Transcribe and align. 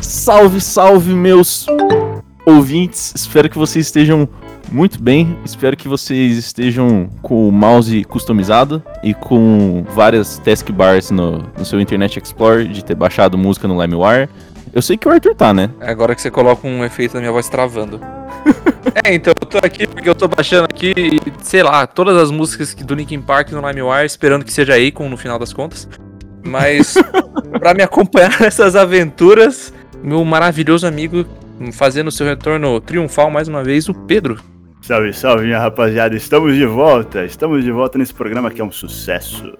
Salve, 0.00 0.60
salve, 0.60 1.12
meus 1.12 1.66
ouvintes. 2.46 3.12
Espero 3.14 3.50
que 3.50 3.58
vocês 3.58 3.86
estejam 3.86 4.26
muito 4.72 5.02
bem. 5.02 5.36
Espero 5.44 5.76
que 5.76 5.86
vocês 5.86 6.38
estejam 6.38 7.10
com 7.20 7.48
o 7.48 7.52
mouse 7.52 8.02
customizado 8.04 8.82
e 9.02 9.12
com 9.12 9.84
várias 9.94 10.38
taskbars 10.38 11.10
no, 11.10 11.44
no 11.58 11.64
seu 11.64 11.78
Internet 11.78 12.18
Explorer, 12.18 12.66
de 12.68 12.82
ter 12.82 12.94
baixado 12.94 13.36
música 13.36 13.68
no 13.68 13.80
LimeWire. 13.80 14.30
Eu 14.76 14.82
sei 14.82 14.98
que 14.98 15.08
o 15.08 15.10
Arthur 15.10 15.34
tá, 15.34 15.54
né? 15.54 15.70
É 15.80 15.90
agora 15.90 16.14
que 16.14 16.20
você 16.20 16.30
coloca 16.30 16.68
um 16.68 16.84
efeito 16.84 17.14
na 17.14 17.20
minha 17.20 17.32
voz 17.32 17.48
travando. 17.48 17.98
é, 19.02 19.14
então, 19.14 19.32
eu 19.40 19.46
tô 19.46 19.56
aqui 19.56 19.86
porque 19.86 20.06
eu 20.06 20.14
tô 20.14 20.28
baixando 20.28 20.64
aqui, 20.64 20.92
sei 21.40 21.62
lá, 21.62 21.86
todas 21.86 22.14
as 22.14 22.30
músicas 22.30 22.74
do 22.74 22.94
Linkin 22.94 23.22
Park 23.22 23.52
no 23.52 23.66
LimeWire, 23.66 24.04
esperando 24.04 24.44
que 24.44 24.52
seja 24.52 24.74
Akon 24.76 25.08
no 25.08 25.16
final 25.16 25.38
das 25.38 25.50
contas. 25.50 25.88
Mas, 26.44 26.94
pra 27.58 27.72
me 27.72 27.82
acompanhar 27.82 28.38
nessas 28.38 28.76
aventuras, 28.76 29.72
meu 30.02 30.22
maravilhoso 30.26 30.86
amigo, 30.86 31.24
fazendo 31.72 32.10
seu 32.10 32.26
retorno 32.26 32.78
triunfal 32.78 33.30
mais 33.30 33.48
uma 33.48 33.64
vez, 33.64 33.88
o 33.88 33.94
Pedro. 33.94 34.38
Salve, 34.82 35.14
salve, 35.14 35.46
minha 35.46 35.58
rapaziada. 35.58 36.14
Estamos 36.14 36.54
de 36.54 36.66
volta. 36.66 37.24
Estamos 37.24 37.64
de 37.64 37.72
volta 37.72 37.96
nesse 37.96 38.12
programa 38.12 38.50
que 38.50 38.60
é 38.60 38.64
um 38.64 38.70
sucesso. 38.70 39.56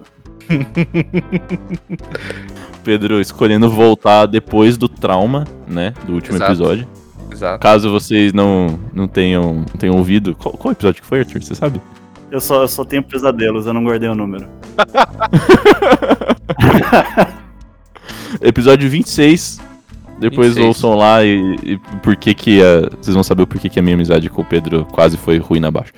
Pedro 2.87 3.19
escolhendo 3.19 3.69
voltar 3.69 4.27
depois 4.27 4.77
do 4.77 4.87
trauma, 4.87 5.43
né? 5.67 5.93
Do 6.05 6.13
último 6.13 6.37
Exato. 6.37 6.53
episódio. 6.53 6.87
Exato. 7.29 7.59
Caso 7.59 7.91
vocês 7.91 8.31
não, 8.31 8.79
não, 8.93 9.09
tenham, 9.09 9.55
não 9.55 9.77
tenham 9.77 9.97
ouvido. 9.97 10.33
Qual, 10.33 10.55
qual 10.55 10.71
episódio 10.71 11.01
que 11.01 11.07
foi, 11.07 11.19
Arthur? 11.19 11.43
Você 11.43 11.53
sabe? 11.53 11.81
Eu 12.31 12.39
só, 12.39 12.61
eu 12.61 12.67
só 12.69 12.85
tenho 12.85 13.03
pesadelos, 13.03 13.65
eu 13.65 13.73
não 13.73 13.83
guardei 13.83 14.07
o 14.07 14.15
número. 14.15 14.47
Episódio 18.39 18.89
26. 18.89 19.59
Depois 20.19 20.55
26. 20.55 20.65
ouçam 20.65 20.95
lá 20.95 21.23
e, 21.23 21.55
e 21.63 21.77
por 22.01 22.15
que 22.15 22.33
que 22.33 22.61
a, 22.61 22.89
vocês 22.99 23.13
vão 23.13 23.23
saber 23.23 23.43
o 23.43 23.47
porquê 23.47 23.69
que 23.69 23.79
a 23.79 23.81
minha 23.81 23.95
amizade 23.95 24.29
com 24.29 24.41
o 24.41 24.45
Pedro 24.45 24.85
quase 24.91 25.15
foi 25.17 25.37
ruim 25.37 25.63
abaixo. 25.63 25.93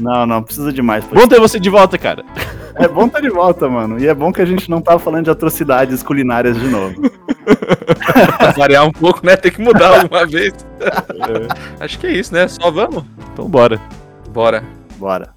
Não, 0.00 0.26
não, 0.26 0.42
precisa 0.42 0.72
demais. 0.72 1.04
pô. 1.04 1.14
Bom 1.14 1.26
ter 1.26 1.40
você 1.40 1.58
de 1.58 1.70
volta, 1.70 1.98
cara. 1.98 2.24
É 2.74 2.86
bom 2.86 3.06
estar 3.06 3.20
de 3.20 3.30
volta, 3.30 3.68
mano. 3.68 3.98
E 3.98 4.06
é 4.06 4.14
bom 4.14 4.32
que 4.32 4.42
a 4.42 4.44
gente 4.44 4.70
não 4.70 4.80
tá 4.80 4.98
falando 4.98 5.24
de 5.24 5.30
atrocidades 5.30 6.02
culinárias 6.02 6.58
de 6.60 6.68
novo. 6.68 6.94
Pra 8.38 8.50
variar 8.56 8.86
um 8.86 8.92
pouco, 8.92 9.24
né? 9.24 9.36
Tem 9.36 9.50
que 9.50 9.62
mudar 9.62 10.00
alguma 10.02 10.26
vez. 10.26 10.52
Acho 11.80 11.98
que 11.98 12.06
é 12.06 12.12
isso, 12.12 12.34
né? 12.34 12.46
Só 12.48 12.70
vamos? 12.70 13.04
Então 13.32 13.48
bora. 13.48 13.80
Bora. 14.30 14.62
Bora. 14.98 15.34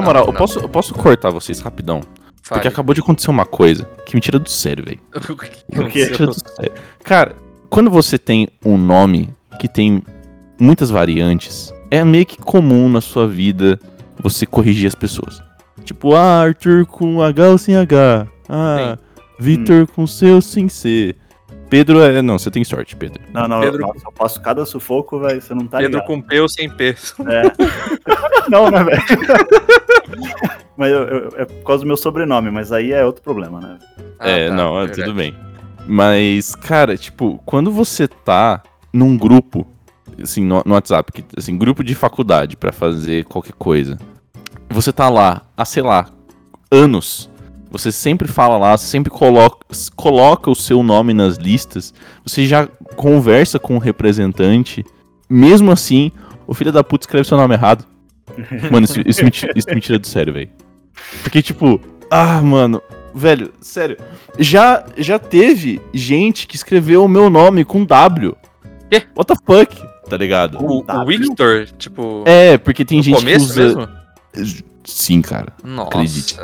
Na 0.00 0.06
moral, 0.06 0.24
não, 0.26 0.32
eu, 0.32 0.36
posso, 0.38 0.58
eu 0.60 0.68
posso 0.68 0.94
cortar 0.94 1.30
vocês 1.30 1.60
rapidão? 1.60 2.00
Fale. 2.42 2.60
Porque 2.60 2.68
acabou 2.68 2.94
de 2.94 3.00
acontecer 3.00 3.30
uma 3.30 3.44
coisa 3.44 3.84
que 4.06 4.14
me 4.14 4.20
tira 4.20 4.38
do 4.38 4.48
sério, 4.48 4.84
velho. 4.84 5.00
O 5.76 5.88
que? 5.88 5.98
Me 5.98 6.10
tira 6.10 6.26
do 6.26 6.34
sério. 6.34 6.72
Cara, 7.04 7.36
quando 7.68 7.90
você 7.90 8.18
tem 8.18 8.48
um 8.64 8.78
nome 8.78 9.28
que 9.60 9.68
tem 9.68 10.02
muitas 10.58 10.90
variantes, 10.90 11.72
é 11.90 12.02
meio 12.04 12.24
que 12.24 12.38
comum 12.38 12.88
na 12.88 13.00
sua 13.00 13.26
vida 13.28 13.78
você 14.20 14.46
corrigir 14.46 14.86
as 14.88 14.94
pessoas. 14.94 15.42
Tipo, 15.84 16.14
ah, 16.14 16.40
Arthur 16.42 16.86
com 16.86 17.22
H 17.22 17.48
ou 17.50 17.58
sem 17.58 17.76
H. 17.76 18.26
Ah, 18.48 18.98
Vitor 19.38 19.86
com 19.86 20.06
C 20.06 20.30
ou 20.30 20.40
sem 20.40 20.68
C. 20.68 21.14
Pedro 21.70 22.00
é. 22.00 22.22
Não, 22.22 22.38
você 22.38 22.50
tem 22.50 22.64
sorte, 22.64 22.96
Pedro. 22.96 23.22
Não, 23.32 23.46
não, 23.46 23.60
Pedro- 23.60 23.86
nossa, 23.86 24.00
eu 24.06 24.12
passo 24.12 24.40
cada 24.40 24.64
sufoco, 24.64 25.20
velho. 25.20 25.40
Você 25.40 25.54
não 25.54 25.66
tá 25.66 25.78
Pedro 25.78 26.00
ligado. 26.00 26.06
com 26.06 26.20
P 26.20 26.40
ou 26.40 26.48
sem 26.48 26.68
P. 26.68 26.96
É. 27.26 27.42
não, 28.50 28.70
né, 28.70 28.84
velho? 28.84 29.02
mas 30.76 30.90
eu, 30.92 31.02
eu- 31.02 31.32
é 31.36 31.44
por 31.44 31.64
causa 31.64 31.82
do 31.84 31.86
meu 31.86 31.96
sobrenome, 31.96 32.50
mas 32.50 32.72
aí 32.72 32.92
é 32.92 33.04
outro 33.04 33.22
problema, 33.22 33.60
né? 33.60 33.78
Ah, 34.18 34.28
é, 34.28 34.48
tá, 34.48 34.54
não, 34.54 34.80
é 34.80 34.86
tudo 34.88 35.14
bem. 35.14 35.34
Mas, 35.86 36.54
cara, 36.54 36.96
tipo, 36.96 37.40
quando 37.46 37.70
você 37.70 38.06
tá 38.06 38.62
num 38.92 39.16
grupo, 39.16 39.66
assim, 40.22 40.42
no, 40.44 40.62
no 40.66 40.74
WhatsApp, 40.74 41.10
que, 41.12 41.24
assim, 41.36 41.56
grupo 41.56 41.82
de 41.82 41.94
faculdade 41.94 42.56
pra 42.56 42.72
fazer 42.72 43.24
qualquer 43.24 43.54
coisa, 43.54 43.96
você 44.68 44.92
tá 44.92 45.08
lá 45.08 45.42
há, 45.56 45.64
sei 45.64 45.82
lá, 45.82 46.06
anos. 46.70 47.30
Você 47.70 47.92
sempre 47.92 48.26
fala 48.28 48.56
lá, 48.56 48.76
você 48.76 48.86
sempre 48.86 49.10
coloca, 49.10 49.58
coloca 49.94 50.50
o 50.50 50.54
seu 50.54 50.82
nome 50.82 51.12
nas 51.12 51.36
listas, 51.36 51.92
você 52.24 52.46
já 52.46 52.66
conversa 52.96 53.58
com 53.58 53.76
o 53.76 53.78
representante. 53.78 54.84
Mesmo 55.28 55.70
assim, 55.70 56.10
o 56.46 56.54
filho 56.54 56.72
da 56.72 56.82
puta 56.82 57.02
escreve 57.04 57.28
seu 57.28 57.36
nome 57.36 57.54
errado. 57.54 57.84
Mano, 58.70 58.84
isso, 58.84 59.00
isso 59.06 59.24
me, 59.24 59.30
isso 59.54 59.68
me 59.74 59.80
tira 59.80 59.98
do 59.98 60.06
sério, 60.06 60.32
velho. 60.32 60.50
Porque, 61.22 61.40
tipo, 61.42 61.80
ah, 62.10 62.40
mano, 62.40 62.80
velho, 63.14 63.52
sério. 63.60 63.96
Já, 64.38 64.84
já 64.96 65.18
teve 65.18 65.80
gente 65.92 66.46
que 66.46 66.56
escreveu 66.56 67.04
o 67.04 67.08
meu 67.08 67.28
nome 67.30 67.64
com 67.64 67.84
W. 67.84 68.36
Quê? 68.90 69.02
What 69.16 69.26
the 69.34 69.34
fuck? 69.44 69.82
Tá 70.08 70.16
ligado? 70.16 70.58
O, 70.64 70.82
o? 70.82 71.04
Victor, 71.06 71.66
tipo, 71.76 72.24
É, 72.26 72.56
porque 72.58 72.84
tem 72.84 72.98
no 72.98 73.04
gente 73.04 73.16
que 73.16 73.20
começo 73.24 73.44
usa. 73.46 73.62
mesmo? 73.64 73.88
Sim, 74.84 75.20
cara. 75.20 75.52
Nossa. 75.62 75.88
Acredite. 75.88 76.40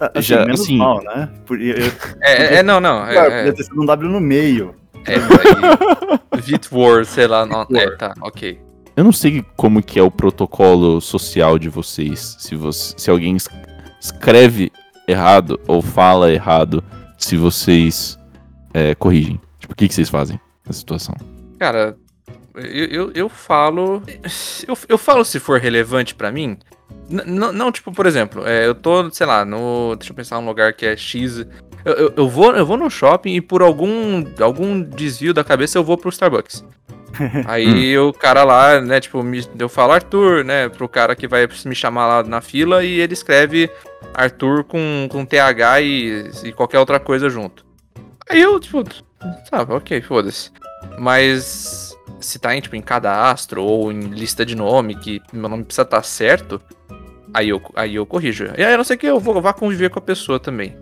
Assim, 0.00 0.22
Já, 0.22 0.44
menos 0.46 0.60
assim- 0.62 0.76
mal, 0.78 1.02
né? 1.02 1.28
Por, 1.46 1.60
eu, 1.60 1.76
eu, 1.76 1.92
É, 2.22 2.56
é, 2.56 2.62
não, 2.62 2.80
não. 2.80 3.06
É, 3.06 3.12
Claro, 3.12 3.30
é, 3.32 3.38
podia 3.38 3.52
ter 3.54 3.62
sido 3.64 3.82
um 3.82 3.86
W 3.86 4.10
no 4.10 4.20
meio. 4.20 4.74
é, 5.06 5.14
aí, 5.16 6.40
Vitor, 6.40 7.04
sei 7.04 7.26
lá. 7.26 7.44
Não, 7.46 7.66
é, 7.74 7.90
tá, 7.96 8.14
ok. 8.22 8.58
Eu 8.96 9.02
não 9.04 9.12
sei 9.12 9.44
como 9.56 9.82
que 9.82 9.98
é 9.98 10.02
o 10.02 10.10
protocolo 10.10 11.00
social 11.00 11.58
de 11.58 11.68
vocês. 11.68 12.36
Se, 12.38 12.54
você, 12.54 12.94
se 12.96 13.10
alguém 13.10 13.36
es- 13.36 13.48
escreve 14.00 14.70
errado 15.08 15.58
ou 15.66 15.82
fala 15.82 16.32
errado, 16.32 16.82
se 17.18 17.36
vocês 17.36 18.18
é, 18.72 18.94
corrigem. 18.94 19.40
Tipo, 19.58 19.72
o 19.72 19.76
que, 19.76 19.88
que 19.88 19.94
vocês 19.94 20.08
fazem 20.08 20.38
nessa 20.64 20.78
situação? 20.78 21.14
Cara, 21.58 21.96
eu, 22.54 22.86
eu, 22.86 23.12
eu 23.14 23.28
falo. 23.28 24.02
Eu, 24.68 24.78
eu 24.88 24.98
falo 24.98 25.24
se 25.24 25.40
for 25.40 25.58
relevante 25.58 26.14
pra 26.14 26.30
mim. 26.30 26.56
N- 27.10 27.24
não, 27.52 27.72
tipo, 27.72 27.90
por 27.92 28.06
exemplo, 28.06 28.46
é, 28.46 28.66
eu 28.66 28.74
tô, 28.76 29.10
sei 29.10 29.26
lá, 29.26 29.44
no. 29.44 29.96
Deixa 29.96 30.12
eu 30.12 30.16
pensar 30.16 30.38
um 30.38 30.46
lugar 30.46 30.72
que 30.72 30.86
é 30.86 30.96
X. 30.96 31.38
Eu, 31.84 31.92
eu, 31.94 32.12
eu 32.16 32.28
vou, 32.28 32.54
eu 32.54 32.64
vou 32.64 32.76
no 32.76 32.88
shopping 32.88 33.34
e 33.34 33.40
por 33.40 33.60
algum, 33.60 34.24
algum 34.40 34.80
desvio 34.82 35.34
da 35.34 35.42
cabeça 35.44 35.76
eu 35.78 35.84
vou 35.84 35.98
pro 35.98 36.08
Starbucks. 36.10 36.64
Aí 37.46 37.96
o 37.98 38.12
cara 38.12 38.44
lá, 38.44 38.80
né, 38.80 39.00
tipo, 39.00 39.22
me, 39.22 39.46
eu 39.58 39.68
falo 39.68 39.92
Arthur, 39.92 40.44
né, 40.44 40.68
pro 40.68 40.88
cara 40.88 41.14
que 41.14 41.26
vai 41.26 41.48
me 41.64 41.74
chamar 41.74 42.06
lá 42.06 42.22
na 42.22 42.40
fila 42.40 42.84
e 42.84 43.00
ele 43.00 43.12
escreve 43.12 43.70
Arthur 44.12 44.64
com, 44.64 45.08
com 45.10 45.24
TH 45.24 45.80
e, 45.80 46.30
e 46.44 46.52
qualquer 46.52 46.78
outra 46.78 47.00
coisa 47.00 47.28
junto. 47.28 47.64
Aí 48.28 48.40
eu, 48.40 48.58
tipo, 48.58 48.82
tá, 49.50 49.62
ok, 49.68 50.00
foda-se. 50.02 50.50
Mas 50.98 51.96
se 52.20 52.38
tá 52.38 52.54
em, 52.54 52.60
tipo, 52.60 52.76
em 52.76 52.82
cadastro 52.82 53.62
ou 53.62 53.92
em 53.92 54.00
lista 54.00 54.44
de 54.44 54.54
nome, 54.54 54.94
que 54.94 55.20
meu 55.32 55.48
nome 55.48 55.64
precisa 55.64 55.82
estar 55.82 56.02
certo, 56.02 56.60
aí 57.32 57.48
eu, 57.48 57.60
aí 57.74 57.94
eu 57.96 58.06
corrijo. 58.06 58.44
E 58.56 58.64
aí 58.64 58.74
a 58.74 58.76
não 58.76 58.84
ser 58.84 58.96
que 58.96 59.06
eu 59.06 59.20
vou, 59.20 59.40
vá 59.40 59.52
conviver 59.52 59.90
com 59.90 59.98
a 59.98 60.02
pessoa 60.02 60.38
também. 60.40 60.76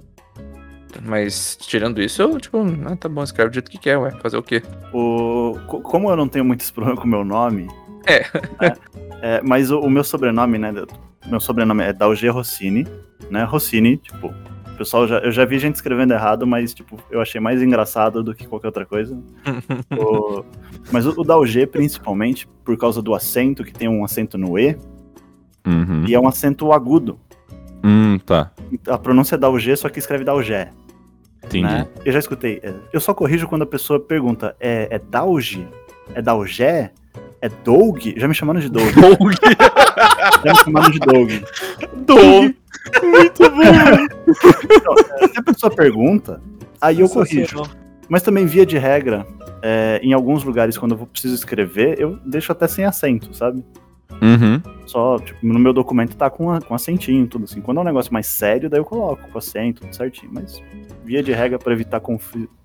Mas 1.05 1.57
tirando 1.57 2.01
isso, 2.03 2.21
eu, 2.23 2.39
tipo, 2.39 2.59
ah, 2.87 2.97
tá 2.97 3.09
bom, 3.09 3.23
escreve 3.23 3.51
do 3.51 3.55
jeito 3.55 3.71
que 3.71 3.79
quer, 3.79 3.97
ué, 3.99 4.11
fazer 4.21 4.37
o 4.37 4.43
quê? 4.43 4.63
O, 4.93 5.57
co- 5.67 5.81
como 5.81 6.11
eu 6.11 6.17
não 6.17 6.29
tenho 6.29 6.45
muitos 6.45 6.71
problemas 6.71 7.01
com 7.01 7.07
o 7.07 7.11
meu 7.11 7.25
nome. 7.25 7.69
É. 8.07 8.21
né, 8.61 8.75
é, 9.23 9.41
mas 9.43 9.71
o, 9.71 9.81
o 9.81 9.89
meu 9.91 10.05
sobrenome, 10.05 10.59
né? 10.59 10.73
Meu 11.27 11.41
sobrenome 11.41 11.85
é 11.85 11.93
Dalg 11.93 12.29
Rossini, 12.29 12.87
né? 13.31 13.45
Rossini, 13.45 13.97
tipo. 13.97 14.33
O 14.73 14.75
pessoal 14.83 15.07
já, 15.07 15.19
eu 15.19 15.31
já 15.31 15.45
vi 15.45 15.59
gente 15.59 15.75
escrevendo 15.77 16.13
errado, 16.13 16.47
mas, 16.47 16.73
tipo, 16.75 16.99
eu 17.11 17.21
achei 17.21 17.41
mais 17.41 17.63
engraçado 17.63 18.23
do 18.23 18.35
que 18.35 18.47
qualquer 18.49 18.69
outra 18.69 18.87
coisa. 18.87 19.17
O- 19.97 20.43
mas 20.91 21.07
o, 21.07 21.11
o 21.21 21.23
Dalg, 21.23 21.67
principalmente, 21.69 22.49
por 22.65 22.77
causa 22.77 23.01
do 23.03 23.15
acento, 23.15 23.63
que 23.63 23.73
tem 23.73 23.87
um 23.89 24.05
acento 24.05 24.37
no 24.39 24.59
E, 24.59 24.77
Uhum. 25.65 26.05
e 26.09 26.15
é 26.15 26.19
um 26.19 26.27
acento 26.27 26.73
agudo. 26.73 27.21
Hum, 27.85 28.19
tá. 28.25 28.51
A 28.89 28.99
pronúncia 28.99 29.37
é 29.37 29.39
Dalg, 29.39 29.77
só 29.77 29.89
que 29.89 29.99
escreve 30.01 30.25
Dalgé. 30.25 30.71
Entendi. 31.59 31.73
né? 31.75 31.87
Eu 32.05 32.13
já 32.13 32.19
escutei. 32.19 32.61
é, 32.63 32.73
Eu 32.93 33.01
só 33.01 33.13
corrijo 33.15 33.47
quando 33.49 33.63
a 33.63 33.67
pessoa 33.67 33.99
pergunta: 34.01 34.55
é, 34.61 34.89
é? 34.91 35.01
É 36.15 36.23
Dalgé? 36.23 36.91
É 37.41 37.49
Doug? 37.49 37.99
Já 38.17 38.29
me 38.29 38.35
chamaram 38.35 38.61
de 38.61 38.69
Doug. 38.69 38.87
Já 40.45 40.53
me 40.53 40.59
chamaram 40.65 40.91
de 40.91 40.99
Doug. 41.01 41.31
Doug. 42.07 42.53
Muito 43.03 43.51
bom. 43.51 43.63
Então, 44.65 44.95
é, 45.21 45.29
se 45.29 45.39
a 45.39 45.43
pessoa 45.43 45.75
pergunta, 45.75 46.41
aí 46.81 47.01
eu 47.01 47.09
corrijo. 47.09 47.63
Mas 48.09 48.23
também, 48.23 48.45
via 48.47 48.67
de 48.67 48.77
regra, 48.79 49.27
é, 49.63 50.01
em 50.03 50.13
alguns 50.13 50.45
lugares, 50.45 50.77
quando 50.77 50.93
eu 50.93 50.99
vou- 50.99 51.07
preciso 51.07 51.35
escrever, 51.35 51.99
eu 51.99 52.19
deixo 52.25 52.53
até 52.53 52.67
sem 52.69 52.85
acento, 52.85 53.35
sabe? 53.35 53.65
Uhum. 54.21 54.61
Só, 54.87 55.19
tipo, 55.19 55.39
no 55.47 55.59
meu 55.59 55.73
documento 55.73 56.15
tá 56.17 56.29
com, 56.29 56.51
a, 56.51 56.61
com 56.61 56.75
acentinho, 56.75 57.27
tudo 57.27 57.45
assim. 57.45 57.61
Quando 57.61 57.79
é 57.79 57.81
um 57.81 57.85
negócio 57.85 58.13
mais 58.13 58.27
sério, 58.27 58.69
daí 58.69 58.79
eu 58.81 58.85
coloco 58.85 59.29
com 59.31 59.39
acento, 59.39 59.81
tudo 59.83 59.95
certinho. 59.97 60.31
Mas, 60.35 60.63
via 61.05 61.23
de 61.23 61.33
regra, 61.33 61.59
pra 61.59 61.73
evitar 61.73 62.01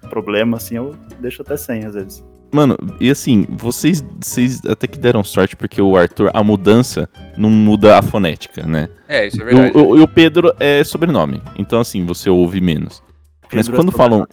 problema, 0.09 0.57
assim, 0.57 0.75
eu 0.75 0.95
deixo 1.19 1.41
até 1.41 1.57
sem, 1.57 1.83
às 1.85 1.93
vezes. 1.93 2.23
Mano, 2.51 2.77
e 2.99 3.09
assim, 3.09 3.45
vocês, 3.49 4.03
vocês 4.23 4.61
até 4.65 4.87
que 4.87 4.97
deram 4.97 5.21
sorte, 5.23 5.55
porque 5.55 5.81
o 5.81 5.97
Arthur, 5.97 6.31
a 6.33 6.41
mudança 6.43 7.09
não 7.37 7.49
muda 7.49 7.97
a 7.97 8.01
fonética, 8.01 8.65
né? 8.65 8.87
É, 9.07 9.27
isso 9.27 9.41
é 9.41 9.41
E 9.41 9.45
verdade. 9.45 9.77
o, 9.77 9.89
o- 9.89 9.97
e 9.97 10.01
o 10.01 10.07
Pedro 10.07 10.53
é 10.59 10.81
sobrenome. 10.83 11.41
Então, 11.57 11.79
assim, 11.81 12.05
você 12.05 12.29
ouve 12.29 12.61
menos. 12.61 13.03
Mas 13.51 13.65
Pedro 13.67 13.75
quando 13.81 13.89
é 13.89 13.95
falam. 13.97 14.27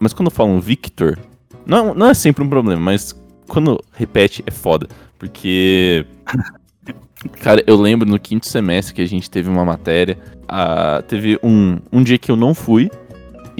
Mas 0.00 0.12
quando 0.12 0.30
falam 0.30 0.60
Victor, 0.60 1.16
não, 1.64 1.94
não 1.94 2.06
é 2.08 2.14
sempre 2.14 2.42
um 2.42 2.48
problema, 2.48 2.80
mas 2.80 3.14
quando 3.46 3.78
repete 3.92 4.42
é 4.46 4.50
foda. 4.50 4.88
Porque. 5.18 6.04
Cara, 7.42 7.62
eu 7.66 7.76
lembro 7.76 8.08
no 8.08 8.18
quinto 8.18 8.46
semestre 8.48 8.94
que 8.94 9.02
a 9.02 9.06
gente 9.06 9.30
teve 9.30 9.48
uma 9.48 9.64
matéria. 9.64 10.18
ah, 10.48 11.02
teve 11.06 11.38
um, 11.42 11.78
um 11.92 12.02
dia 12.02 12.18
que 12.18 12.30
eu 12.30 12.36
não 12.36 12.54
fui. 12.54 12.90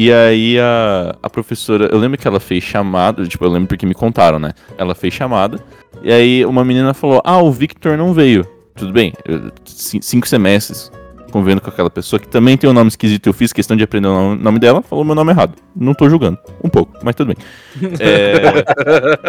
E 0.02 0.11
aí 0.11 0.58
a, 0.58 1.14
a 1.23 1.29
professora. 1.29 1.91
Eu 1.93 1.99
lembro 1.99 2.17
que 2.17 2.26
ela 2.26 2.41
fez 2.41 2.64
chamada. 2.64 3.26
Tipo, 3.26 3.44
eu 3.44 3.50
lembro 3.50 3.69
porque 3.69 3.85
me 3.85 3.93
contaram, 3.94 4.38
né? 4.38 4.52
Ela 4.79 4.94
fez 4.94 5.12
chamada. 5.12 5.62
E 6.02 6.11
aí 6.11 6.43
uma 6.47 6.64
menina 6.64 6.94
falou: 6.94 7.20
Ah, 7.23 7.37
o 7.43 7.52
Victor 7.52 7.99
não 7.99 8.14
veio. 8.14 8.47
Tudo 8.75 8.93
bem, 8.94 9.12
eu- 9.26 9.50
cin- 9.67 10.00
cinco 10.00 10.26
semestres 10.26 10.91
convivendo 11.31 11.61
com 11.61 11.69
aquela 11.69 11.91
pessoa 11.91 12.19
que 12.19 12.26
também 12.26 12.56
tem 12.56 12.69
um 12.70 12.73
nome 12.73 12.88
esquisito. 12.88 13.26
Eu 13.29 13.35
fiz 13.35 13.52
questão 13.52 13.76
de 13.76 13.85
aprender 13.85 14.08
o 14.08 14.12
nome- 14.14 14.43
nome 14.43 14.58
dela, 14.58 14.81
falou 14.81 15.05
meu 15.05 15.14
nome 15.14 15.32
errado. 15.32 15.52
Não 15.76 15.93
tô 15.93 16.08
julgando. 16.08 16.38
Um 16.64 16.69
pouco, 16.70 16.93
mas 17.03 17.14
tudo 17.14 17.35
bem. 17.35 17.37
É, 18.00 19.20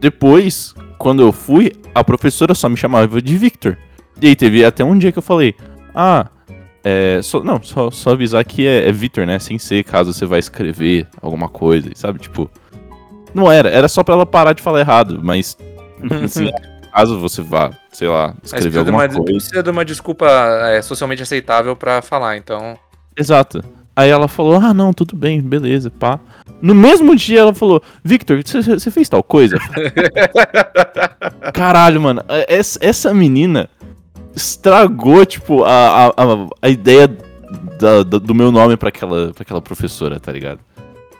Depois, 0.00 0.74
quando 0.98 1.22
eu 1.22 1.32
fui, 1.32 1.72
a 1.94 2.02
professora 2.02 2.54
só 2.54 2.68
me 2.68 2.76
chamava 2.76 3.20
de 3.20 3.36
Victor. 3.36 3.76
E 4.20 4.28
aí 4.28 4.36
teve 4.36 4.64
até 4.64 4.82
um 4.84 4.96
dia 4.98 5.12
que 5.12 5.18
eu 5.18 5.22
falei: 5.22 5.54
Ah, 5.94 6.26
é. 6.84 7.20
Só, 7.22 7.42
não, 7.42 7.62
só, 7.62 7.90
só 7.90 8.10
avisar 8.10 8.44
que 8.44 8.66
é, 8.66 8.88
é 8.88 8.92
Victor, 8.92 9.26
né? 9.26 9.38
Sem 9.38 9.58
ser 9.58 9.84
caso 9.84 10.12
você 10.12 10.26
vai 10.26 10.38
escrever 10.38 11.06
alguma 11.20 11.48
coisa, 11.48 11.90
sabe? 11.94 12.18
Tipo. 12.18 12.50
Não 13.34 13.50
era, 13.50 13.70
era 13.70 13.88
só 13.88 14.02
pra 14.04 14.14
ela 14.14 14.26
parar 14.26 14.52
de 14.52 14.62
falar 14.62 14.80
errado, 14.80 15.20
mas. 15.22 15.56
Assim, 16.24 16.50
caso 16.92 17.18
você 17.18 17.40
vá, 17.40 17.70
sei 17.90 18.08
lá, 18.08 18.34
escrever 18.42 18.70
de, 18.70 18.78
alguma 18.78 18.98
uma, 18.98 19.08
coisa. 19.08 19.22
precisa 19.24 19.62
de 19.62 19.70
uma 19.70 19.84
desculpa 19.84 20.26
é, 20.70 20.82
socialmente 20.82 21.22
aceitável 21.22 21.74
pra 21.74 22.02
falar, 22.02 22.36
então. 22.36 22.76
Exato. 23.16 23.62
Aí 23.94 24.10
ela 24.10 24.28
falou: 24.28 24.56
Ah, 24.56 24.74
não, 24.74 24.92
tudo 24.92 25.16
bem, 25.16 25.40
beleza, 25.40 25.90
pá. 25.90 26.18
No 26.60 26.74
mesmo 26.74 27.14
dia 27.16 27.40
ela 27.40 27.54
falou: 27.54 27.82
Victor, 28.04 28.42
você- 28.44 28.60
você 28.62 28.90
fez 28.90 29.08
tal 29.08 29.22
coisa? 29.22 29.56
Caralho, 31.52 32.00
mano, 32.00 32.24
essa, 32.48 32.78
essa 32.82 33.14
menina 33.14 33.68
estragou, 34.34 35.24
tipo, 35.26 35.64
a, 35.64 36.08
a, 36.08 36.12
a, 36.62 36.68
ideia 36.68 37.08
da- 37.78 38.02
da- 38.02 38.18
do 38.18 38.34
meu 38.34 38.50
nome 38.52 38.76
pra 38.76 38.88
aquela, 38.88 39.32
pra 39.32 39.42
aquela 39.42 39.60
professora, 39.62 40.18
tá 40.20 40.32
ligado? 40.32 40.60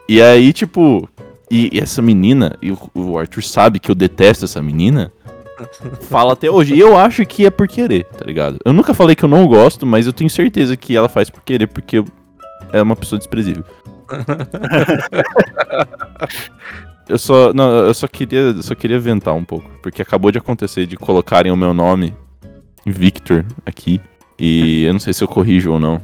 E 0.08 0.20
aí, 0.22 0.52
tipo, 0.52 1.08
e, 1.50 1.76
e 1.76 1.80
essa 1.80 2.00
menina, 2.02 2.56
e 2.62 2.72
o, 2.72 2.78
o 2.94 3.18
Arthur 3.18 3.42
sabe 3.42 3.78
que 3.78 3.90
eu 3.90 3.94
detesto 3.94 4.44
essa 4.44 4.62
menina. 4.62 5.12
Fala 6.08 6.32
até 6.32 6.50
hoje. 6.50 6.74
E 6.74 6.80
eu 6.80 6.96
acho 6.96 7.24
que 7.26 7.44
é 7.46 7.50
por 7.50 7.68
querer, 7.68 8.04
tá 8.04 8.24
ligado? 8.24 8.58
Eu 8.64 8.72
nunca 8.72 8.94
falei 8.94 9.14
que 9.14 9.24
eu 9.24 9.28
não 9.28 9.46
gosto, 9.46 9.86
mas 9.86 10.06
eu 10.06 10.12
tenho 10.12 10.30
certeza 10.30 10.76
que 10.76 10.96
ela 10.96 11.08
faz 11.08 11.30
por 11.30 11.42
querer, 11.42 11.66
porque 11.68 11.98
eu- 11.98 12.06
é 12.72 12.80
uma 12.82 12.96
pessoa 12.96 13.18
desprezível. 13.18 13.64
eu 17.08 17.18
só. 17.18 17.52
Não, 17.52 17.70
eu 17.86 17.94
só 17.94 18.06
queria. 18.06 18.38
eu 18.40 18.62
só 18.62 18.74
queria 18.74 18.98
ventar 18.98 19.34
um 19.34 19.44
pouco. 19.44 19.70
Porque 19.82 20.02
acabou 20.02 20.30
de 20.30 20.38
acontecer 20.38 20.86
de 20.86 20.96
colocarem 20.96 21.52
o 21.52 21.56
meu 21.56 21.74
nome 21.74 22.14
Victor 22.86 23.44
aqui. 23.64 24.00
E 24.38 24.84
eu 24.84 24.92
não 24.92 25.00
sei 25.00 25.12
se 25.12 25.22
eu 25.22 25.28
corrijo 25.28 25.72
ou 25.72 25.78
não. 25.78 26.02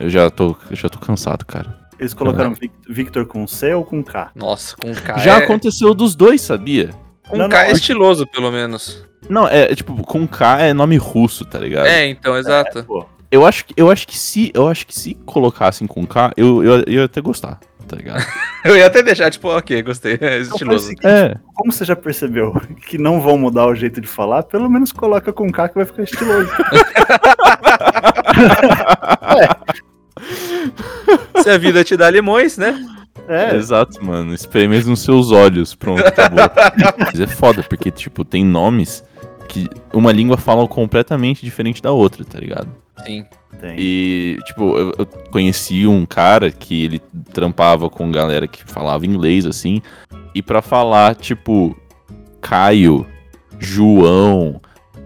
Eu 0.00 0.08
já 0.08 0.30
tô, 0.30 0.56
eu 0.70 0.76
já 0.76 0.88
tô 0.88 0.98
cansado, 0.98 1.44
cara. 1.44 1.78
Eles 1.98 2.14
colocaram 2.14 2.54
Vic- 2.54 2.72
Victor 2.88 3.26
com 3.26 3.46
C 3.46 3.72
ou 3.74 3.84
com 3.84 4.02
K? 4.02 4.30
Nossa, 4.34 4.76
com 4.76 4.92
K. 4.92 5.18
já 5.18 5.34
é, 5.40 5.44
aconteceu 5.44 5.94
dos 5.94 6.14
dois, 6.16 6.40
sabia? 6.40 6.90
Com 7.28 7.36
Não, 7.36 7.48
K 7.48 7.62
não, 7.62 7.68
é 7.68 7.72
estiloso, 7.72 8.26
pelo 8.26 8.50
menos. 8.50 9.04
Não, 9.28 9.46
é, 9.48 9.72
é 9.72 9.74
tipo, 9.74 9.94
com 10.02 10.26
K 10.26 10.60
é 10.60 10.72
nome 10.74 10.96
russo, 10.96 11.44
tá 11.44 11.58
ligado? 11.58 11.86
É, 11.86 12.06
então, 12.08 12.36
exato. 12.36 12.82
Pô, 12.84 13.06
Eu 13.30 13.46
acho 13.46 13.64
que, 13.66 13.74
eu 13.76 13.90
acho 13.90 14.06
que 14.08 14.18
se, 14.18 14.50
eu 14.54 14.66
acho 14.68 14.86
que 14.86 14.94
se 14.94 15.14
colocassem 15.24 15.86
com 15.86 16.04
K, 16.06 16.32
eu, 16.36 16.62
eu, 16.64 16.80
eu 16.80 16.92
ia 16.94 17.04
até 17.04 17.20
gostar, 17.20 17.60
tá 17.94 17.96
ligado? 17.96 18.26
Eu 18.64 18.76
ia 18.76 18.86
até 18.86 19.02
deixar, 19.02 19.30
tipo, 19.30 19.48
ok, 19.48 19.82
gostei. 19.82 20.14
É 20.14 20.40
então 20.40 20.54
estiloso. 20.54 20.86
seguinte, 20.86 21.06
é. 21.06 21.36
como 21.54 21.70
você 21.72 21.84
já 21.84 21.94
percebeu 21.94 22.52
que 22.88 22.98
não 22.98 23.20
vão 23.20 23.38
mudar 23.38 23.66
o 23.66 23.74
jeito 23.74 24.00
de 24.00 24.08
falar, 24.08 24.42
pelo 24.42 24.68
menos 24.68 24.90
coloca 24.92 25.32
com 25.32 25.50
K 25.52 25.68
que 25.68 25.76
vai 25.76 25.84
ficar 25.84 26.02
estiloso. 26.02 26.50
Se 31.42 31.50
a 31.50 31.58
vida 31.58 31.84
te 31.84 31.96
dá 31.96 32.10
limões, 32.10 32.56
né? 32.56 32.74
É, 33.28 33.54
Exato, 33.54 34.04
mano. 34.04 34.34
Espreme 34.34 34.82
nos 34.84 35.02
seus 35.02 35.30
olhos. 35.30 35.74
Pronto, 35.74 36.04
acabou. 36.04 36.40
Mas 36.98 37.20
é 37.20 37.26
foda, 37.26 37.62
porque, 37.62 37.90
tipo, 37.90 38.24
tem 38.24 38.44
nomes 38.44 39.04
que 39.48 39.68
uma 39.92 40.10
língua 40.12 40.36
fala 40.38 40.66
completamente 40.66 41.44
diferente 41.44 41.82
da 41.82 41.92
outra, 41.92 42.24
tá 42.24 42.38
ligado? 42.38 42.68
Sim. 43.04 43.24
tem. 43.60 43.74
E, 43.78 44.38
tipo, 44.46 44.76
eu, 44.76 44.92
eu 44.98 45.06
conheci 45.30 45.86
um 45.86 46.04
cara 46.06 46.50
que 46.50 46.84
ele 46.84 46.98
trampava 47.32 47.88
com 47.90 48.10
galera 48.10 48.46
que 48.46 48.62
falava 48.64 49.06
inglês, 49.06 49.44
assim, 49.46 49.80
e 50.34 50.42
pra 50.42 50.60
falar, 50.62 51.14
tipo, 51.14 51.76
Caio, 52.40 53.06
João, 53.58 54.60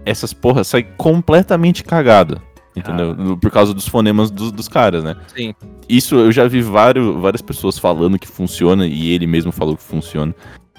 essas 0.05 0.33
porra 0.33 0.63
sai 0.63 0.83
completamente 0.83 1.83
cagada. 1.83 2.41
Entendeu? 2.75 3.13
No- 3.15 3.37
Por 3.37 3.51
causa 3.51 3.73
dos 3.73 3.87
fonemas 3.87 4.29
dos, 4.31 4.51
dos 4.51 4.67
caras, 4.69 5.03
né? 5.03 5.15
Sim. 5.35 5.53
Isso 5.87 6.15
eu 6.15 6.31
já 6.31 6.47
vi 6.47 6.61
vários, 6.61 7.19
várias 7.19 7.41
pessoas 7.41 7.77
falando 7.77 8.17
que 8.19 8.27
funciona, 8.27 8.85
e 8.87 9.09
ele 9.11 9.25
mesmo 9.27 9.51
falou 9.51 9.75
que 9.75 9.83
funciona. 9.83 10.33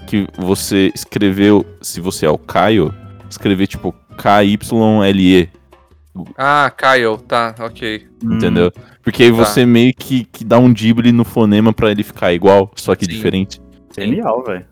Que 0.06 0.26
você 0.38 0.90
escreveu, 0.94 1.66
se 1.82 2.00
você 2.00 2.24
é 2.24 2.30
o 2.30 2.38
Caio, 2.38 2.94
escrever 3.28 3.66
tipo 3.66 3.94
K-Y-L-E, 4.16 5.48
Ah, 6.36 6.70
Kyle, 6.76 7.18
tá, 7.26 7.54
ok. 7.60 8.06
Hum, 8.24 8.34
entendeu? 8.36 8.72
Porque 9.02 9.22
aí 9.22 9.30
Tá. 9.30 9.36
você 9.36 9.64
meio 9.64 9.94
que, 9.94 10.24
que 10.24 10.44
dá 10.44 10.58
um 10.58 10.72
drible 10.72 11.12
no 11.12 11.24
fonema 11.24 11.72
pra 11.72 11.90
ele 11.90 12.02
ficar 12.02 12.32
igual, 12.32 12.70
só 12.76 12.94
que 12.94 13.04
Sim. 13.04 13.12
diferente. 13.12 13.60
Genial, 13.96 14.42
velho. 14.44 14.66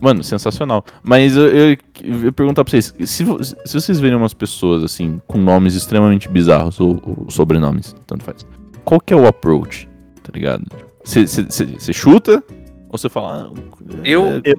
Mano, 0.00 0.22
sensacional. 0.24 0.84
Mas 1.02 1.36
eu, 1.36 1.46
eu, 1.48 1.76
eu 2.02 2.24
ia 2.24 2.32
perguntar 2.32 2.64
pra 2.64 2.70
vocês, 2.70 2.92
se, 3.08 3.24
se 3.64 3.74
vocês 3.74 4.00
verem 4.00 4.16
umas 4.16 4.34
pessoas 4.34 4.82
assim, 4.82 5.20
com 5.28 5.38
nomes 5.38 5.74
extremamente 5.74 6.28
bizarros, 6.28 6.80
ou, 6.80 7.00
ou 7.04 7.30
sobrenomes, 7.30 7.94
tanto 8.06 8.24
faz. 8.24 8.44
Qual 8.84 9.00
que 9.00 9.14
é 9.14 9.16
o 9.16 9.26
approach, 9.26 9.88
tá 10.22 10.30
ligado? 10.34 10.64
Você 11.04 11.92
chuta? 11.92 12.42
Ou 12.88 12.98
você 12.98 13.08
fala. 13.08 13.50
ah, 13.54 14.00
Eu- 14.04 14.26
é, 14.44 14.52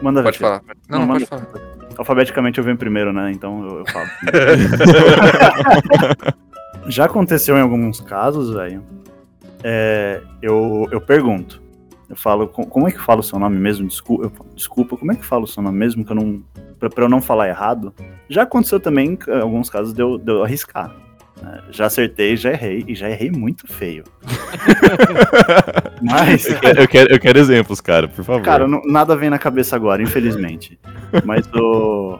Manda 0.00 0.22
Pode 0.22 0.38
ver. 0.38 0.44
falar. 0.44 0.62
Não, 0.88 0.98
Não, 1.00 1.06
não, 1.06 1.14
pode 1.14 1.26
falar. 1.26 1.46
Alfabeticamente 1.98 2.58
eu 2.58 2.64
venho 2.64 2.76
primeiro, 2.76 3.12
né? 3.12 3.30
Então 3.32 3.64
eu, 3.66 3.78
eu 3.80 3.84
falo. 3.86 4.06
Já 6.86 7.04
aconteceu 7.04 7.56
em 7.56 7.60
alguns 7.60 8.00
casos, 8.00 8.52
velho. 8.54 8.82
é, 9.62 10.20
eu, 10.40 10.88
eu 10.90 11.00
pergunto. 11.00 11.60
Eu 12.08 12.16
falo, 12.16 12.46
"Co- 12.48 12.66
como 12.66 12.88
é 12.88 12.92
que 12.92 13.00
fala 13.00 13.20
o 13.20 13.22
seu 13.22 13.38
nome 13.38 13.56
mesmo? 13.58 13.86
Desculpa, 13.88 14.24
eu 14.24 14.32
desculpa 14.54 14.96
como 14.96 15.12
é 15.12 15.16
que 15.16 15.24
fala 15.24 15.44
o 15.44 15.46
seu 15.46 15.62
nome 15.62 15.78
mesmo? 15.78 16.04
Que 16.04 16.12
eu 16.12 16.16
não. 16.16 16.42
Pra, 16.78 16.90
pra 16.90 17.04
eu 17.04 17.08
não 17.08 17.20
falar 17.22 17.48
errado. 17.48 17.94
Já 18.28 18.42
aconteceu 18.42 18.80
também, 18.80 19.16
em 19.28 19.40
alguns 19.40 19.70
casos, 19.70 19.94
de 19.94 20.02
eu, 20.02 20.18
de 20.18 20.30
eu 20.30 20.42
arriscar. 20.42 20.90
Né? 21.42 21.60
Já 21.70 21.86
acertei, 21.86 22.36
já 22.36 22.50
errei, 22.52 22.84
e 22.86 22.94
já 22.94 23.10
errei 23.10 23.30
muito 23.30 23.66
feio. 23.66 24.04
Mas. 26.02 26.46
eu, 26.48 26.58
quero, 26.60 26.80
eu, 26.80 26.88
quero, 26.88 27.12
eu 27.12 27.20
quero 27.20 27.38
exemplos, 27.38 27.80
cara, 27.80 28.08
por 28.08 28.24
favor. 28.24 28.42
Cara, 28.42 28.66
não- 28.68 28.82
nada 28.84 29.16
vem 29.16 29.30
na 29.30 29.38
cabeça 29.38 29.76
agora, 29.76 30.02
infelizmente. 30.02 30.78
Mas 31.24 31.46
o. 31.54 32.18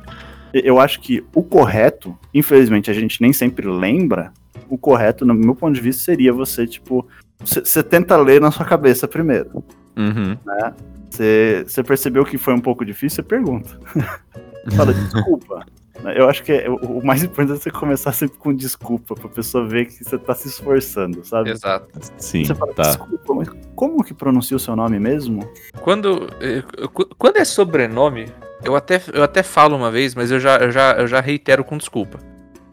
Eu 0.53 0.79
acho 0.79 1.01
que 1.01 1.25
o 1.35 1.43
correto, 1.43 2.17
infelizmente 2.35 2.91
a 2.91 2.95
gente 2.95 3.23
nem 3.23 3.33
sempre 3.33 3.67
lembra, 3.67 4.33
o 4.69 4.77
correto, 4.77 5.25
no 5.25 5.33
meu 5.33 5.55
ponto 5.55 5.75
de 5.75 5.81
vista, 5.81 6.03
seria 6.03 6.33
você, 6.33 6.67
tipo. 6.67 7.07
Você 7.45 7.83
tenta 7.83 8.17
ler 8.17 8.41
na 8.41 8.51
sua 8.51 8.65
cabeça 8.65 9.09
primeiro. 9.09 9.65
Uhum. 9.97 10.37
Você 11.11 11.65
você 11.67 11.83
percebeu 11.83 12.25
que 12.25 12.39
foi 12.39 12.55
um 12.55 12.61
pouco 12.61 12.85
difícil, 12.85 13.17
você 13.17 13.23
pergunta. 13.23 13.79
Fala 14.77 14.95
desculpa. 14.95 15.67
Eu 16.17 16.29
acho 16.29 16.43
que 16.43 16.53
é- 16.53 16.69
o 16.69 17.01
mais 17.05 17.23
importante 17.23 17.57
é 17.59 17.61
você 17.63 17.71
começar 17.71 18.13
sempre 18.13 18.37
com 18.39 18.53
desculpa, 18.55 19.15
pra 19.15 19.29
pessoa 19.29 19.67
ver 19.67 19.87
que 19.87 20.05
você 20.05 20.19
tá 20.19 20.35
se 20.35 20.49
esforçando, 20.49 21.25
sabe? 21.25 21.51
Exato. 21.51 21.87
Sim, 22.17 22.45
Você 22.45 22.55
fala, 22.55 22.73
tá. 22.75 22.83
desculpa, 22.83 23.35
mas 23.35 23.49
como 23.77 24.03
que 24.03 24.13
pronuncia 24.13 24.57
o 24.57 24.61
seu 24.61 24.75
nome 24.75 24.99
mesmo? 24.99 25.49
Quando, 25.81 26.29
eh, 26.41 26.63
qu- 26.93 27.09
quando 27.17 27.37
é 27.37 27.45
sobrenome, 27.45 28.27
eu 28.65 28.75
até, 28.75 29.01
eu 29.13 29.23
até 29.23 29.43
falo 29.43 29.77
uma 29.77 29.91
vez, 29.91 30.15
mas 30.15 30.31
eu 30.31 30.41
já, 30.41 30.57
eu 30.57 30.71
já, 30.73 30.93
eu 30.93 31.07
já 31.07 31.21
reitero 31.21 31.63
com 31.65 31.77
desculpa. 31.77 32.19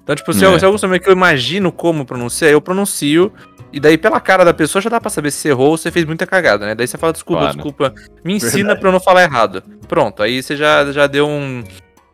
Então, 0.03 0.15
tipo, 0.15 0.33
se, 0.33 0.43
É. 0.43 0.47
eu, 0.47 0.57
se 0.57 0.65
é 0.65 0.67
algum 0.67 0.77
sobrenome 0.77 1.03
que 1.03 1.09
eu 1.09 1.13
imagino 1.13 1.71
como 1.71 2.05
pronunciar, 2.05 2.51
eu 2.51 2.59
pronuncio. 2.61 3.31
E 3.71 3.79
daí, 3.79 3.99
pela 3.99 4.19
cara 4.19 4.43
da 4.43 4.51
pessoa, 4.51 4.81
já 4.81 4.89
dá 4.89 4.99
pra 4.99 5.11
saber 5.11 5.29
se 5.29 5.37
você 5.37 5.49
errou 5.49 5.69
ou 5.69 5.77
se 5.77 5.91
fez 5.91 6.03
muita 6.03 6.25
cagada, 6.25 6.65
né? 6.65 6.73
Daí 6.73 6.87
você 6.87 6.97
fala, 6.97 7.13
desculpa, 7.13 7.41
Claro. 7.43 7.55
desculpa. 7.55 7.93
Me 8.23 8.33
ensina 8.33 8.51
Verdade. 8.57 8.79
pra 8.79 8.89
eu 8.89 8.93
não 8.93 8.99
falar 8.99 9.21
errado. 9.21 9.61
Pronto, 9.87 10.23
aí 10.23 10.41
você 10.41 10.55
já, 10.55 10.91
já 10.91 11.05
deu 11.05 11.27
um, 11.27 11.63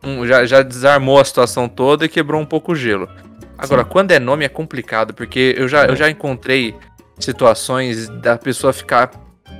um- 0.02 0.26
já, 0.26 0.44
já 0.44 0.62
desarmou 0.62 1.18
a 1.20 1.24
situação 1.24 1.68
toda 1.68 2.04
e 2.04 2.08
quebrou 2.08 2.40
um 2.40 2.46
pouco 2.46 2.72
o 2.72 2.76
gelo. 2.76 3.08
Agora, 3.58 3.82
Sim. 3.82 3.88
quando 3.90 4.10
é 4.12 4.18
nome 4.18 4.44
é 4.44 4.48
complicado, 4.48 5.14
porque 5.14 5.54
eu 5.56 5.66
já, 5.66 5.86
eu 5.86 5.96
já 5.96 6.10
encontrei 6.10 6.74
situações 7.18 8.08
da 8.08 8.36
pessoa 8.36 8.72
ficar 8.72 9.10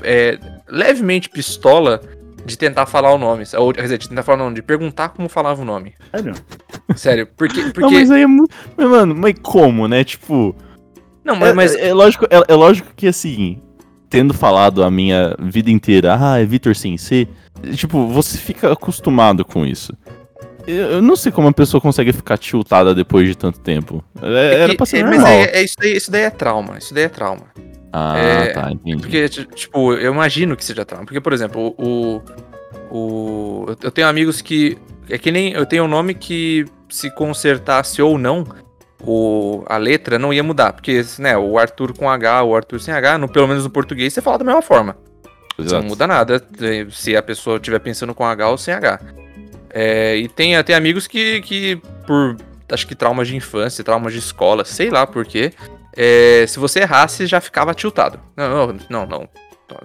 é, 0.02 0.38
levemente 0.68 1.28
pistola 1.28 2.00
de 2.44 2.56
tentar 2.56 2.86
falar 2.86 3.12
o 3.12 3.18
nome. 3.18 3.44
Ou, 3.56 3.72
quer 3.72 3.82
dizer, 3.82 3.98
de 3.98 4.08
tentar 4.08 4.22
falar 4.22 4.38
o 4.38 4.44
nome, 4.44 4.56
de 4.56 4.62
perguntar 4.62 5.08
como 5.08 5.28
falava 5.28 5.62
o 5.62 5.64
nome. 5.64 5.94
Sério? 6.12 6.34
Sério, 6.94 7.28
porque. 7.36 7.62
porque 7.64 7.80
Não, 7.80 7.90
mas 7.90 8.10
aí 8.10 8.22
é 8.22 8.26
muito. 8.26 8.54
Mas, 8.76 8.88
mano, 8.88 9.14
mas 9.14 9.34
como, 9.42 9.88
né? 9.88 10.04
Tipo. 10.04 10.54
não, 11.24 11.34
mas, 11.34 11.50
É, 11.50 11.52
mas 11.52 11.74
é, 11.74 11.88
é 11.88 11.94
lógico, 11.94 12.24
é, 12.26 12.52
é 12.52 12.54
lógico 12.54 12.92
que 12.94 13.08
assim, 13.08 13.60
tendo 14.08 14.32
falado 14.32 14.84
a 14.84 14.90
minha 14.90 15.34
vida 15.40 15.70
inteira, 15.70 16.16
ah, 16.20 16.38
é 16.38 16.44
Vitor 16.44 16.76
sem 16.76 16.96
C, 16.96 17.26
tipo, 17.74 18.06
você 18.06 18.38
fica 18.38 18.72
acostumado 18.72 19.44
com 19.44 19.66
isso. 19.66 19.92
Eu, 20.66 21.00
não 21.02 21.14
sei 21.16 21.30
como 21.30 21.46
uma 21.46 21.52
pessoa 21.52 21.80
consegue 21.80 22.12
ficar 22.12 22.36
tiltada 22.38 22.94
depois 22.94 23.28
de 23.28 23.36
tanto 23.36 23.60
tempo. 23.60 24.02
É, 24.20 24.54
era 24.62 24.68
que- 24.70 24.76
pra 24.76 24.86
ser 24.86 24.98
é, 24.98 25.02
mas 25.04 25.12
normal. 25.18 25.32
é, 25.32 25.44
é 25.44 25.62
isso, 25.62 25.74
daí, 25.78 25.96
isso 25.96 26.10
daí 26.10 26.22
é 26.22 26.30
trauma. 26.30 26.78
Isso 26.78 26.92
daí 26.92 27.04
é 27.04 27.08
trauma. 27.08 27.44
Ah, 27.92 28.18
é- 28.18 28.46
tá, 28.52 28.70
entendi. 28.72 29.00
Porque, 29.00 29.28
ti- 29.28 29.48
tipo, 29.54 29.92
eu 29.94 30.12
imagino 30.12 30.56
que 30.56 30.64
seja 30.64 30.84
trauma. 30.84 31.04
Porque, 31.06 31.20
por 31.20 31.32
exemplo, 31.32 31.74
o. 31.78 32.20
o 32.90 33.66
eu- 33.82 33.90
tenho 33.90 34.08
amigos 34.08 34.40
que. 34.40 34.76
É 35.08 35.16
que 35.18 35.30
nem. 35.30 35.52
Eu 35.52 35.64
tenho 35.66 35.84
um 35.84 35.88
nome 35.88 36.14
que, 36.14 36.66
se 36.88 37.10
consertasse 37.14 38.02
ou 38.02 38.18
não, 38.18 38.44
o, 39.02 39.62
a 39.68 39.76
letra 39.76 40.18
não 40.18 40.32
ia 40.32 40.42
mudar. 40.42 40.72
Porque, 40.72 41.04
né, 41.18 41.36
o 41.36 41.58
Arthur 41.58 41.96
com 41.96 42.10
H, 42.10 42.42
o 42.42 42.54
Arthur 42.56 42.80
sem 42.80 42.92
H, 42.92 43.18
no, 43.18 43.28
pelo 43.28 43.46
menos 43.48 43.64
no 43.64 43.70
português, 43.70 44.12
você 44.12 44.20
fala 44.20 44.38
da 44.38 44.44
mesma 44.44 44.62
forma. 44.62 44.96
Exato. 45.58 45.80
não 45.82 45.88
muda 45.88 46.06
nada 46.06 46.42
se 46.90 47.16
a 47.16 47.22
pessoa 47.22 47.56
estiver 47.56 47.78
pensando 47.78 48.14
com 48.14 48.26
H 48.26 48.50
ou 48.50 48.58
sem 48.58 48.74
H. 48.74 49.00
É, 49.78 50.16
e 50.16 50.26
tem 50.26 50.56
até 50.56 50.74
amigos 50.74 51.06
que, 51.06 51.42
que, 51.42 51.76
por 52.06 52.34
acho 52.72 52.86
que 52.86 52.94
traumas 52.94 53.28
de 53.28 53.36
infância, 53.36 53.84
traumas 53.84 54.14
de 54.14 54.18
escola, 54.18 54.64
sei 54.64 54.88
lá 54.88 55.06
por 55.06 55.26
quê, 55.26 55.52
é, 55.94 56.46
se 56.48 56.58
você 56.58 56.80
errasse 56.80 57.26
já 57.26 57.42
ficava 57.42 57.74
tiltado. 57.74 58.18
Não, 58.34 58.48
não, 58.48 58.78
não, 58.88 59.06
não. 59.06 59.28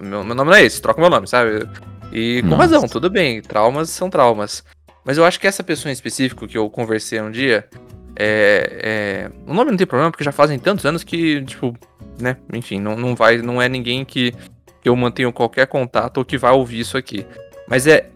Meu, 0.00 0.24
meu 0.24 0.34
nome 0.34 0.50
não 0.50 0.56
é 0.56 0.64
esse, 0.64 0.80
troca 0.80 0.98
meu 0.98 1.10
nome, 1.10 1.26
sabe? 1.26 1.68
E 2.10 2.40
com 2.40 2.48
Nossa. 2.48 2.62
razão, 2.62 2.88
tudo 2.88 3.10
bem, 3.10 3.42
traumas 3.42 3.90
são 3.90 4.08
traumas. 4.08 4.64
Mas 5.04 5.18
eu 5.18 5.26
acho 5.26 5.38
que 5.38 5.46
essa 5.46 5.62
pessoa 5.62 5.90
em 5.90 5.92
específico 5.92 6.48
que 6.48 6.56
eu 6.56 6.70
conversei 6.70 7.20
um 7.20 7.30
dia, 7.30 7.68
é, 8.16 8.80
é, 8.82 9.30
o 9.46 9.52
nome 9.52 9.72
não 9.72 9.76
tem 9.76 9.86
problema 9.86 10.10
porque 10.10 10.24
já 10.24 10.32
fazem 10.32 10.58
tantos 10.58 10.86
anos 10.86 11.04
que, 11.04 11.44
tipo, 11.44 11.76
né, 12.18 12.38
enfim, 12.50 12.80
não, 12.80 12.96
não 12.96 13.14
vai, 13.14 13.38
não 13.38 13.60
é 13.60 13.68
ninguém 13.68 14.06
que 14.06 14.34
que 14.82 14.88
eu 14.88 14.96
mantenho 14.96 15.32
qualquer 15.32 15.66
contato 15.68 16.18
ou 16.18 16.24
que 16.24 16.36
vai 16.36 16.50
ouvir 16.50 16.80
isso 16.80 16.98
aqui. 16.98 17.24
Mas 17.68 17.86
é. 17.86 18.10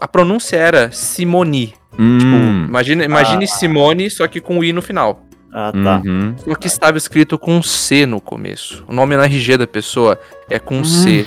A 0.00 0.06
pronúncia 0.08 0.56
era 0.56 0.90
Simoni. 0.92 1.74
Hum, 1.98 2.18
Tipo, 2.18 2.36
imagine, 2.68 3.04
imagine 3.04 3.46
Simone, 3.46 4.10
só 4.10 4.26
que 4.28 4.40
com 4.40 4.58
o 4.58 4.64
I 4.64 4.72
no 4.72 4.82
final. 4.82 5.24
Ah, 5.52 5.72
tá. 5.72 6.02
uhum. 6.04 6.34
Só 6.36 6.54
que 6.54 6.66
estava 6.66 6.98
escrito 6.98 7.38
com 7.38 7.62
C 7.62 8.04
no 8.06 8.20
começo. 8.20 8.84
O 8.86 8.92
nome 8.92 9.16
na 9.16 9.24
RG 9.24 9.56
da 9.56 9.66
pessoa 9.66 10.18
é 10.50 10.58
com 10.58 10.84
C. 10.84 11.26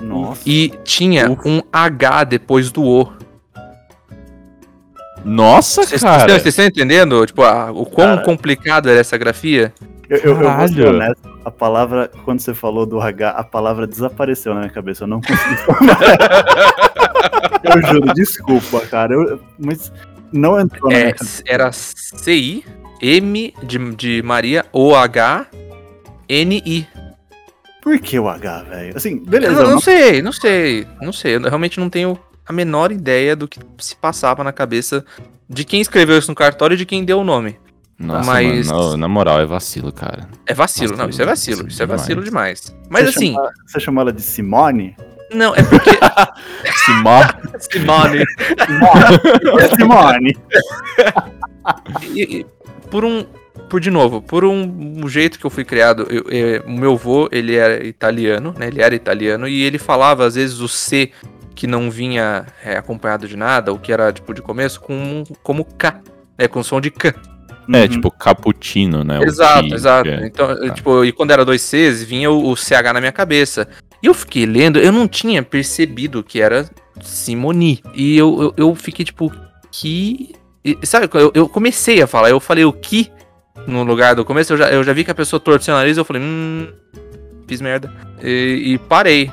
Nossa. 0.00 0.40
E 0.46 0.72
tinha 0.84 1.30
Ufa. 1.30 1.48
um 1.48 1.60
H 1.72 2.24
depois 2.24 2.72
do 2.72 2.82
O. 2.82 3.12
Nossa, 5.24 5.82
cara. 5.98 6.28
vocês 6.34 6.46
estão 6.46 6.64
entendendo? 6.64 7.26
Tipo, 7.26 7.42
a- 7.42 7.70
o 7.72 7.84
quão 7.84 8.08
Cara. 8.16 8.22
complicado 8.22 8.88
era 8.88 9.00
essa 9.00 9.16
grafia? 9.18 9.72
Eu, 10.08 10.18
eu, 10.18 10.40
eu 10.42 10.56
vou 10.56 10.68
ser 10.68 10.86
honesto, 10.86 11.38
a 11.44 11.50
palavra, 11.50 12.10
quando 12.24 12.40
você 12.40 12.54
falou 12.54 12.86
do 12.86 13.00
H, 13.00 13.30
a 13.30 13.42
palavra 13.44 13.86
desapareceu 13.86 14.54
na 14.54 14.60
minha 14.60 14.72
cabeça. 14.72 15.04
Eu 15.04 15.08
não 15.08 15.20
consegui 15.20 15.56
falar. 15.56 15.98
eu 17.64 17.82
juro, 17.94 18.14
desculpa, 18.14 18.80
cara. 18.86 19.14
eu- 19.14 19.40
mas 19.58 19.92
não 20.32 20.58
entrou 20.60 20.90
na 20.90 20.96
É, 20.96 21.02
minha 21.04 21.14
cabeça. 21.14 21.42
era 21.46 21.72
C-I, 21.72 22.64
M 23.00 23.54
de, 23.62 23.78
de 23.96 24.22
Maria, 24.22 24.64
O-H, 24.72 25.46
N-I. 26.28 26.86
Por 27.82 27.98
que 28.00 28.18
o 28.18 28.28
H, 28.28 28.62
velho? 28.64 28.96
Assim, 28.96 29.18
beleza. 29.24 29.52
não, 29.52 29.60
eu 29.60 29.64
não 29.66 29.72
não- 29.74 29.80
sei, 29.80 30.22
não 30.22 30.32
sei, 30.32 30.86
não 31.00 31.12
sei. 31.12 31.36
Eu 31.36 31.40
realmente 31.42 31.78
não 31.78 31.88
tenho 31.88 32.18
a 32.46 32.52
menor 32.52 32.90
ideia 32.92 33.34
do 33.36 33.46
que 33.46 33.58
se 33.78 33.94
passava 33.96 34.42
na 34.42 34.52
cabeça 34.52 35.04
de 35.48 35.64
quem 35.64 35.80
escreveu 35.80 36.18
isso 36.18 36.30
no 36.30 36.34
cartório 36.34 36.74
e 36.74 36.78
de 36.78 36.84
quem 36.86 37.04
deu 37.04 37.18
o 37.20 37.24
nome. 37.24 37.56
Nossa, 37.98 38.30
Mas- 38.30 38.66
mano, 38.68 38.90
na- 38.90 38.96
na 38.98 39.08
moral, 39.08 39.40
é 39.40 39.46
vacilo, 39.46 39.90
cara. 39.92 40.28
É 40.46 40.52
vacilo, 40.52 40.90
Nossa, 40.90 41.02
não, 41.02 41.08
isso 41.10 41.22
é 41.22 41.24
vacilo, 41.24 41.56
vacilo 41.56 41.68
isso 41.70 41.82
é 41.82 41.86
vacilo 41.86 42.22
demais. 42.22 42.76
Mas 42.90 43.04
você 43.04 43.08
assim, 43.18 43.32
chama- 43.34 43.52
você 43.66 43.80
chamou 43.80 44.02
ela 44.02 44.12
de 44.12 44.20
Simone? 44.22 44.94
não, 45.32 45.54
é 45.54 45.62
porque. 45.62 45.90
Simar. 46.84 47.40
Simone. 47.58 48.24
É 49.60 49.76
Simone. 49.76 50.36
E- 52.14 52.38
e 52.40 52.46
por 52.90 53.04
um. 53.04 53.24
Por 53.68 53.80
de 53.80 53.90
novo, 53.90 54.22
por 54.22 54.44
um, 54.44 55.00
um 55.04 55.08
jeito 55.08 55.40
que 55.40 55.44
eu 55.46 55.50
fui 55.50 55.64
criado, 55.64 56.06
eu- 56.08 56.26
é, 56.30 56.62
o 56.64 56.70
meu 56.70 56.92
avô, 56.92 57.28
ele 57.32 57.56
era 57.56 57.84
italiano, 57.84 58.54
né? 58.56 58.68
Ele 58.68 58.80
era 58.80 58.94
italiano 58.94 59.48
e 59.48 59.62
ele 59.64 59.76
falava 59.78 60.24
às 60.24 60.36
vezes 60.36 60.60
o 60.60 60.68
C 60.68 61.10
que 61.54 61.66
não 61.66 61.90
vinha 61.90 62.46
é, 62.62 62.76
acompanhado 62.76 63.26
de 63.26 63.36
nada, 63.36 63.72
o 63.72 63.78
que 63.78 63.90
era 63.92 64.12
tipo 64.12 64.32
de 64.32 64.40
começo, 64.42 64.80
com, 64.80 65.24
como 65.42 65.64
K, 65.64 66.00
né? 66.38 66.46
Com 66.46 66.62
som 66.62 66.80
de 66.80 66.90
K. 66.92 67.12
É, 67.72 67.82
Uhum. 67.82 67.88
tipo, 67.88 68.10
cappuccino, 68.10 69.02
né? 69.02 69.20
Exato, 69.22 69.74
exato. 69.74 70.08
é. 70.08 70.26
Então, 70.26 70.50
eu, 70.50 70.72
tipo, 70.72 71.04
e 71.04 71.12
quando 71.12 71.32
era 71.32 71.44
dois 71.44 71.62
Cs, 71.62 72.02
vinha 72.02 72.30
o, 72.30 72.50
o 72.50 72.56
CH 72.56 72.92
na 72.92 73.00
minha 73.00 73.12
cabeça. 73.12 73.66
E 74.02 74.06
eu 74.06 74.14
fiquei 74.14 74.46
lendo, 74.46 74.78
eu 74.78 74.92
não 74.92 75.08
tinha 75.08 75.42
percebido 75.42 76.22
que 76.22 76.40
era 76.40 76.68
Simoni. 77.02 77.82
E 77.94 78.16
eu, 78.16 78.40
eu, 78.42 78.68
eu 78.68 78.74
fiquei 78.74 79.04
tipo, 79.04 79.32
que. 79.72 80.32
e, 80.64 80.78
sabe, 80.84 81.08
eu, 81.14 81.32
eu 81.34 81.48
comecei 81.48 82.00
a 82.02 82.06
falar, 82.06 82.30
eu 82.30 82.38
falei 82.40 82.64
o 82.64 82.72
que 82.72 83.10
no 83.66 83.82
lugar 83.82 84.14
do 84.14 84.24
começo, 84.24 84.52
eu 84.52 84.56
já, 84.56 84.70
eu 84.70 84.84
já 84.84 84.92
vi 84.92 85.02
que 85.04 85.10
a 85.10 85.14
pessoa 85.14 85.40
torceu 85.40 85.74
o 85.74 85.76
nariz, 85.76 85.96
eu 85.96 86.04
falei, 86.04 86.22
hum, 86.22 86.68
fiz 87.48 87.60
merda. 87.60 87.92
E, 88.22 88.74
e 88.74 88.78
parei. 88.78 89.30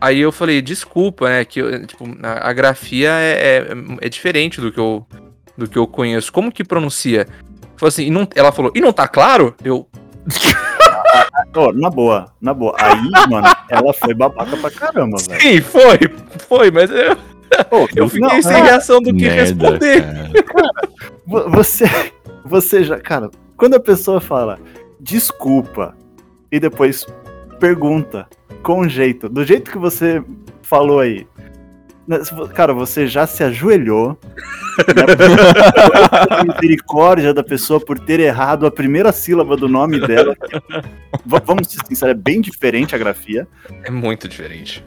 Aí 0.00 0.18
eu 0.20 0.32
falei, 0.32 0.60
desculpa, 0.62 1.28
né? 1.28 1.44
Que 1.44 1.60
eu, 1.60 1.86
tipo, 1.86 2.04
a, 2.22 2.48
a 2.48 2.52
grafia 2.52 3.10
é, 3.10 3.32
é, 3.58 3.66
é 4.00 4.08
diferente 4.08 4.60
do 4.60 4.72
que, 4.72 4.78
eu, 4.80 5.06
do 5.56 5.68
que 5.68 5.78
eu 5.78 5.86
conheço. 5.86 6.32
Como 6.32 6.50
que 6.50 6.64
pronuncia? 6.64 7.26
Falou 7.80 7.88
assim, 7.88 8.04
e 8.04 8.10
não, 8.10 8.28
ela 8.36 8.52
falou, 8.52 8.70
e 8.74 8.80
não 8.80 8.92
tá 8.92 9.08
claro? 9.08 9.54
Eu, 9.64 9.88
Ô, 11.56 11.72
na 11.72 11.90
boa, 11.90 12.26
na 12.40 12.54
boa. 12.54 12.76
Aí, 12.78 13.00
mano, 13.28 13.48
ela 13.68 13.92
foi 13.94 14.14
babaca 14.14 14.56
pra 14.56 14.70
caramba, 14.70 15.16
velho. 15.28 15.40
sim, 15.40 15.60
foi, 15.62 15.98
foi, 16.46 16.70
mas 16.70 16.90
eu, 16.90 17.12
Ô, 17.70 17.88
eu 17.96 18.08
fiquei 18.08 18.20
não, 18.28 18.42
sem 18.42 18.52
é, 18.58 18.62
reação 18.62 19.00
do 19.00 19.12
que 19.14 19.22
Merda, 19.24 19.70
responder. 19.70 20.44
cara. 20.44 20.70
vo- 21.26 21.50
Você, 21.50 21.84
você 22.44 22.84
já, 22.84 23.00
cara, 23.00 23.30
quando 23.56 23.74
a 23.74 23.80
pessoa 23.80 24.20
fala 24.20 24.58
desculpa 25.00 25.96
e 26.52 26.60
depois 26.60 27.06
pergunta 27.58 28.28
com 28.62 28.86
jeito, 28.88 29.28
do 29.28 29.44
jeito 29.44 29.70
que 29.70 29.78
você 29.78 30.22
falou 30.62 31.00
aí, 31.00 31.26
cara, 32.54 32.72
você 32.72 33.06
já 33.06 33.26
se 33.26 33.42
ajoelhou, 33.42 34.18
né, 34.88 35.02
por 36.28 36.46
misericórdia 36.46 37.34
da 37.34 37.42
pessoa 37.42 37.80
por 37.80 37.98
ter 37.98 38.20
errado 38.20 38.66
a 38.66 38.70
primeira 38.70 39.12
sílaba 39.12 39.56
do 39.56 39.68
nome 39.68 40.00
dela. 40.06 40.36
Vamos 41.24 41.68
ser 41.68 41.80
sinceros, 41.86 42.14
é 42.14 42.18
bem 42.18 42.40
diferente 42.40 42.94
a 42.94 42.98
grafia. 42.98 43.46
É 43.84 43.90
muito 43.90 44.28
diferente. 44.28 44.84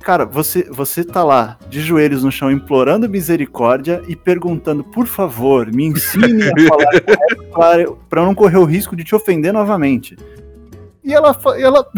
Cara, 0.00 0.26
você, 0.26 0.64
você 0.70 1.02
tá 1.02 1.24
lá, 1.24 1.58
de 1.70 1.80
joelhos 1.80 2.22
no 2.22 2.30
chão, 2.30 2.50
implorando 2.50 3.08
misericórdia 3.08 4.02
e 4.06 4.14
perguntando, 4.14 4.84
por 4.84 5.06
favor, 5.06 5.72
me 5.72 5.86
ensine 5.86 6.42
a 6.44 6.68
falar 6.68 7.86
pra 8.10 8.20
eu 8.20 8.26
não 8.26 8.34
correr 8.34 8.58
o 8.58 8.64
risco 8.64 8.94
de 8.94 9.02
te 9.02 9.14
ofender 9.14 9.52
novamente. 9.52 10.16
E 11.04 11.12
ela, 11.12 11.38
e 11.58 11.62
ela... 11.62 11.86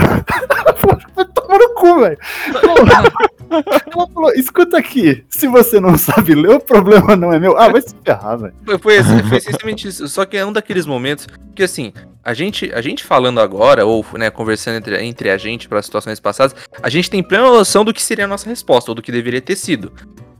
vai 1.14 1.25
tomar 1.26 1.58
no 1.58 1.75
cu, 1.75 2.00
velho. 2.00 2.18
Ela 3.48 4.08
falou, 4.08 4.32
escuta 4.32 4.76
aqui, 4.76 5.25
se 5.28 5.46
você 5.46 5.78
não 5.78 5.96
sabe 5.96 6.34
ler, 6.34 6.50
o 6.50 6.60
problema 6.60 7.14
não 7.14 7.32
é 7.32 7.38
meu. 7.38 7.56
Ah, 7.56 7.68
vai 7.68 7.80
se 7.80 7.94
ferrar, 8.04 8.36
velho. 8.38 8.54
Foi, 8.64 8.78
foi, 8.78 8.98
assim, 8.98 9.22
foi 9.22 9.38
essencialmente 9.38 9.86
isso. 9.88 10.08
Só 10.08 10.25
que 10.25 10.36
é 10.36 10.44
um 10.44 10.52
daqueles 10.52 10.84
momentos 10.84 11.28
que, 11.54 11.62
assim, 11.62 11.92
a 12.25 12.34
gente, 12.34 12.72
a 12.75 12.80
gente 12.80 13.04
falando 13.04 13.40
agora, 13.40 13.86
ou 13.86 14.04
né, 14.14 14.30
conversando 14.30 14.78
entre, 14.78 15.00
entre 15.00 15.30
a 15.30 15.38
gente 15.38 15.68
para 15.68 15.80
situações 15.80 16.18
passadas, 16.18 16.56
a 16.82 16.88
gente 16.88 17.08
tem 17.08 17.22
plena 17.22 17.44
noção 17.44 17.84
do 17.84 17.94
que 17.94 18.02
seria 18.02 18.25
a 18.25 18.28
nossa 18.28 18.48
resposta, 18.48 18.90
ou 18.90 18.96
do 18.96 19.02
que 19.02 19.12
deveria 19.12 19.40
ter 19.40 19.54
sido. 19.54 19.92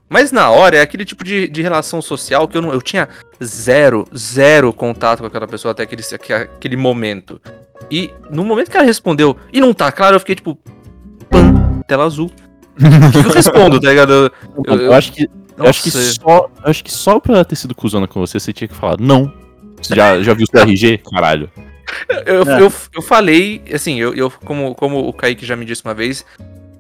Mas 0.09 0.31
na 0.31 0.51
hora 0.51 0.77
é 0.77 0.81
aquele 0.81 1.05
tipo 1.05 1.25
de, 1.25 1.49
de 1.49 1.63
relação 1.63 2.01
social 2.01 2.47
que 2.47 2.57
eu, 2.57 2.63
não, 2.63 2.73
eu 2.73 2.81
tinha 2.81 3.09
zero, 3.43 4.07
zero 4.17 4.73
contato 4.73 5.21
com 5.21 5.27
aquela 5.27 5.49
pessoa 5.49 5.73
até 5.73 5.83
aquele, 5.83 6.03
aquele 6.35 6.77
momento. 6.77 7.41
E 7.91 8.11
no 8.31 8.45
momento 8.45 8.71
que 8.71 8.77
ela 8.77 8.87
respondeu, 8.87 9.37
e 9.53 9.61
não 9.61 9.75
tá 9.75 9.91
claro, 9.91 10.17
eu 10.17 10.21
fiquei 10.21 10.37
tipo, 10.37 10.57
pã, 11.29 11.53
tela 11.89 12.05
azul. 12.05 12.31
O 12.77 13.11
que 13.23 13.29
eu 13.29 13.33
respondo, 13.33 13.81
tá 13.81 13.89
ligado? 13.89 14.13
Eu- 14.13 14.31
Eu, 14.67 14.81
eu- 14.83 14.93
acho 14.93 15.13
que, 15.13 15.29
eu 15.57 15.67
acho 15.67 15.83
que 15.83 15.91
só, 15.91 16.51
eu 16.65 16.71
acho 16.71 16.85
que 16.85 16.93
só 16.93 17.19
pra 17.19 17.35
ela 17.35 17.45
ter 17.45 17.57
sido 17.57 17.75
cuzona 17.75 18.07
com 18.07 18.21
você, 18.21 18.39
você 18.39 18.53
tinha 18.53 18.69
que 18.69 18.75
falar, 18.75 18.97
não. 19.01 19.33
Você 19.81 19.95
já, 19.95 20.23
já 20.23 20.35
viu 20.35 20.45
o 20.45 20.51
seu 20.51 20.61
RG? 20.63 20.99
Caralho. 20.99 21.51
Eu, 22.27 22.43
É. 22.43 22.61
eu, 22.63 22.73
eu 22.95 23.03
falei, 23.03 23.63
assim, 23.73 23.99
eu, 24.01 24.13
eu 24.15 24.31
como, 24.45 24.75
como 24.75 24.99
o 25.09 25.13
Kaique 25.13 25.47
já 25.47 25.55
me 25.57 25.65
disse 25.65 25.83
uma 25.85 25.95
vez, 25.95 26.25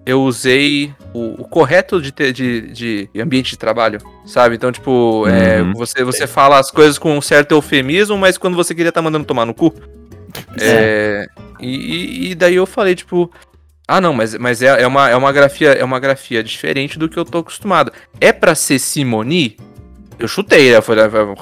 eu 0.06 0.22
usei 0.22 0.94
o, 1.12 1.42
o 1.42 1.44
correto 1.48 2.00
de, 2.00 2.12
ter, 2.12 2.32
de, 2.32 2.60
de 2.72 3.10
ambiente 3.20 3.50
de 3.50 3.58
trabalho, 3.58 3.98
sabe? 4.24 4.54
Então, 4.54 4.70
tipo, 4.72 5.26
é, 5.28 5.60
Uhum. 5.60 5.72
você, 5.74 6.04
você 6.04 6.26
fala 6.26 6.58
as 6.60 6.70
coisas 6.70 6.96
com 6.96 7.18
um 7.18 7.20
certo 7.20 7.52
eufemismo, 7.52 8.16
mas 8.16 8.38
quando 8.38 8.54
você 8.54 8.74
queria 8.74 8.92
tá 8.92 9.02
mandando 9.02 9.24
tomar 9.26 9.44
no 9.44 9.52
cu. 9.52 9.74
É, 10.60 11.26
e, 11.60 11.68
e- 11.76 12.30
e 12.30 12.34
daí 12.34 12.54
eu 12.54 12.66
falei, 12.66 12.94
tipo. 12.94 13.30
Ah, 13.88 14.00
não, 14.00 14.12
mas, 14.12 14.34
mas 14.36 14.62
é, 14.62 14.82
é, 14.82 14.86
uma, 14.86 15.08
é, 15.08 15.14
uma 15.16 15.30
grafia, 15.32 15.70
é 15.70 15.84
uma 15.84 16.00
grafia 16.00 16.42
diferente 16.42 16.98
do 16.98 17.08
que 17.08 17.16
eu 17.16 17.24
tô 17.24 17.38
acostumado. 17.38 17.92
É 18.20 18.32
pra 18.32 18.54
ser 18.54 18.78
Simoni? 18.80 19.56
Eu 20.18 20.26
chutei, 20.26 20.72
né? 20.72 20.80
Foi 20.80 20.96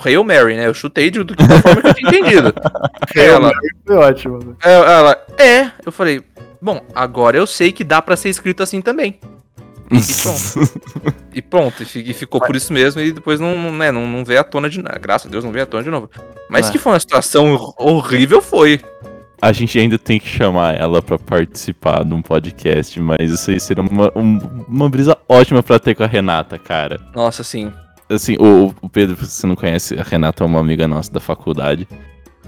Hail 0.05 0.23
Mary, 0.25 0.55
né? 0.57 0.67
Eu 0.67 0.75
chutei 0.75 1.11
de, 1.11 1.23
do 1.23 1.35
que 1.35 1.47
da 1.47 1.61
forma 1.63 1.81
que 1.81 1.89
eu 1.89 1.95
tinha 1.95 2.11
entendido. 2.11 2.53
ela, 3.17 3.53
Foi 3.87 3.97
ótimo. 3.97 4.39
né? 4.39 4.55
é, 4.63 4.73
ela, 4.75 5.17
é. 5.39 5.71
Eu 5.87 5.93
falei, 5.93 6.23
bom, 6.65 6.81
agora 6.95 7.37
eu 7.37 7.47
sei 7.47 7.71
que 7.71 7.85
dá 7.85 8.01
pra 8.03 8.17
ser 8.17 8.31
escrito 8.31 8.63
assim 8.63 8.81
também. 8.81 9.19
E 11.33 11.43
pronto, 11.43 11.83
e, 11.83 11.87
fi- 11.87 12.03
e 12.11 12.15
ficou 12.15 12.41
por 12.41 12.57
isso 12.57 12.73
mesmo, 12.73 13.01
e 13.01 13.13
depois 13.13 13.39
não, 13.39 13.71
né, 13.73 13.93
não, 13.93 14.07
não 14.07 14.25
veio 14.25 14.41
à 14.41 14.45
tona 14.45 14.69
de 14.71 14.81
nada. 14.83 14.99
Graças 14.99 15.27
a 15.27 15.31
Deus 15.31 15.45
não 15.45 15.53
veio 15.53 15.65
à 15.65 15.67
tona 15.67 15.83
de 15.83 15.91
novo. 15.91 16.11
Mas 16.49 16.69
É. 16.69 16.73
que 16.73 16.79
foi 16.79 16.93
uma 16.93 17.01
situação 17.01 17.75
horrível, 17.79 18.41
foi. 18.41 18.81
A 19.43 19.53
gente 19.53 19.79
ainda 19.79 19.99
tem 19.99 20.19
que 20.19 20.27
chamar 20.29 20.75
ela 20.81 21.03
pra 21.03 21.19
participar 21.19 22.03
de 22.05 22.15
um 22.15 22.23
podcast, 22.23 22.99
mas 22.99 23.31
isso 23.31 23.51
aí 23.51 23.61
seria 23.61 23.83
uma, 23.83 24.11
um- 24.17 24.65
uma 24.67 24.89
brisa 24.89 25.17
ótima 25.29 25.63
pra 25.63 25.79
ter 25.79 25.95
com 25.95 26.03
a 26.03 26.07
Renata, 26.07 26.59
cara. 26.59 26.99
Nossa, 27.15 27.43
assim. 27.43 27.71
Assim, 28.09 28.37
o, 28.39 28.75
o 28.81 28.89
Pedro, 28.89 29.17
se 29.25 29.33
você 29.33 29.47
não 29.47 29.55
conhece, 29.57 29.99
a 29.99 30.03
Renata 30.03 30.43
é 30.45 30.47
uma 30.47 30.61
amiga 30.61 30.89
nossa 30.89 31.13
da 31.13 31.21
faculdade. 31.21 31.87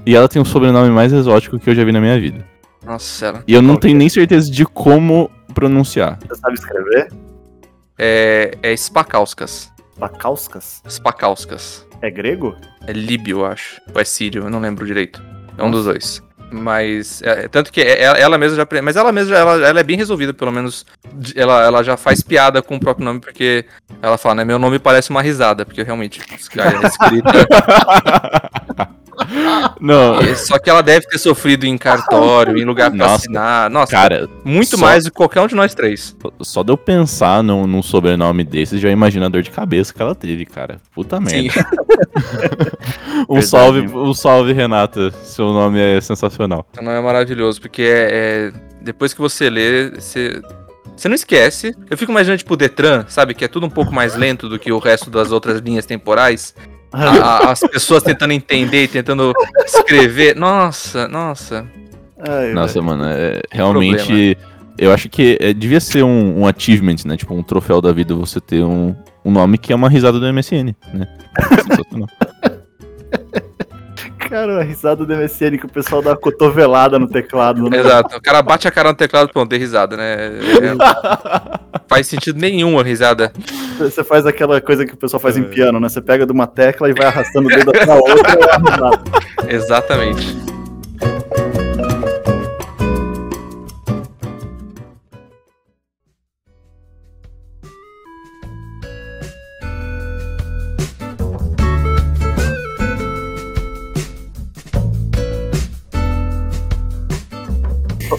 E 0.07 0.15
ela 0.15 0.29
tem 0.29 0.41
um 0.41 0.45
sobrenome 0.45 0.91
mais 0.91 1.13
exótico 1.13 1.59
que 1.59 1.69
eu 1.69 1.75
já 1.75 1.85
vi 1.85 1.93
na 1.93 2.01
minha 2.01 2.19
vida. 2.19 2.47
Nossa, 2.87 3.27
ela. 3.27 3.45
E 3.47 3.53
eu 3.53 3.61
não 3.61 3.77
tenho 3.77 3.97
é? 3.97 3.99
nem 3.99 4.09
certeza 4.09 4.51
de 4.51 4.65
como 4.65 5.31
pronunciar. 5.53 6.19
Você 6.29 6.37
sabe 6.41 6.55
escrever? 6.55 7.09
É, 7.99 8.57
é 8.63 8.77
Spakauskas. 8.77 9.73
Pacauskas? 9.99 10.83
Spakauskas. 10.89 11.87
É 12.03 12.11
grego? 12.11 12.55
É 12.87 12.93
líbio, 12.93 13.41
eu 13.41 13.47
acho. 13.47 13.81
Ou 13.95 14.01
é 14.01 14.05
sírio, 14.05 14.45
eu 14.45 14.51
não 14.51 14.61
lembro 14.61 14.87
direito. 14.87 15.23
É 15.59 15.63
um 15.63 15.71
dos 15.71 15.85
dois. 15.87 16.23
Mas, 16.53 17.23
é, 17.23 17.49
tanto 17.49 17.73
que 17.73 17.81
é- 17.81 18.03
ela, 18.05 18.19
ela 18.19 18.39
mesma 18.39 18.57
já. 18.57 18.67
Mas 18.83 18.95
ela 18.95 19.11
mesma, 19.11 19.31
já- 19.35 19.41
ela, 19.41 19.67
ela 19.67 19.81
é 19.81 19.83
bem 19.83 19.97
resolvida, 19.97 20.33
pelo 20.33 20.53
menos. 20.53 20.87
Ela, 21.35 21.65
ela 21.65 21.83
já 21.83 21.97
faz 21.97 22.23
piada 22.23 22.63
com 22.63 22.77
o 22.77 22.81
próprio 22.81 23.05
nome, 23.05 23.19
porque 23.21 23.65
ela 24.01 24.17
fala, 24.19 24.37
né? 24.37 24.45
Meu 24.45 24.59
nome 24.59 24.79
parece 24.79 25.11
uma 25.11 25.23
risada, 25.23 25.65
porque 25.65 25.83
realmente, 25.83 26.21
a 26.31 26.35
escrita. 26.87 27.49
Não, 29.81 30.21
É, 30.21 30.35
Só 30.35 30.59
que 30.59 30.69
ela 30.71 30.83
deve 30.83 31.07
ter 31.07 31.19
sofrido 31.19 31.65
em 31.67 31.77
cartório, 31.79 32.57
em 32.57 32.65
lugar 32.65 32.91
pra 32.91 32.99
Nossa, 32.99 33.15
assinar. 33.17 33.71
Nossa, 33.71 33.93
cara, 33.93 34.29
muito 34.45 34.77
só- 34.77 34.85
mais 34.85 35.05
do 35.05 35.11
que 35.11 35.17
qualquer 35.17 35.41
um 35.41 35.47
de 35.47 35.55
nós 35.55 35.75
três. 35.75 36.17
só 36.41 36.63
de 36.63 36.73
eu 36.73 36.77
pensar 36.77 37.43
num, 37.43 37.67
num 37.67 37.83
sobrenome 37.83 38.45
desses, 38.45 38.81
já 38.81 38.91
imagina 38.91 39.27
a 39.27 39.29
dor 39.29 39.43
de 39.43 39.51
cabeça 39.51 39.93
que 39.93 40.01
ela 40.03 40.15
teve, 40.15 40.45
cara. 40.47 40.81
Puta 40.95 41.17
Sim. 41.27 41.43
merda. 41.53 41.67
Um 43.29 43.41
Verdade, 43.41 43.47
salve, 43.47 43.81
um 43.81 44.15
salve, 44.15 44.53
Renata. 44.53 45.11
Seu 45.25 45.47
nome 45.53 45.81
é 45.81 46.01
sensacional. 46.01 46.67
Então 46.71 46.89
é 46.91 47.01
maravilhoso, 47.01 47.61
porque 47.61 47.83
é, 47.83 48.09
é- 48.11 48.53
depois 48.83 49.13
que 49.15 49.21
você 49.21 49.49
lê, 49.51 49.91
você. 49.91 50.41
Você 50.97 51.09
não 51.09 51.15
esquece. 51.15 51.75
Eu 51.91 51.99
fico 51.99 52.11
imaginando, 52.13 52.39
tipo, 52.39 52.55
o 52.55 52.57
Detran, 52.57 53.05
sabe? 53.09 53.35
Que 53.35 53.45
é 53.45 53.49
tudo 53.49 53.67
um 53.67 53.71
pouco 53.71 53.93
mais 53.93 54.15
lento 54.17 54.49
do 54.49 54.59
que 54.59 54.71
o 54.73 54.79
resto 54.79 55.11
das 55.11 55.31
outras 55.33 55.61
linhas 55.61 55.85
temporais. 55.85 56.55
A- 56.93 57.51
as 57.51 57.61
pessoas 57.61 58.03
tentando 58.03 58.33
entender 58.33 58.89
tentando 58.89 59.33
escrever. 59.65 60.35
Nossa, 60.37 61.07
nossa. 61.09 61.67
Ai, 62.19 62.53
Nossa, 62.53 62.75
velho. 62.75 62.85
mano, 62.85 63.05
é, 63.07 63.41
realmente. 63.51 64.37
Eu 64.79 64.93
acho 64.93 65.09
que 65.09 65.39
é, 65.41 65.53
devia 65.55 65.81
ser 65.81 66.03
um, 66.03 66.41
um 66.41 66.47
achievement, 66.47 66.97
né? 67.07 67.17
Tipo, 67.17 67.35
um 67.35 67.43
troféu 67.43 67.81
da 67.81 67.93
vida 67.93 68.15
você 68.15 68.41
ter 68.41 68.63
um, 68.63 68.95
um 69.25 69.31
nome 69.31 69.57
que 69.57 69.73
é 69.73 69.77
uma 69.77 69.89
risada 69.89 70.21
do 70.21 70.27
MSN, 70.33 70.75
né? 70.93 71.07
Sensacional. 71.67 72.09
Cara, 74.29 74.61
a 74.61 74.63
risada 74.63 75.05
do 75.05 75.15
MSN 75.17 75.59
que 75.59 75.67
o 75.67 75.69
pessoal 75.69 76.03
dá 76.03 76.11
uma 76.11 76.17
cotovelada 76.17 76.99
no 76.99 77.09
teclado. 77.09 77.69
né? 77.71 77.79
Exato. 77.79 78.17
O 78.17 78.21
cara 78.23 78.43
bate 78.43 78.67
a 78.69 78.71
cara 78.71 78.91
no 78.91 78.95
teclado, 78.97 79.31
pronto, 79.33 79.49
dei 79.51 79.59
risada, 79.59 79.97
né? 79.97 80.15
É- 80.15 81.77
faz 81.89 82.07
sentido 82.07 82.39
nenhum 82.41 82.79
a 82.79 82.83
risada. 82.83 83.33
Você 83.79 84.03
faz 84.03 84.27
aquela 84.27 84.61
coisa 84.61 84.85
que 84.85 84.95
o 84.95 84.97
pessoal 84.97 85.21
faz 85.21 85.37
em 85.37 85.43
É. 85.43 85.45
piano, 85.45 85.79
né? 85.81 85.89
Você 85.89 86.01
pega 86.01 86.27
de 86.27 86.33
uma 86.33 86.47
tecla 86.47 86.89
e 86.91 86.93
vai 86.95 87.07
arrastando 87.07 87.47
o 87.49 87.51
dedo 87.51 87.71
até 87.71 87.91
a 87.91 87.95
outra 87.95 88.15
e 89.47 89.53
é. 89.53 89.55
Exatamente. 89.55 90.56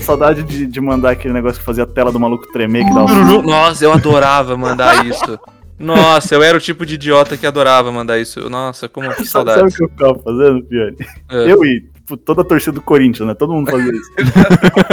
Saudade 0.08 0.44
de, 0.44 0.66
de 0.66 0.82
mandar 0.82 1.12
aquele 1.12 1.34
negócio 1.34 1.60
que 1.60 1.66
fazia 1.66 1.84
a 1.84 1.88
tela 1.88 2.12
do 2.12 2.20
maluco 2.20 2.52
tremer, 2.52 2.86
que 2.86 2.94
dá 2.94 3.06
um... 3.06 3.42
Nossa, 3.44 3.84
eu 3.86 3.92
adorava 3.92 4.56
mandar 4.58 5.04
isso. 5.06 5.40
Nossa, 5.80 6.34
eu 6.34 6.42
era 6.42 6.58
o 6.58 6.62
tipo 6.62 6.86
de 6.86 6.96
idiota 6.96 7.38
que 7.38 7.46
adorava 7.46 7.92
mandar 7.92 8.18
isso. 8.18 8.50
Nossa, 8.50 8.90
como 8.90 9.10
que 9.14 9.26
Sabe, 9.26 9.52
sabe 9.52 9.52
o 9.52 9.72
saudade. 9.72 9.76
que 9.78 9.84
eu 9.84 9.90
ficava 9.90 10.20
fazendo, 10.20 10.64
Pione? 10.64 10.98
É. 11.30 11.52
Eu 11.52 11.64
e 11.66 11.82
tipo, 11.82 12.18
toda 12.18 12.42
a 12.42 12.46
torcida 12.46 12.72
do 12.72 12.82
Corinthians, 12.82 13.28
né? 13.28 13.36
Todo 13.36 13.54
mundo 13.54 13.70
fazia 13.70 13.92
isso. 13.92 14.10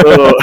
Eu- 0.04 0.36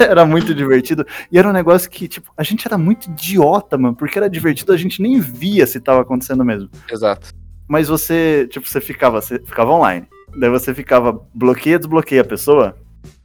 era 0.06 0.26
muito 0.26 0.54
divertido. 0.54 1.06
E 1.32 1.38
era 1.38 1.48
um 1.48 1.52
negócio 1.52 1.88
que, 1.88 2.06
tipo, 2.06 2.30
a 2.36 2.42
gente 2.42 2.66
era 2.66 2.76
muito 2.76 3.08
idiota, 3.08 3.78
mano. 3.78 3.94
Porque 3.96 4.18
era 4.18 4.28
divertido, 4.28 4.72
a 4.72 4.76
gente 4.76 5.00
nem 5.00 5.20
via 5.20 5.66
se 5.66 5.80
tava 5.80 6.02
acontecendo 6.02 6.44
mesmo. 6.44 6.68
Exato. 6.90 7.30
Mas 7.66 7.88
você, 7.88 8.46
tipo, 8.50 8.68
você 8.68 8.80
ficava, 8.80 9.20
você 9.22 9.38
ficava 9.38 9.70
online. 9.70 10.06
Daí 10.36 10.50
você 10.50 10.74
ficava, 10.74 11.18
bloqueia, 11.34 11.78
desbloqueia 11.78 12.20
a 12.20 12.24
pessoa. 12.24 12.76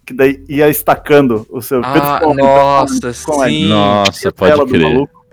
Que 0.06 0.14
daí 0.14 0.44
ia 0.50 0.68
estacando 0.70 1.46
o 1.50 1.62
seu. 1.62 1.80
Ah, 1.84 1.92
principalmente 1.92 2.46
nossa, 2.46 3.26
com 3.26 3.42
a- 3.42 3.48
sim. 3.48 3.66
Nossa, 3.68 4.30
a 4.30 4.32
tela 4.32 4.58
pode 4.58 4.72
do 4.72 4.78
crer. 4.78 4.94
maluco. 4.94 5.24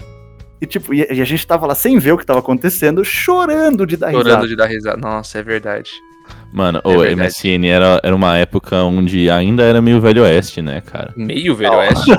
E 0.60 0.66
tipo, 0.66 0.92
e, 0.94 1.06
e 1.10 1.20
a 1.20 1.24
gente 1.24 1.44
tava 1.46 1.66
lá 1.66 1.74
sem 1.74 1.98
ver 1.98 2.12
o 2.12 2.18
que 2.18 2.24
tava 2.26 2.38
acontecendo, 2.40 3.04
chorando 3.04 3.86
de 3.86 3.96
dar 3.96 4.10
Chorando 4.12 4.26
risada. 4.26 4.48
de 4.48 4.56
dar 4.56 4.66
risada. 4.66 4.96
Nossa, 4.98 5.38
é 5.38 5.42
verdade. 5.42 5.90
Mano, 6.52 6.80
É 6.84 6.88
o 6.88 6.98
verdade. 7.00 7.28
MSN 7.28 7.64
era, 7.68 8.00
era 8.02 8.14
uma 8.16 8.36
época 8.36 8.76
onde 8.82 9.30
ainda 9.30 9.62
era 9.62 9.80
meio 9.80 10.00
velho 10.00 10.22
oeste, 10.22 10.60
né, 10.60 10.80
cara? 10.80 11.12
Meio 11.16 11.54
Velho. 11.54 11.74
Oeste. 11.74 12.10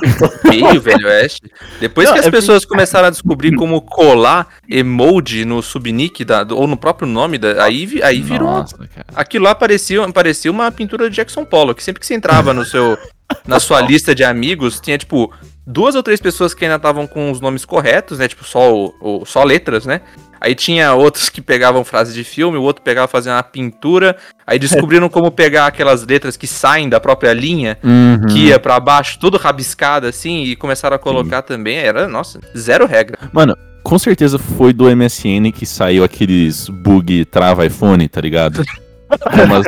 Meio 0.46 0.80
Velho 0.82 1.08
Oeste. 1.08 1.42
Depois 1.80 2.08
Não, 2.08 2.14
que 2.14 2.20
as 2.22 2.28
é 2.28 2.32
pessoas 2.32 2.64
começaram 2.64 3.08
a 3.08 3.12
descobrir 3.12 3.54
como 3.56 3.82
colar 3.82 4.48
emoji 4.70 5.44
no 5.44 5.62
subnick 5.62 6.24
da, 6.24 6.46
ou 6.52 6.66
no 6.66 6.78
próprio 6.78 7.08
nome, 7.08 7.38
da, 7.38 7.64
aí, 7.64 8.00
aí 8.04 8.22
virou. 8.22 8.48
Nossa, 8.50 8.78
cara. 8.78 9.06
Aquilo 9.14 9.44
lá 9.46 9.54
parecia, 9.54 10.08
parecia 10.12 10.50
uma 10.50 10.72
pintura 10.72 11.10
de 11.10 11.16
Jackson 11.18 11.44
Pollock. 11.44 11.84
Sempre 11.84 12.00
que 12.00 12.06
você 12.06 12.14
entrava 12.14 12.54
no 12.54 12.64
seu, 12.66 12.98
na 13.46 13.60
sua 13.60 13.82
lista 13.82 14.16
de 14.16 14.24
amigos, 14.24 14.80
tinha 14.80 14.98
tipo 14.98 15.32
duas 15.68 15.94
ou 15.94 16.02
três 16.02 16.20
pessoas 16.22 16.54
que 16.54 16.64
ainda 16.66 16.78
estavam 16.78 17.06
com 17.06 17.32
os 17.32 17.42
nomes 17.42 17.66
corretos, 17.66 18.18
né? 18.20 18.28
Tipo, 18.28 18.44
só, 18.46 18.74
o, 18.74 18.94
o- 19.02 19.26
só 19.26 19.44
letras, 19.44 19.86
né? 19.86 20.02
Aí 20.42 20.56
tinha 20.56 20.94
outros 20.96 21.30
que 21.30 21.40
pegavam 21.40 21.84
frases 21.86 22.16
de 22.16 22.24
filme, 22.24 22.58
o 22.58 22.64
outro 22.64 22.82
pegava 22.84 23.08
fazendo 23.08 23.36
uma 23.36 23.44
pintura. 23.44 24.18
Aí 24.46 24.58
descobriram 24.58 25.08
como 25.08 25.30
pegar 25.32 25.68
aquelas 25.68 26.04
letras 26.06 26.36
que 26.36 26.48
saem 26.48 26.90
da 26.90 27.00
própria 27.00 27.32
linha, 27.32 27.78
Uhum. 27.84 28.26
que 28.28 28.48
ia 28.48 28.60
pra 28.60 28.80
baixo, 28.80 29.20
tudo 29.20 29.38
rabiscada 29.38 30.10
assim, 30.10 30.44
e 30.44 30.56
começaram 30.56 30.96
a 30.96 31.00
colocar 31.00 31.44
também. 31.44 31.78
Era, 31.78 32.08
nossa, 32.08 32.40
zero 32.58 32.88
regra. 32.88 33.20
Mano, 33.32 33.56
com 33.84 34.00
certeza 34.00 34.40
foi 34.40 34.74
do 34.74 34.86
MSN 34.90 35.52
que 35.52 35.66
saiu 35.66 36.04
aqueles 36.04 36.68
bug 36.70 37.24
trava 37.26 37.64
iPhone, 37.66 38.08
tá 38.10 38.20
ligado? 38.20 38.64
que, 38.64 39.40
é 39.40 39.44
uma, 39.44 39.62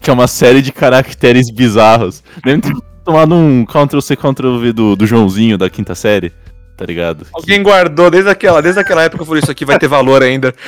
que 0.00 0.10
é 0.10 0.12
uma 0.12 0.26
série 0.26 0.62
de 0.62 0.72
caracteres 0.72 1.50
bizarros. 1.50 2.22
Deve 2.42 2.62
ter 2.62 2.72
tomado 3.04 3.34
um 3.34 3.66
Ctrl-C, 3.66 4.16
Ctrl-V 4.16 4.72
do, 4.72 4.96
do 4.96 5.06
Joãozinho 5.06 5.58
da 5.58 5.68
quinta 5.68 5.94
série, 5.94 6.32
tá 6.76 6.84
ligado? 6.84 7.26
Alguém 7.32 7.62
guardou 7.62 8.10
desde 8.10 8.30
aquela, 8.30 8.60
desde 8.60 8.80
aquela 8.80 9.02
época, 9.02 9.24
falou 9.24 9.38
isso 9.38 9.50
aqui 9.50 9.64
vai 9.64 9.78
ter 9.78 9.88
valor 9.88 10.22
ainda. 10.22 10.54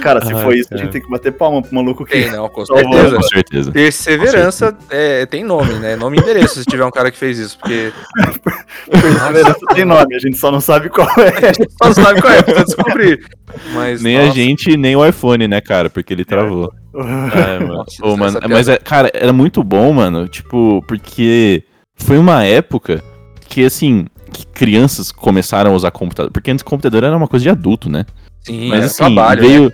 Cara, 0.00 0.24
se 0.24 0.32
Ai, 0.32 0.42
for 0.42 0.54
isso, 0.54 0.68
a 0.72 0.76
gente 0.76 0.90
tem 0.90 1.00
que 1.00 1.08
bater 1.08 1.32
palma 1.32 1.62
pro 1.62 1.74
maluco 1.74 2.04
que. 2.04 2.12
Tem, 2.12 2.30
não, 2.30 2.48
com 2.48 2.64
certeza. 2.64 3.16
Com 3.16 3.22
certeza. 3.22 3.72
Perseverança 3.72 4.76
é, 4.90 5.26
tem 5.26 5.44
nome, 5.44 5.74
né? 5.74 5.96
Nome 5.96 6.18
e 6.18 6.20
endereço 6.20 6.60
se 6.60 6.64
tiver 6.64 6.84
um 6.84 6.90
cara 6.90 7.10
que 7.10 7.18
fez 7.18 7.38
isso, 7.38 7.58
porque 7.58 7.92
Perseverança 8.90 9.60
tem 9.74 9.84
nome, 9.84 10.14
a 10.14 10.18
gente 10.18 10.36
só 10.36 10.50
não 10.50 10.60
sabe 10.60 10.88
qual 10.88 11.08
é. 11.18 11.52
só 11.80 11.86
não 11.86 11.94
sabe 11.94 12.20
qual 12.20 12.32
é, 12.32 12.42
precisa 12.42 12.64
descobrir. 12.64 13.24
Mas, 13.74 14.02
Nem 14.02 14.18
a 14.18 14.22
nossa, 14.26 14.34
gente, 14.34 14.76
nem 14.76 14.96
o 14.96 15.06
iPhone, 15.06 15.46
né, 15.46 15.60
cara? 15.60 15.90
Porque 15.90 16.12
ele 16.12 16.24
travou. 16.24 16.72
É, 16.94 17.58
mano. 17.58 17.74
Nossa, 17.74 18.06
essa 18.06 18.16
mano, 18.16 18.40
mas, 18.48 18.68
é, 18.68 18.76
cara, 18.78 19.10
era 19.14 19.32
muito 19.32 19.62
bom, 19.62 19.92
mano. 19.92 20.28
Tipo, 20.28 20.84
porque 20.86 21.64
foi 21.96 22.18
uma 22.18 22.44
época 22.44 23.02
que, 23.52 23.64
assim, 23.66 24.06
que 24.32 24.46
crianças 24.46 25.12
começaram 25.12 25.72
a 25.72 25.74
usar 25.74 25.90
computador. 25.90 26.32
Porque 26.32 26.50
antes 26.50 26.62
computador 26.62 27.04
era 27.04 27.14
uma 27.14 27.28
coisa 27.28 27.42
de 27.42 27.50
adulto, 27.50 27.90
né? 27.90 28.06
sim, 28.40 28.68
mas 28.68 28.84
assim, 28.84 28.96
trabalho, 28.96 29.42
né? 29.42 29.48
veio 29.48 29.72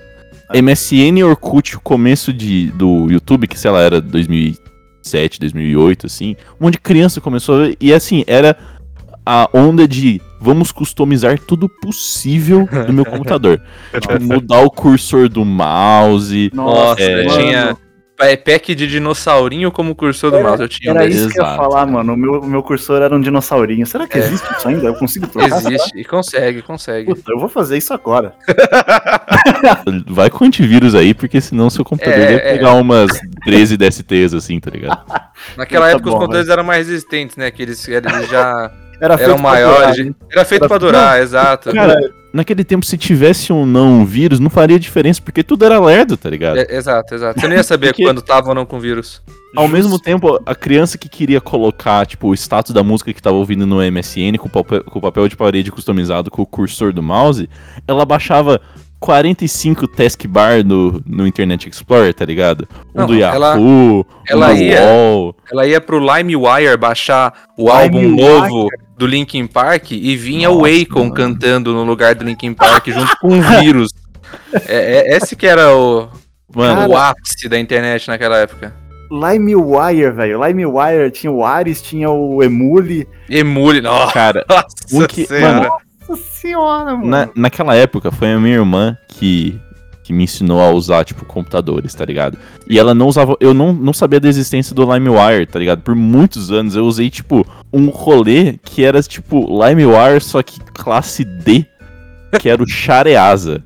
MSN 0.63 1.19
e 1.19 1.25
Orkut, 1.25 1.77
o 1.77 1.81
começo 1.81 2.33
de, 2.33 2.73
do 2.73 3.07
YouTube, 3.09 3.47
que 3.47 3.59
sei 3.59 3.71
lá, 3.71 3.81
era 3.81 4.01
2006, 4.01 4.69
2007, 5.03 5.41
2008, 5.41 6.07
assim, 6.07 6.37
um 6.61 6.65
monte 6.65 6.75
de 6.75 6.81
criança 6.81 7.21
começou 7.21 7.55
a 7.55 7.59
ver, 7.67 7.77
e 7.81 7.93
assim, 7.93 8.25
era 8.27 8.57
a 9.25 9.49
onda 9.53 9.87
de 9.87 10.21
vamos 10.41 10.73
customizar 10.73 11.39
tudo 11.39 11.69
possível 11.69 12.69
no 12.87 12.93
meu 12.93 13.05
computador. 13.07 13.61
tipo, 13.93 14.21
mudar 14.21 14.61
o 14.63 14.71
cursor 14.71 15.29
do 15.29 15.45
mouse. 15.45 16.51
Nossa, 16.53 17.01
é, 17.01 17.27
tinha 17.27 17.77
pack 18.19 18.75
de 18.75 18.87
dinossaurinho 18.89 19.71
como 19.71 19.95
cursor 19.95 20.31
do 20.33 20.41
mouse. 20.41 20.61
Eu 20.61 20.69
tinha 20.69 20.91
Era 20.91 21.07
isso 21.07 21.29
que 21.31 21.41
eu 21.41 21.45
ia 21.45 21.55
falar, 21.57 21.87
mano. 21.87 22.15
O 22.15 22.17
meu, 22.17 22.41
o 22.41 22.47
meu 22.47 22.63
cursor 22.63 23.01
era 23.01 23.15
um 23.15 23.21
dinossaurinho. 23.21 23.87
Será 23.87 24.07
que 24.09 24.19
É. 24.19 24.21
existe 24.23 24.47
isso 24.57 24.69
ainda? 24.69 24.87
Eu 24.87 24.95
consigo 24.95 25.27
trocar? 25.29 25.57
Existe, 25.59 25.97
e 25.99 26.05
consegue, 26.05 26.63
consegue. 26.63 27.15
Puta, 27.15 27.33
eu 27.33 27.39
vou 27.39 27.49
fazer 27.49 27.77
isso 27.79 27.95
agora. 27.95 28.35
Vai 30.07 30.31
com 30.31 30.45
antivírus 30.45 30.95
aí, 30.95 31.15
porque 31.15 31.41
senão 31.41 31.71
seu 31.71 31.85
computador 31.85 32.19
É, 32.19 32.27
deve 32.27 32.35
é. 32.49 32.53
pegar 32.55 32.73
umas 32.75 33.09
13 33.45 33.77
DSTs, 33.77 34.35
assim, 34.35 34.59
tá 34.61 34.71
ligado? 34.71 35.01
Naquela 35.57 35.87
Tá 35.87 35.93
época 35.93 36.11
bom, 36.11 36.17
os 36.19 36.25
controles 36.25 36.49
eram 36.49 36.65
mais 36.65 36.89
resistentes, 36.89 37.37
né? 37.37 37.51
Que 37.51 37.63
eles, 37.63 37.87
eles 37.89 38.29
já 38.29 38.71
Era 39.01 39.15
eram 39.15 39.35
pra 39.35 39.43
maiores. 39.43 39.97
durar, 39.97 40.07
né? 40.07 40.15
Era 40.33 40.45
feito 40.45 40.63
Era- 40.63 40.69
pra 40.69 40.79
durar, 40.79 41.23
exato. 41.23 41.73
Cara, 41.73 41.95
naquele 42.33 42.65
tempo, 42.65 42.85
se 42.85 42.97
tivesse 42.99 43.53
ou 43.53 43.65
não 43.67 44.01
um 44.01 44.05
vírus, 44.05 44.39
não 44.41 44.51
faria 44.51 44.79
diferença, 44.79 45.21
porque 45.23 45.43
tudo 45.43 45.65
era 45.65 45.79
lerdo, 45.81 46.17
tá 46.17 46.29
ligado? 46.31 46.59
É, 46.59 46.75
exato, 46.77 47.15
exato. 47.15 47.41
Você 47.41 47.49
não 47.49 47.57
ia 47.57 47.63
saber 47.63 47.89
Porque- 47.93 48.05
quando 48.05 48.23
tava 48.23 48.49
ou 48.51 48.55
não 48.55 48.67
com 48.67 48.79
vírus. 48.81 49.23
Ao 49.57 49.67
mesmo 49.67 49.99
tempo, 49.99 50.39
a 50.45 50.55
criança 50.55 50.99
que 50.99 51.09
queria 51.09 51.41
colocar, 51.41 52.07
tipo, 52.07 52.29
o 52.29 52.35
status 52.35 52.73
da 52.75 52.83
música 52.85 53.13
que 53.15 53.23
tava 53.23 53.37
ouvindo 53.37 53.67
no 53.67 53.77
MSN 53.81 54.37
com 54.39 54.47
o 54.47 54.51
papel, 54.51 54.85
com 54.85 54.99
o 54.99 55.03
papel 55.03 55.27
de 55.27 55.37
parede 55.37 55.73
customizado 55.73 56.31
com 56.31 56.43
o 56.43 56.47
cursor 56.47 56.93
do 56.93 57.03
mouse, 57.03 57.49
ela 57.87 58.05
baixava 58.05 58.61
45 59.01 59.87
taskbar 59.89 60.65
no, 60.65 61.01
no 61.07 61.27
Internet 61.27 61.69
Explorer, 61.69 62.13
tá 62.13 62.25
ligado? 62.25 62.69
Um 62.95 63.01
Não, 63.01 63.07
do 63.07 63.15
ela- 63.15 63.55
Yahoo, 63.55 64.07
ela 64.29 64.51
um 64.51 64.55
do 64.57 64.61
ia- 64.63 64.83
UOL. 64.83 65.37
Ela 65.51 65.67
ia 65.67 65.81
pro 65.81 65.99
LimeWire 65.99 66.77
baixar 66.77 67.33
o 67.57 67.71
LimeWire. 67.71 67.83
álbum 67.85 68.17
novo 68.17 68.69
do 68.97 69.07
Linkin 69.07 69.47
Park 69.47 69.93
e 69.93 70.17
vinha 70.17 70.51
o 70.51 70.61
Nossa, 70.63 70.83
Akon 70.83 70.99
mano. 71.05 71.15
cantando 71.15 71.73
no 71.73 71.85
lugar 71.85 72.15
do 72.15 72.25
Linkin 72.25 72.53
Park 72.53 72.89
junto 72.89 73.17
com 73.21 73.29
um 73.35 73.41
vírus. 73.41 73.91
É, 74.69 75.15
é- 75.15 75.17
esse 75.17 75.35
que 75.35 75.47
era 75.47 75.75
o, 75.75 76.07
Mano, 76.55 76.91
o 76.93 76.97
ápice 76.99 77.49
da 77.49 77.59
internet 77.59 78.09
naquela 78.09 78.37
época. 78.37 78.75
LimeWire, 79.11 80.11
velho. 80.11 80.45
LimeWire 80.45 81.11
tinha 81.11 81.33
o 81.33 81.43
Ares, 81.45 81.81
tinha 81.81 82.11
o 82.11 82.43
Emule. 82.43 83.09
Emule, 83.29 83.81
nossa 83.81 84.13
cara, 84.13 84.45
um 84.93 85.07
que- 85.07 85.27
senhora. 85.27 85.71
Senhora, 86.41 86.97
mano. 86.97 87.07
na, 87.07 87.29
naquela 87.35 87.75
época 87.75 88.11
foi 88.11 88.33
a 88.33 88.39
minha 88.39 88.55
irmã 88.55 88.97
que, 89.09 89.59
que 90.05 90.13
me 90.13 90.25
ensinou 90.25 90.61
a 90.61 90.71
usar, 90.71 91.05
tipo, 91.05 91.25
computadores, 91.25 91.93
tá 91.95 92.05
ligado? 92.05 92.39
E 92.69 92.79
ela 92.79 92.95
não 92.95 93.09
usava. 93.09 93.37
Eu 93.41 93.53
não, 93.53 93.73
não 93.73 93.93
sabia 93.93 94.21
da 94.21 94.29
existência 94.29 94.75
do 94.75 94.83
LimeWire, 94.83 95.47
tá 95.47 95.59
ligado? 95.59 95.83
Por 95.83 95.95
muitos 95.95 96.53
anos 96.53 96.77
eu 96.77 96.85
usei, 96.85 97.11
tipo, 97.11 97.47
um 97.73 97.89
rolê 97.89 98.59
que 98.63 98.85
era, 98.85 99.03
tipo, 99.03 99.47
LimeWire, 99.65 100.21
só 100.21 100.43
que 100.43 100.61
classe 100.73 101.25
D, 101.25 101.67
que 102.41 102.49
era 102.49 102.63
o. 102.63 102.69
Shareasa. 102.69 103.65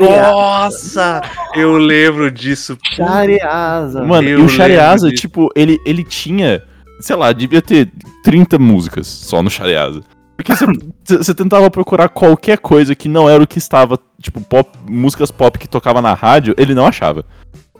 Nossa, 0.00 1.22
eu 1.54 1.76
lembro 1.76 2.30
disso. 2.30 2.76
Shareasa. 2.82 4.04
Mano, 4.04 4.28
eu 4.28 4.40
e 4.40 4.42
o 4.42 4.48
disso. 4.48 5.12
tipo, 5.12 5.50
ele, 5.54 5.80
ele 5.84 6.02
tinha, 6.02 6.62
sei 7.00 7.14
lá, 7.14 7.32
devia 7.32 7.62
ter 7.62 7.88
30 8.24 8.58
músicas 8.58 9.06
só 9.06 9.42
no 9.42 9.50
Shareasa. 9.50 10.02
Porque 10.38 10.54
você- 10.54 11.16
você 11.18 11.34
tentava 11.34 11.68
procurar 11.68 12.08
qualquer 12.08 12.58
coisa 12.58 12.94
que 12.94 13.08
não 13.08 13.28
era 13.28 13.42
o 13.42 13.46
que 13.46 13.58
estava, 13.58 13.98
tipo, 14.22 14.40
pop, 14.40 14.70
músicas 14.88 15.32
pop 15.32 15.58
que 15.58 15.68
tocava 15.68 16.00
na 16.00 16.14
rádio, 16.14 16.54
ele 16.56 16.74
não 16.76 16.86
achava. 16.86 17.24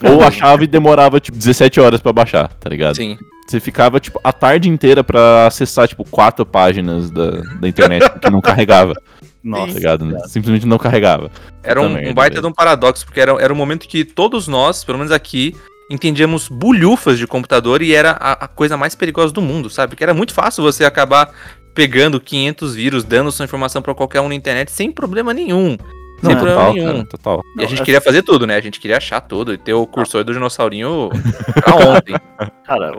Ou 0.03 0.23
achava 0.25 0.65
e 0.65 0.67
demorava, 0.67 1.21
tipo, 1.21 1.39
17 1.39 1.79
horas 1.81 2.01
pra 2.01 2.13
baixar, 2.13 2.49
tá 2.55 2.69
ligado? 2.69 2.97
Sim. 2.97 3.17
Você 3.47 3.61
ficava, 3.61 4.01
tipo, 4.01 4.21
a 4.25 4.33
tarde 4.33 4.69
inteira 4.69 5.05
pra 5.05 5.47
acessar, 5.47 5.87
tipo, 5.87 6.05
quatro 6.05 6.45
páginas 6.45 7.11
da, 7.13 7.31
da 7.61 7.69
internet, 7.69 8.03
porque 8.11 8.29
não 8.29 8.41
carregava, 8.41 8.95
tá 8.95 9.01
Nossa. 9.43 9.73
ligado? 9.73 10.17
Simplesmente 10.27 10.67
não 10.67 10.79
carregava. 10.79 11.31
Era 11.63 11.81
um, 11.81 11.87
um 11.87 11.93
merda, 11.95 12.13
baita 12.13 12.41
de 12.41 12.47
um 12.47 12.53
paradoxo, 12.53 13.05
porque 13.07 13.21
era, 13.21 13.33
era 13.41 13.53
um 13.53 13.57
momento 13.57 13.87
que 13.87 14.05
todos 14.05 14.49
nós, 14.49 14.83
pelo 14.83 14.99
menos 14.99 15.13
aqui, 15.13 15.55
entendíamos 15.91 16.49
bulhufas 16.49 17.19
de 17.19 17.27
computador 17.27 17.81
e 17.83 17.95
era 17.95 18.11
a, 18.21 18.33
a 18.45 18.49
coisa 18.49 18.77
mais 18.77 18.95
perigosa 18.95 19.33
do 19.33 19.41
mundo, 19.41 19.71
sabe? 19.71 19.91
Porque 19.91 20.05
era 20.05 20.13
muito 20.13 20.35
fácil 20.35 20.63
você 20.63 20.85
acabar 20.85 21.31
pegando 21.79 22.19
500 22.21 22.75
vírus, 22.75 23.05
dando 23.05 23.31
sua 23.31 23.45
informação 23.45 23.81
pra 23.81 23.95
qualquer 23.95 24.21
um 24.21 24.29
na 24.29 24.35
internet 24.35 24.69
sem 24.73 24.91
problema 24.91 25.33
nenhum. 25.33 25.77
Sem 26.21 26.31
Não, 26.31 26.35
problema 26.35 26.57
total, 26.59 26.75
nenhum. 26.75 26.87
cara, 26.93 27.05
total. 27.05 27.41
E 27.57 27.61
a 27.61 27.63
Não, 27.63 27.69
gente 27.69 27.83
é- 27.83 27.85
queria 27.85 28.01
fazer 28.01 28.23
tudo, 28.25 28.45
né? 28.49 28.57
A 28.57 28.61
gente 28.61 28.81
queria 28.81 28.97
achar 28.97 29.21
tudo 29.21 29.55
e 29.55 29.57
ter 29.57 29.75
o 29.75 29.87
cursor 29.87 30.25
do 30.25 30.33
dinossaurinho 30.33 31.09
pra 31.55 31.77
ontem. 31.77 32.17
Cara, 32.65 32.99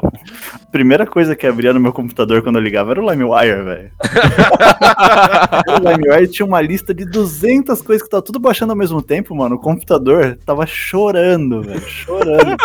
a 0.53 0.71
primeira 0.71 1.05
coisa 1.05 1.35
que 1.35 1.45
abria 1.45 1.73
no 1.73 1.79
meu 1.81 1.91
computador 1.91 2.41
quando 2.41 2.55
eu 2.55 2.61
ligava 2.61 2.91
era 2.91 3.03
o 3.03 3.09
LimeWire, 3.11 3.63
velho. 3.65 3.91
o 5.67 5.89
LimeWire 5.89 6.31
tinha 6.31 6.45
uma 6.45 6.61
lista 6.61 6.93
de 6.93 7.03
200 7.03 7.81
coisas 7.81 8.01
que 8.01 8.09
tava 8.09 8.23
tudo 8.23 8.39
baixando 8.39 8.71
ao 8.71 8.77
mesmo 8.77 9.01
tempo, 9.01 9.35
mano. 9.35 9.57
O 9.57 9.59
computador 9.59 10.39
tava 10.45 10.65
chorando, 10.65 11.61
velho. 11.63 11.81
Chorando. 11.81 12.55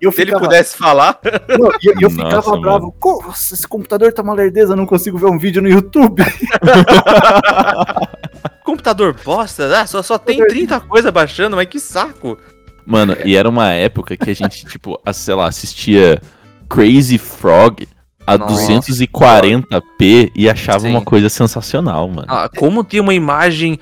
Eu 0.00 0.10
Se 0.12 0.20
ele 0.22 0.30
ficava, 0.30 0.44
pudesse 0.46 0.76
falar. 0.76 1.18
não, 1.58 1.70
e 1.82 1.86
eu, 1.88 1.94
eu 2.00 2.10
Nossa, 2.10 2.14
ficava 2.24 2.50
mano. 2.50 2.62
bravo. 2.62 2.92
"Co- 2.98 3.22
Nossa, 3.26 3.54
esse 3.54 3.66
computador 3.68 4.12
tá 4.12 4.22
uma 4.22 4.32
lerdeza, 4.34 4.72
eu 4.72 4.76
não 4.76 4.86
consigo 4.86 5.18
ver 5.18 5.26
um 5.26 5.38
vídeo 5.38 5.60
no 5.60 5.68
YouTube. 5.68 6.22
Computador 8.64 9.14
bosta, 9.24 9.80
ah, 9.80 9.86
só, 9.86 10.02
só 10.02 10.18
tem 10.18 10.44
30 10.46 10.80
coisas 10.80 11.10
baixando, 11.12 11.56
mas 11.56 11.66
que 11.68 11.80
saco. 11.80 12.38
Mano, 12.86 13.16
e 13.24 13.36
era 13.36 13.48
uma 13.48 13.70
época 13.72 14.16
que 14.16 14.30
a 14.30 14.34
gente, 14.34 14.64
tipo, 14.66 15.00
a- 15.04 15.12
sei 15.12 15.34
lá, 15.34 15.46
assistia 15.48 16.20
Crazy 16.68 17.18
Frog 17.18 17.86
a 18.26 18.38
Nossa, 18.38 18.72
240p 18.72 20.30
e 20.36 20.48
achava 20.48 20.80
Sim. 20.80 20.90
uma 20.90 21.02
coisa 21.02 21.28
sensacional, 21.28 22.08
mano. 22.08 22.26
Ah, 22.28 22.48
como 22.56 22.84
tem 22.84 23.00
uma 23.00 23.14
imagem 23.14 23.78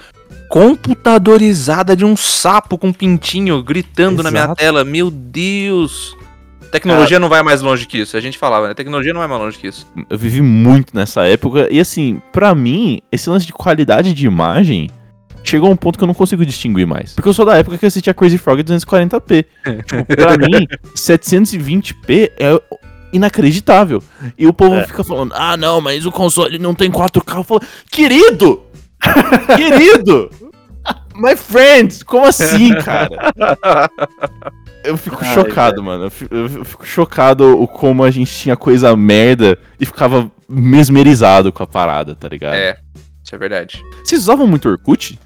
computadorizada 0.49 1.95
de 1.97 2.05
um 2.05 2.17
sapo 2.17 2.77
com 2.79 2.89
um 2.89 2.93
pintinho 2.93 3.63
gritando 3.63 4.23
na 4.23 4.31
minha 4.31 4.45
Exato. 4.45 4.57
tela. 4.61 4.85
Meu 4.85 5.11
Deus! 5.11 6.17
Tecnologia 6.73 7.19
não 7.19 7.29
vai 7.31 7.43
mais 7.43 7.63
longe 7.63 7.87
que 7.87 7.99
isso. 7.99 8.17
A 8.17 8.21
gente 8.21 8.37
falava, 8.37 8.69
né? 8.69 8.75
Tecnologia 8.75 9.13
não 9.15 9.21
vai 9.21 9.29
mais 9.29 9.41
longe 9.41 9.59
que 9.59 9.67
isso. 9.69 9.87
Eu 10.11 10.19
vivi 10.19 10.43
muito 10.43 10.95
nessa 10.95 11.27
época 11.27 11.67
e, 11.71 11.81
assim, 11.81 12.21
pra 12.31 12.55
mim, 12.55 13.01
esse 13.11 13.31
lance 13.31 13.47
de 13.47 13.53
qualidade 13.55 14.13
de 14.13 14.27
imagem 14.27 14.91
chegou 15.43 15.71
a 15.71 15.73
um 15.73 15.77
ponto 15.77 15.97
que 15.97 16.05
eu 16.05 16.07
não 16.07 16.13
consigo 16.15 16.45
distinguir 16.45 16.87
mais. 16.87 17.15
Porque 17.15 17.27
eu 17.29 17.33
sou 17.33 17.47
da 17.47 17.57
época 17.57 17.79
que 17.79 17.87
assistia 17.87 18.13
Crazy 18.13 18.37
Frog 18.37 18.61
a 18.61 18.65
240p. 18.65 19.45
tipo, 19.87 20.05
pra 20.17 20.37
mim, 20.37 20.67
720p 20.95 22.33
é 22.39 22.61
inacreditável. 23.15 24.03
E 24.37 24.47
o 24.47 24.53
povo 24.53 24.75
É. 24.75 24.87
fica 24.87 25.03
falando, 25.03 25.33
ah, 25.35 25.57
não, 25.57 25.81
mas 25.81 26.05
o 26.05 26.13
console 26.13 26.59
não 26.59 26.75
tem 26.75 26.91
4K. 26.91 27.37
Eu 27.39 27.45
falo, 27.45 27.63
querido! 27.91 28.63
querido! 29.57 30.31
My 31.15 31.37
friends! 31.37 32.03
Como 32.03 32.27
assim, 32.27 32.75
cara? 32.83 33.33
Eu 34.85 34.97
fico 34.97 35.19
Ai, 35.21 35.35
chocado, 35.35 35.83
mano. 35.83 36.05
Eu 36.05 36.11
fico, 36.11 36.35
eu 36.35 36.65
fico 36.65 36.87
chocado 36.87 37.61
o 37.61 37.67
como 37.67 38.05
a 38.05 38.11
gente 38.11 38.33
tinha 38.33 38.57
coisa 38.57 38.97
merda 38.97 39.59
e 39.79 39.85
ficava 39.85 40.31
mesmerizado 40.49 41.53
com 41.53 41.63
a 41.63 41.67
parada, 41.67 42.15
tá 42.15 42.29
ligado? 42.29 42.55
É, 42.55 42.79
isso 43.23 43.35
é 43.35 43.39
verdade. 43.39 43.85
Vocês 44.03 44.23
usavam 44.23 44.47
muito 44.47 44.69
Orkut? 44.69 45.19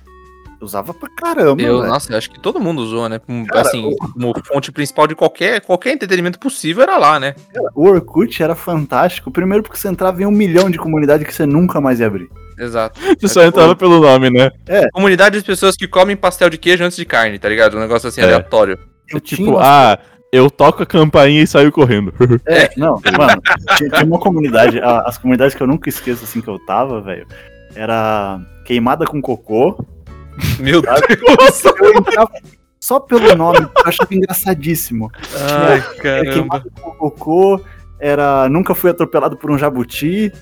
Usava 0.63 0.95
pra 0.95 1.09
caramba, 1.09 1.61
Eu, 1.61 1.81
velho. 1.81 1.93
nossa, 1.93 2.13
eu 2.13 2.17
acho 2.17 2.31
que 2.31 2.39
todo 2.41 2.61
mundo 2.61 2.83
usou, 2.83 3.09
né? 3.09 3.21
Cara, 3.49 3.63
assim, 3.63 3.95
como 4.15 4.33
fonte 4.47 4.71
principal 4.71 5.07
de 5.09 5.15
qualquer, 5.17 5.61
qualquer 5.61 5.93
entretenimento 5.93 6.39
possível 6.39 6.85
era 6.85 6.97
lá, 6.99 7.19
né? 7.19 7.35
O 7.75 7.89
Orkut 7.89 8.41
era 8.43 8.55
fantástico. 8.55 9.31
Primeiro 9.31 9.63
porque 9.65 9.77
você 9.77 9.89
entrava 9.89 10.23
em 10.23 10.27
um 10.27 10.31
milhão 10.31 10.71
de 10.71 10.79
comunidade 10.79 11.25
que 11.25 11.35
você 11.35 11.45
nunca 11.45 11.81
mais 11.81 11.99
ia 11.99 12.07
abrir. 12.07 12.29
Exato. 12.59 13.01
Você 13.19 13.29
só 13.29 13.43
entrava 13.43 13.75
pelo 13.75 13.99
nome, 14.01 14.31
né? 14.31 14.51
Comunidade 14.93 15.39
de 15.41 15.45
pessoas 15.45 15.75
que 15.75 15.89
comem 15.89 16.15
pastel 16.15 16.49
de 16.51 16.59
queijo 16.59 16.85
antes 16.85 16.97
de 16.97 17.05
carne, 17.05 17.39
tá 17.39 17.49
ligado? 17.49 17.77
Um 17.77 17.81
negócio 17.81 18.09
assim 18.09 18.21
É. 18.21 18.25
aleatório. 18.25 18.79
Eu 19.11 19.17
É 19.17 19.21
tipo, 19.21 19.43
tinha 19.45 19.59
ah, 19.61 19.99
eu 20.31 20.49
toco 20.51 20.83
a 20.83 20.87
campainha 20.87 21.43
e 21.43 21.47
saio 21.47 21.73
correndo. 21.73 22.13
É, 22.47 22.71
não, 22.77 23.01
mano, 23.19 23.41
tinha, 23.77 23.89
tinha 23.91 24.05
uma 24.05 24.21
comunidade, 24.21 24.79
a- 24.81 25.01
as 25.07 25.19
comunidades 25.19 25.55
que 25.57 25.63
eu 25.63 25.67
nunca 25.67 25.89
esqueço 25.89 26.23
assim 26.25 26.41
que 26.41 26.49
eu 26.49 26.59
tava, 26.67 27.01
velho, 27.01 27.27
era 27.75 28.39
queimada 28.65 29.07
com 29.07 29.21
cocô. 29.21 29.85
Meu? 30.59 30.83
Deus! 30.83 31.63
Eu 31.81 31.95
entrava 31.99 32.31
só 32.81 32.99
pelo 32.99 33.35
nome, 33.37 33.59
eu 33.61 33.71
achava 33.85 34.13
engraçadíssimo. 34.13 35.09
Ai, 35.41 35.75
Era 35.79 35.95
caramba. 36.03 36.33
queimada 36.33 36.65
com 36.81 36.91
cocô, 36.93 37.61
era 38.01 38.49
nunca 38.49 38.75
fui 38.75 38.91
atropelado 38.91 39.37
por 39.37 39.53
um 39.53 39.57
jabuti, 39.59 40.33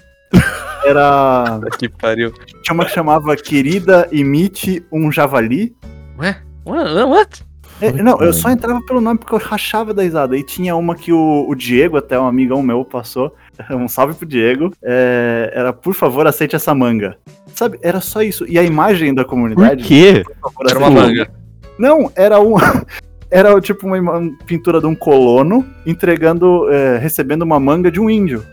era 0.84 1.60
Que 1.78 1.86
pariu. 1.88 2.32
tinha 2.62 2.72
uma 2.74 2.86
que 2.86 2.92
chamava 2.92 3.36
querida 3.36 4.08
imite 4.10 4.82
um 4.90 5.12
javali. 5.12 5.76
Ué? 6.18 6.40
What? 6.64 6.90
What? 7.04 7.44
É, 7.82 7.92
não, 7.92 8.18
eu 8.20 8.32
só 8.32 8.50
entrava 8.50 8.80
pelo 8.86 9.00
nome 9.00 9.18
porque 9.18 9.34
eu 9.34 9.38
rachava 9.38 9.92
da 9.94 10.02
risada. 10.02 10.36
E 10.36 10.42
tinha 10.42 10.74
uma 10.76 10.94
que 10.94 11.12
o, 11.12 11.46
o 11.48 11.54
Diego, 11.54 11.96
até 11.96 12.18
um 12.18 12.26
amigão 12.26 12.62
meu, 12.62 12.84
passou. 12.84 13.34
Um 13.70 13.88
salve 13.88 14.14
pro 14.14 14.26
Diego. 14.26 14.72
é, 14.82 15.50
era, 15.54 15.72
por 15.72 15.94
favor, 15.94 16.26
aceite 16.26 16.56
essa 16.56 16.74
manga. 16.74 17.16
Sabe, 17.54 17.78
era 17.82 18.00
só 18.00 18.22
isso. 18.22 18.44
E 18.48 18.58
a 18.58 18.62
imagem 18.62 19.12
da 19.14 19.24
Por 19.24 19.30
comunidade. 19.30 19.84
quê? 19.84 20.22
por 20.40 20.50
favor, 20.52 20.70
Era 20.70 20.78
uma 20.78 20.90
manga. 20.90 21.30
Não, 21.78 22.10
era 22.14 22.40
um. 22.40 22.54
era 23.30 23.60
tipo 23.60 23.86
uma 23.86 24.30
pintura 24.46 24.80
de 24.80 24.86
um 24.86 24.94
colono 24.94 25.64
entregando, 25.86 26.68
é, 26.70 26.98
recebendo 26.98 27.42
uma 27.42 27.60
manga 27.60 27.90
de 27.90 28.00
um 28.00 28.08
índio, 28.10 28.44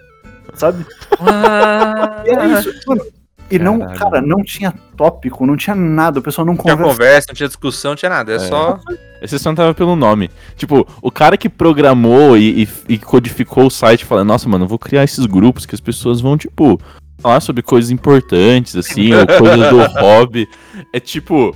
sabe? 0.54 0.86
Ah, 1.20 2.24
E 2.26 2.30
era 2.30 2.46
isso, 2.60 2.72
mano. 2.88 3.02
E 3.50 3.58
não, 3.58 3.80
cara, 3.80 4.22
não 4.22 4.44
tinha 4.44 4.74
tópico, 4.98 5.46
não 5.46 5.56
tinha 5.56 5.76
nada, 5.76 6.20
o 6.20 6.22
pessoal 6.22 6.46
não 6.46 6.54
Não 6.54 6.62
tinha 6.62 6.76
conversa. 6.76 6.94
conversa, 6.98 7.26
não 7.30 7.36
tinha 7.36 7.48
discussão, 7.48 7.92
não 7.92 7.96
tinha 7.96 8.10
nada. 8.10 8.34
É, 8.34 8.36
É. 8.36 8.40
só. 8.40 8.80
Esse 9.22 9.40
só 9.40 9.50
não 9.50 9.56
tava 9.56 9.74
pelo 9.74 9.96
nome. 9.96 10.30
Tipo, 10.56 10.86
o 11.02 11.10
cara 11.10 11.38
que 11.38 11.48
programou 11.50 12.38
e, 12.38 12.64
e- 12.64 12.70
e 12.90 12.98
codificou 12.98 13.68
o 13.68 13.72
site 13.72 14.04
falando, 14.06 14.28
nossa, 14.28 14.48
mano, 14.50 14.66
eu 14.66 14.70
vou 14.70 14.78
criar 14.78 15.04
esses 15.04 15.26
grupos 15.26 15.66
que 15.66 15.74
as 15.74 15.82
pessoas 15.82 16.20
vão, 16.22 16.38
tipo, 16.38 16.80
falar 17.20 17.40
sobre 17.40 17.64
coisas 17.64 17.90
importantes, 17.90 18.76
assim, 18.76 19.14
ou 19.14 19.26
coisas 19.26 19.70
do 19.70 19.82
hobby. 20.00 20.48
É 20.94 21.00
tipo, 21.00 21.56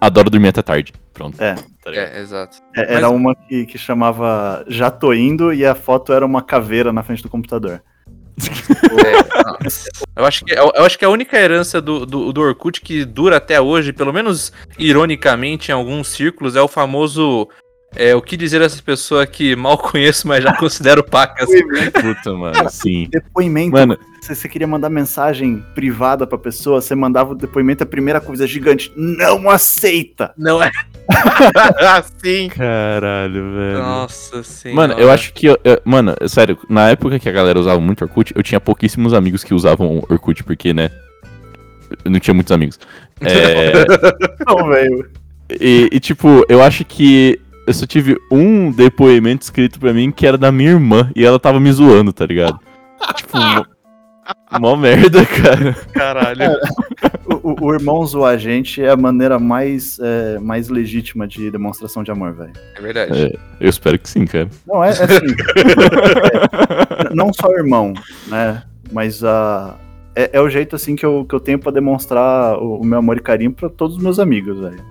adoro 0.00 0.28
dormir 0.30 0.48
até 0.48 0.62
tarde. 0.62 0.92
Pronto. 1.14 1.40
É. 1.40 1.54
Tá 1.54 1.90
ligado? 1.90 2.08
É, 2.12 2.20
exato. 2.20 2.58
É, 2.76 2.94
Era 2.94 3.08
Mas- 3.08 3.16
uma 3.20 3.34
que, 3.34 3.66
que 3.66 3.78
chamava 3.78 4.64
Já 4.68 4.90
tô 4.90 5.12
indo 5.14 5.52
e 5.52 5.64
a 5.64 5.74
foto 5.74 6.12
era 6.12 6.24
uma 6.26 6.42
caveira 6.42 6.92
na 6.92 7.02
frente 7.02 7.22
do 7.22 7.28
computador. 7.28 7.82
É, 9.04 10.20
eu, 10.20 10.24
acho 10.24 10.44
que, 10.44 10.52
eu, 10.52 10.72
eu 10.74 10.84
acho 10.84 10.98
que 10.98 11.04
a 11.04 11.08
única 11.08 11.38
herança 11.38 11.80
do, 11.80 12.04
do, 12.06 12.32
do 12.32 12.40
Orkut 12.40 12.80
que 12.80 13.04
dura 13.04 13.36
até 13.36 13.60
hoje, 13.60 13.92
pelo 13.92 14.12
menos 14.12 14.52
ironicamente 14.78 15.70
em 15.70 15.74
alguns 15.74 16.08
círculos, 16.08 16.56
é 16.56 16.62
o 16.62 16.68
famoso. 16.68 17.48
É, 17.96 18.14
o 18.14 18.22
que 18.22 18.36
dizer 18.36 18.62
a 18.62 18.66
essa 18.66 18.80
pessoa 18.82 19.26
que 19.26 19.56
mal 19.56 19.76
conheço, 19.78 20.26
mas 20.28 20.42
já 20.44 20.56
considero 20.56 21.02
pacas. 21.02 21.48
Puta, 21.92 22.32
mano, 22.34 22.70
sim. 22.70 23.08
Depoimento. 23.10 23.72
Mano, 23.72 23.98
Se 24.22 24.34
você 24.34 24.48
queria 24.48 24.66
mandar 24.66 24.88
mensagem 24.88 25.64
privada 25.74 26.24
pra 26.26 26.38
pessoa, 26.38 26.80
você 26.80 26.94
mandava 26.94 27.32
o 27.32 27.34
depoimento, 27.34 27.82
a 27.82 27.86
primeira 27.86 28.20
coisa 28.20 28.46
gigante, 28.46 28.92
não 28.96 29.50
aceita! 29.50 30.32
Não 30.38 30.62
é? 30.62 30.70
Sim. 32.22 32.48
caralho, 32.50 33.52
velho. 33.54 33.78
Nossa 33.78 34.42
senhora. 34.44 34.76
Mano, 34.88 34.94
eu 35.00 35.10
acho 35.10 35.32
que. 35.32 35.46
eu- 35.46 35.58
eu- 35.64 35.80
mano, 35.84 36.14
sério, 36.28 36.56
na 36.68 36.90
época 36.90 37.18
que 37.18 37.28
a 37.28 37.32
galera 37.32 37.58
usava 37.58 37.80
muito 37.80 38.02
Orkut, 38.04 38.32
eu 38.36 38.42
tinha 38.44 38.60
pouquíssimos 38.60 39.12
amigos 39.12 39.42
que 39.42 39.52
usavam 39.52 40.04
Orkut, 40.08 40.44
porque, 40.44 40.72
né? 40.72 40.90
Eu 42.04 42.10
não 42.12 42.20
tinha 42.20 42.32
muitos 42.34 42.52
amigos. 42.52 42.78
É, 43.20 43.72
Não, 44.46 44.68
velho. 44.68 45.10
e, 45.60 45.88
e, 45.90 45.98
tipo, 45.98 46.44
eu 46.48 46.62
acho 46.62 46.84
que 46.84 47.40
eu 47.66 47.74
só 47.74 47.86
tive 47.86 48.16
um 48.30 48.70
depoimento 48.70 49.42
escrito 49.44 49.78
pra 49.78 49.92
mim 49.92 50.10
que 50.10 50.26
era 50.26 50.36
da 50.38 50.50
minha 50.50 50.70
irmã 50.70 51.10
e 51.14 51.24
ela 51.24 51.38
tava 51.38 51.60
me 51.60 51.70
zoando, 51.72 52.12
tá 52.12 52.26
ligado? 52.26 52.58
tipo, 53.16 53.36
mó, 53.38 53.64
mó 54.60 54.76
merda, 54.76 55.24
cara. 55.24 55.72
Caralho. 55.92 56.56
O, 57.26 57.50
o- 57.52 57.66
o 57.68 57.74
irmão 57.74 58.04
zoar 58.04 58.34
a 58.34 58.36
gente 58.38 58.82
é 58.82 58.90
a 58.90 58.96
maneira 58.96 59.38
mais, 59.38 59.98
é, 60.00 60.38
mais 60.38 60.68
legítima 60.68 61.26
de 61.28 61.50
demonstração 61.50 62.02
de 62.02 62.10
amor, 62.10 62.32
velho. 62.34 62.52
É 62.76 62.80
verdade. 62.80 63.22
É, 63.24 63.38
eu 63.60 63.68
espero 63.70 63.98
que 63.98 64.08
sim, 64.08 64.24
cara. 64.26 64.48
Não, 64.66 64.82
é, 64.82 64.88
é 64.88 64.92
assim. 64.92 65.26
é, 67.10 67.14
não 67.14 67.32
só 67.32 67.50
irmão, 67.52 67.94
né? 68.26 68.62
Mas 68.92 69.22
a. 69.24 69.76
É, 70.16 70.30
é 70.32 70.40
o 70.40 70.48
jeito 70.50 70.74
assim 70.74 70.96
que 70.96 71.06
eu, 71.06 71.24
que 71.24 71.34
eu 71.34 71.40
tenho 71.40 71.58
pra 71.58 71.70
demonstrar 71.70 72.58
o, 72.58 72.80
o 72.80 72.84
meu 72.84 72.98
amor 72.98 73.16
e 73.16 73.20
carinho 73.20 73.52
pra 73.52 73.68
todos 73.68 73.96
os 73.96 74.02
meus 74.02 74.18
amigos, 74.18 74.58
velho. 74.58 74.82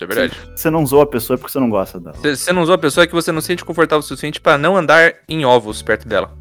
É 0.00 0.06
verdade. 0.06 0.36
Você 0.54 0.70
não 0.70 0.84
zoa 0.86 1.02
a 1.04 1.06
pessoa 1.06 1.34
é 1.34 1.38
porque 1.38 1.52
você 1.52 1.60
não 1.60 1.70
gosta 1.70 1.98
dela. 2.00 2.16
Você 2.16 2.36
você 2.36 2.52
não 2.52 2.62
usou 2.62 2.74
a 2.74 2.78
pessoa 2.78 3.06
que 3.06 3.12
você 3.12 3.30
não 3.32 3.40
se 3.40 3.48
sente 3.48 3.64
confortável 3.64 4.00
o 4.00 4.02
suficiente 4.02 4.40
pra 4.40 4.56
não 4.56 4.76
andar 4.76 5.14
em 5.28 5.44
ovos 5.44 5.82
perto 5.82 6.08
dela. 6.08 6.32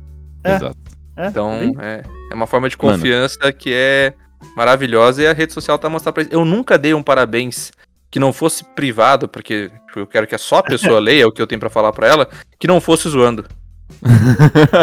É. 0.44 0.56
Exato. 0.56 0.78
É, 1.18 1.28
Então, 1.28 1.52
é, 1.82 2.04
é 2.32 2.34
uma 2.34 2.48
forma 2.48 2.70
de 2.70 2.78
Mano. 2.82 2.94
confiança 2.98 3.52
que 3.52 3.74
é 3.74 4.14
maravilhosa 4.56 5.22
e 5.24 5.28
a 5.28 5.34
rede 5.34 5.54
social 5.54 5.78
tá 5.78 5.90
mostrando 5.90 6.14
pra 6.14 6.24
eles. 6.24 6.34
Eu 6.34 6.46
nunca 6.46 6.78
dei 6.78 6.94
um 6.94 7.04
parabéns 7.04 7.72
que 8.10 8.20
não 8.20 8.32
fosse 8.34 8.64
privado, 8.64 9.28
porque 9.28 9.70
tipo, 9.88 10.00
eu 10.00 10.08
quero 10.08 10.26
que 10.26 10.38
só 10.38 10.58
a 10.60 10.64
pessoa 10.64 11.00
leia 11.02 11.28
o 11.28 11.32
que 11.32 11.42
eu 11.42 11.48
tenho 11.48 11.60
pra 11.60 11.70
falar 11.70 11.92
pra 11.92 12.08
ela, 12.08 12.28
que 12.58 12.68
não 12.68 12.80
fosse 12.80 13.10
zoando. 13.10 13.46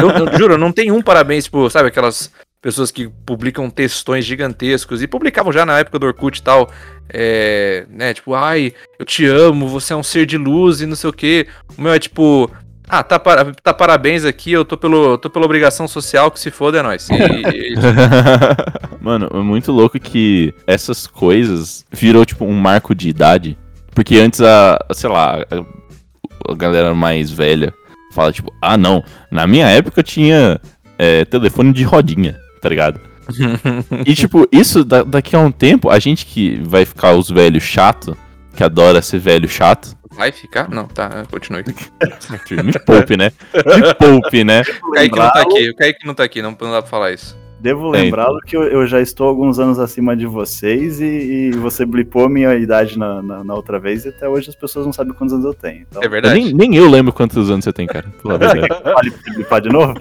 eu, 0.00 0.10
eu 0.10 0.38
juro, 0.38 0.58
não 0.58 0.70
tem 0.72 0.90
um 0.92 1.00
parabéns, 1.02 1.44
tipo, 1.44 1.68
sabe, 1.70 1.88
aquelas 1.88 2.30
pessoas 2.62 2.90
que 2.90 3.08
publicam 3.24 3.70
textões 3.70 4.24
gigantescos 4.24 5.02
e 5.02 5.06
publicavam 5.06 5.52
já 5.52 5.64
na 5.64 5.78
época 5.78 5.98
do 5.98 6.06
Orkut 6.06 6.38
e 6.38 6.42
tal, 6.42 6.70
é, 7.08 7.86
né, 7.88 8.12
tipo, 8.14 8.34
ai, 8.34 8.72
eu 8.98 9.04
te 9.04 9.24
amo, 9.26 9.68
você 9.68 9.92
é 9.92 9.96
um 9.96 10.02
ser 10.02 10.26
de 10.26 10.36
luz 10.36 10.80
e 10.80 10.86
não 10.86 10.96
sei 10.96 11.10
o 11.10 11.12
que. 11.12 11.46
O 11.78 11.82
meu 11.82 11.92
é 11.92 11.98
tipo, 11.98 12.50
ah, 12.88 13.02
tá, 13.04 13.18
para- 13.18 13.52
tá 13.62 13.72
parabéns 13.72 14.24
aqui, 14.24 14.50
eu 14.52 14.64
tô, 14.64 14.76
pelo, 14.76 15.16
tô 15.18 15.30
pela 15.30 15.44
obrigação 15.44 15.86
social, 15.86 16.30
que 16.30 16.40
se 16.40 16.50
foda 16.50 16.78
é 16.78 16.82
nóis. 16.82 17.08
E- 17.08 17.14
e- 17.14 17.74
e- 17.74 17.76
Mano, 19.00 19.28
é 19.32 19.36
muito 19.38 19.70
louco 19.70 19.98
que 20.00 20.52
essas 20.66 21.06
coisas 21.06 21.84
virou, 21.92 22.24
tipo, 22.24 22.44
um 22.44 22.54
marco 22.54 22.94
de 22.94 23.08
idade. 23.08 23.56
Porque 23.94 24.18
antes 24.18 24.40
a, 24.40 24.78
sei 24.92 25.08
lá, 25.08 25.44
a, 25.50 26.52
a 26.52 26.54
galera 26.54 26.92
mais 26.94 27.30
velha 27.30 27.72
fala, 28.12 28.32
tipo, 28.32 28.52
ah, 28.60 28.76
não, 28.76 29.04
na 29.30 29.46
minha 29.46 29.68
época 29.68 30.02
tinha 30.02 30.60
é, 30.98 31.24
telefone 31.24 31.72
de 31.72 31.82
rodinha, 31.84 32.36
tá 32.66 32.70
ligado? 32.70 33.00
E, 34.06 34.14
tipo, 34.14 34.46
isso 34.52 34.84
da- 34.84 35.02
daqui 35.02 35.34
a 35.34 35.38
um 35.40 35.50
tempo, 35.50 35.90
a 35.90 35.98
gente 35.98 36.24
que 36.26 36.60
vai 36.62 36.84
ficar 36.84 37.12
os 37.12 37.28
velhos 37.28 37.62
chato, 37.64 38.16
que 38.56 38.62
adora 38.62 39.00
ser 39.02 39.18
velho 39.18 39.48
chato, 39.48 39.96
Vai 40.12 40.32
ficar? 40.32 40.70
Não, 40.70 40.86
tá, 40.86 41.24
continue. 41.30 41.62
me 42.64 42.72
poupe, 42.86 43.16
né? 43.18 43.30
Me 43.54 43.94
poupe, 43.94 44.44
né? 44.44 44.62
O 44.82 44.92
Kaique 44.92 45.18
não 45.18 45.30
tá 45.30 45.40
aqui, 45.42 45.68
o 45.70 45.76
Kaique 45.76 46.06
não 46.06 46.14
tá 46.14 46.24
aqui, 46.24 46.40
não, 46.40 46.56
não 46.58 46.70
dá 46.70 46.80
pra 46.80 46.90
falar 46.90 47.12
isso. 47.12 47.36
Devo 47.60 47.90
lembrá-lo 47.90 48.38
que 48.40 48.56
eu, 48.56 48.62
eu 48.62 48.86
já 48.86 49.00
estou 49.00 49.28
alguns 49.28 49.58
anos 49.58 49.78
acima 49.78 50.16
de 50.16 50.24
vocês 50.24 51.00
e, 51.02 51.04
e 51.04 51.50
você 51.56 51.84
blipou 51.84 52.28
minha 52.30 52.54
idade 52.54 52.98
na, 52.98 53.20
na, 53.20 53.44
na 53.44 53.54
outra 53.54 53.78
vez 53.78 54.06
e 54.06 54.08
até 54.08 54.26
hoje 54.26 54.48
as 54.48 54.54
pessoas 54.56 54.86
não 54.86 54.92
sabem 54.92 55.12
quantos 55.12 55.34
anos 55.34 55.44
eu 55.44 55.52
tenho. 55.54 55.84
Então, 55.90 56.00
É 56.02 56.06
Eu 56.06 56.10
verdade. 56.10 56.40
nem, 56.40 56.52
nem 56.54 56.76
eu 56.76 56.88
lembro 56.88 57.12
quantos 57.12 57.50
anos 57.50 57.64
você 57.64 57.72
tem, 57.72 57.86
cara. 57.86 58.06
Vale 58.24 59.10
blipar 59.34 59.60
de 59.60 59.68
novo? 59.68 59.92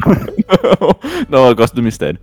não, 1.28 1.48
eu 1.50 1.56
gosto 1.56 1.76
do 1.76 1.84
mistério. 1.84 2.20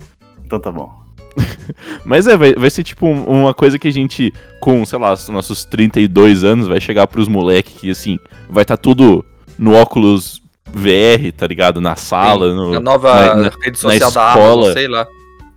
Então 0.53 0.61
tá 0.61 0.71
bom. 0.71 0.93
Mas 2.05 2.27
é, 2.27 2.37
vai, 2.37 2.53
vai 2.55 2.69
ser 2.69 2.83
tipo 2.83 3.07
um- 3.07 3.25
uma 3.25 3.55
coisa 3.55 3.79
que 3.79 3.89
a 3.89 3.91
gente, 3.91 4.35
com, 4.61 4.85
sei 4.85 4.99
lá, 4.99 5.15
os 5.15 5.27
nossos 5.31 5.65
32 5.65 6.45
anos, 6.45 6.69
vai 6.69 6.79
chegar 6.79 7.07
pros 7.07 7.27
moleques 7.27 7.73
que, 7.81 7.91
assim, 7.91 8.19
vai 8.51 8.61
estar 8.63 8.77
tudo 8.77 9.25
no 9.59 9.73
óculos 9.75 10.43
VR, 10.71 11.33
tá 11.35 11.47
ligado? 11.47 11.81
Na 11.81 11.97
sala, 11.97 12.53
no... 12.55 12.75
A 12.77 12.81
nova 12.81 13.15
na- 13.15 13.35
na- 13.45 13.53
rede 13.63 13.79
social 13.79 14.11
da 14.11 14.29
escola. 14.29 14.53
Amazon, 14.53 14.73
sei 14.75 14.89
lá. 14.89 15.07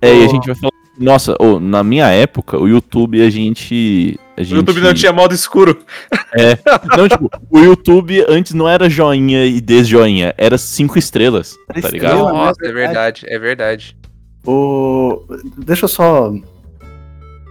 É, 0.02 0.16
e 0.16 0.24
a 0.24 0.28
gente 0.30 0.46
vai 0.46 0.56
falar, 0.56 0.72
nossa, 0.98 1.36
ô, 1.42 1.60
na 1.60 1.84
minha 1.84 2.08
época, 2.08 2.58
o 2.58 2.70
YouTube, 2.70 3.22
a 3.22 3.30
gente... 3.30 4.18
A 4.38 4.44
gente... 4.44 4.54
O 4.54 4.58
YouTube 4.60 4.80
não 4.80 4.94
tinha 4.94 5.12
modo 5.12 5.34
escuro. 5.36 5.78
Não, 6.98 7.08
tipo, 7.10 7.30
o 7.50 7.60
YouTube 7.60 8.24
antes 8.30 8.54
não 8.54 8.68
era 8.68 8.90
joinha 8.90 9.46
e 9.46 9.60
desjoinha, 9.60 10.34
era 10.38 10.58
cinco 10.58 10.98
estrelas, 10.98 11.56
tá 11.82 11.90
ligado? 11.90 12.16
né? 12.26 12.32
Nossa, 12.32 12.66
É 12.66 12.70
é 12.70 12.72
verdade, 12.72 13.26
é 13.28 13.40
verdade. 13.40 13.98
O... 14.46 15.24
Deixa 15.58 15.86
eu 15.86 15.90
só 15.90 16.32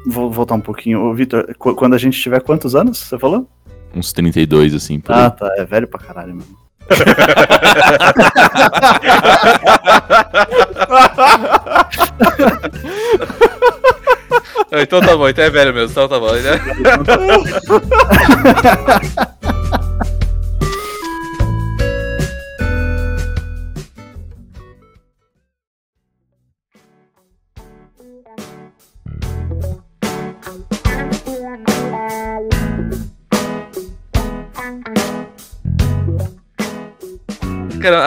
vou 0.06 0.30
voltar 0.30 0.54
um 0.54 0.60
pouquinho. 0.60 1.00
Ô, 1.02 1.12
Vitor, 1.14 1.52
qu- 1.58 1.74
quando 1.74 1.94
a 1.94 1.98
gente 1.98 2.20
tiver 2.20 2.40
quantos 2.40 2.74
anos, 2.76 2.98
você 2.98 3.18
falou? 3.18 3.48
Uns 3.94 4.12
32, 4.12 4.74
assim, 4.74 5.00
por 5.00 5.12
Ah, 5.14 5.26
aí. 5.26 5.30
tá. 5.32 5.52
É 5.56 5.64
velho 5.64 5.88
pra 5.88 6.00
caralho, 6.00 6.36
mano. 6.36 6.64
Então 14.76 15.00
tá 15.00 15.16
bom, 15.16 15.28
então 15.28 15.44
é 15.44 15.50
velho 15.50 15.72
mesmo, 15.72 15.90
então 15.90 16.08
tá 16.08 16.18
bom. 16.18 16.32
né? 16.32 16.60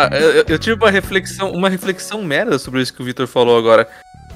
Cara, 0.10 0.20
eu, 0.20 0.44
eu- 0.48 0.60
tive 0.60 0.76
uma 0.76 0.90
reflexão, 0.92 1.52
uma 1.52 1.70
reflexão 1.70 2.22
merda 2.24 2.60
sobre 2.60 2.82
isso 2.82 2.94
que 2.94 3.02
o 3.02 3.06
Victor 3.06 3.28
falou 3.28 3.58
agora. 3.58 3.88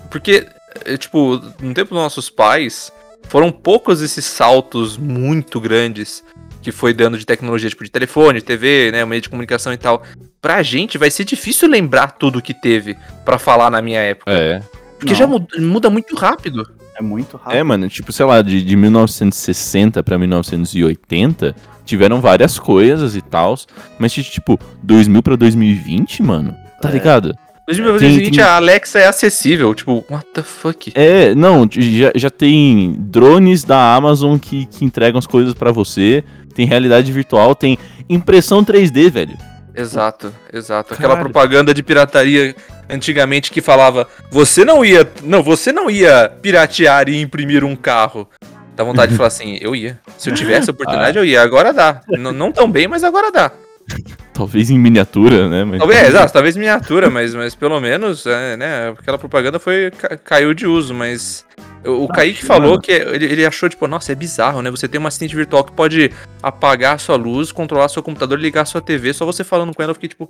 Porque, 0.10 0.48
é, 0.86 0.98
tipo, 0.98 1.42
no 1.62 1.74
tempo 1.74 1.94
dos 1.94 2.02
nossos 2.04 2.30
pais, 2.30 2.92
foram 3.28 3.52
poucos 3.52 4.02
esses 4.02 4.26
saltos 4.26 4.98
muito 4.98 5.60
grandes 5.60 6.24
que 6.62 6.72
foi 6.72 6.94
dando 6.94 7.18
de 7.18 7.26
tecnologia, 7.26 7.70
tipo, 7.70 7.84
de 7.84 7.90
telefone, 7.90 8.42
TV, 8.42 8.92
né, 8.92 9.04
meio 9.06 9.22
de 9.22 9.30
comunicação 9.30 9.74
e 9.74 9.78
tal. 9.78 10.04
Pra 10.42 10.62
gente 10.62 10.98
vai 10.98 11.10
ser 11.10 11.24
difícil 11.24 11.68
lembrar 11.70 12.12
tudo 12.12 12.42
que 12.42 12.54
teve 12.54 12.96
pra 13.26 13.40
falar 13.40 13.70
na 13.72 13.82
minha 13.82 14.00
época. 14.00 14.32
É. 14.32 14.62
Porque 15.00 15.14
Não, 15.14 15.20
já 15.20 15.26
muda, 15.28 15.48
muda 15.60 15.90
muito 15.90 16.16
rápido. 16.16 16.70
É 17.02 17.04
muito 17.04 17.36
rápido. 17.38 17.58
É, 17.58 17.64
mano, 17.64 17.90
tipo, 17.90 18.12
sei 18.14 18.26
lá, 18.26 18.42
de, 18.42 18.64
de 18.64 18.76
1960 18.76 20.04
pra 20.04 20.18
1980, 20.18 21.56
tiveram 21.86 22.22
várias 22.22 22.60
coisas 22.60 23.16
e 23.16 23.22
tal, 23.22 23.58
mas 24.00 24.12
de, 24.12 24.24
tipo, 24.24 24.60
2000 24.84 25.24
pra 25.24 25.36
2020, 25.36 26.22
mano, 26.24 26.56
tá 26.82 26.90
É. 26.90 26.92
ligado? 26.92 27.36
2020 27.68 28.36
tem- 28.36 28.44
a 28.44 28.56
Alexa 28.56 29.00
é 29.00 29.08
acessível, 29.08 29.74
tipo, 29.74 30.04
what 30.10 30.26
the 30.34 30.42
fuck? 30.44 30.92
É, 30.94 31.34
não, 31.36 31.68
já, 31.72 32.12
já 32.16 32.30
tem 32.30 32.96
drones 33.00 33.64
da 33.64 33.96
Amazon 33.96 34.38
que, 34.38 34.66
que 34.66 34.84
entregam 34.84 35.18
as 35.20 35.28
coisas 35.28 35.54
pra 35.54 35.72
você, 35.72 36.24
tem 36.54 36.66
realidade 36.66 37.12
virtual, 37.12 37.56
tem 37.56 37.78
impressão 38.10 38.64
3D, 38.64 39.10
velho. 39.10 39.38
Exato, 39.76 40.34
exato. 40.52 40.94
Aquela 40.94 41.16
Caralho. 41.16 41.30
propaganda 41.32 41.74
de 41.74 41.82
pirataria 41.82 42.56
antigamente 42.90 43.52
que 43.52 43.62
falava: 43.62 44.08
você 44.30 44.66
não 44.66 44.84
ia. 44.84 45.10
Não, 45.24 45.42
você 45.42 45.72
não 45.72 45.90
ia 45.90 46.30
piratear 46.42 47.08
e 47.10 47.22
imprimir 47.22 47.64
um 47.64 47.76
carro. 47.76 48.28
Dá 48.76 48.84
vontade 48.84 49.12
de 49.12 49.18
falar 49.18 49.28
assim, 49.28 49.58
eu 49.62 49.76
ia. 49.76 50.00
Se 50.18 50.30
eu 50.30 50.34
tivesse 50.34 50.70
a 50.70 50.74
oportunidade, 50.74 51.18
eu 51.18 51.26
ia. 51.26 51.42
Agora 51.42 51.72
dá. 51.74 52.02
N- 52.10 52.32
não 52.32 52.52
tão 52.52 52.70
bem, 52.72 52.88
mas 52.88 53.04
agora 53.04 53.32
dá. 53.32 53.52
Talvez 54.34 54.70
em 54.70 54.80
miniatura, 54.80 55.48
né? 55.50 55.64
Mas... 55.66 55.80
Talvez, 55.80 56.00
é, 56.00 56.08
exato, 56.08 56.34
talvez 56.34 56.56
miniatura, 56.56 57.10
mas, 57.10 57.36
mas 57.36 57.54
pelo 57.54 57.80
menos, 57.80 58.26
é, 58.26 58.56
né, 58.58 58.90
aquela 58.98 59.18
propaganda 59.18 59.60
foi, 59.60 59.92
ca- 59.92 60.18
caiu 60.18 60.54
de 60.54 60.66
uso, 60.66 60.94
mas 60.94 61.46
o, 61.86 62.04
o 62.04 62.08
Kaique 62.08 62.44
falou 62.46 62.80
que 62.80 62.92
ele, 62.92 63.26
ele 63.26 63.46
achou, 63.46 63.68
tipo, 63.70 63.88
nossa, 63.88 64.12
é 64.12 64.16
bizarro, 64.16 64.62
né, 64.62 64.70
você 64.72 64.88
tem 64.88 65.00
uma 65.00 65.08
assistente 65.10 65.36
virtual 65.36 65.64
que 65.64 65.72
pode 65.72 66.12
apagar 66.42 66.96
a 66.96 66.98
sua 66.98 67.16
luz, 67.16 67.52
controlar 67.52 67.88
seu 67.90 68.04
computador, 68.04 68.40
ligar 68.40 68.62
a 68.62 68.66
sua 68.66 68.82
TV, 68.82 69.14
só 69.14 69.26
você 69.26 69.44
falando 69.44 69.74
com 69.76 69.82
ela, 69.82 69.92
eu 69.92 69.96
fiquei 69.96 70.10
tipo, 70.10 70.30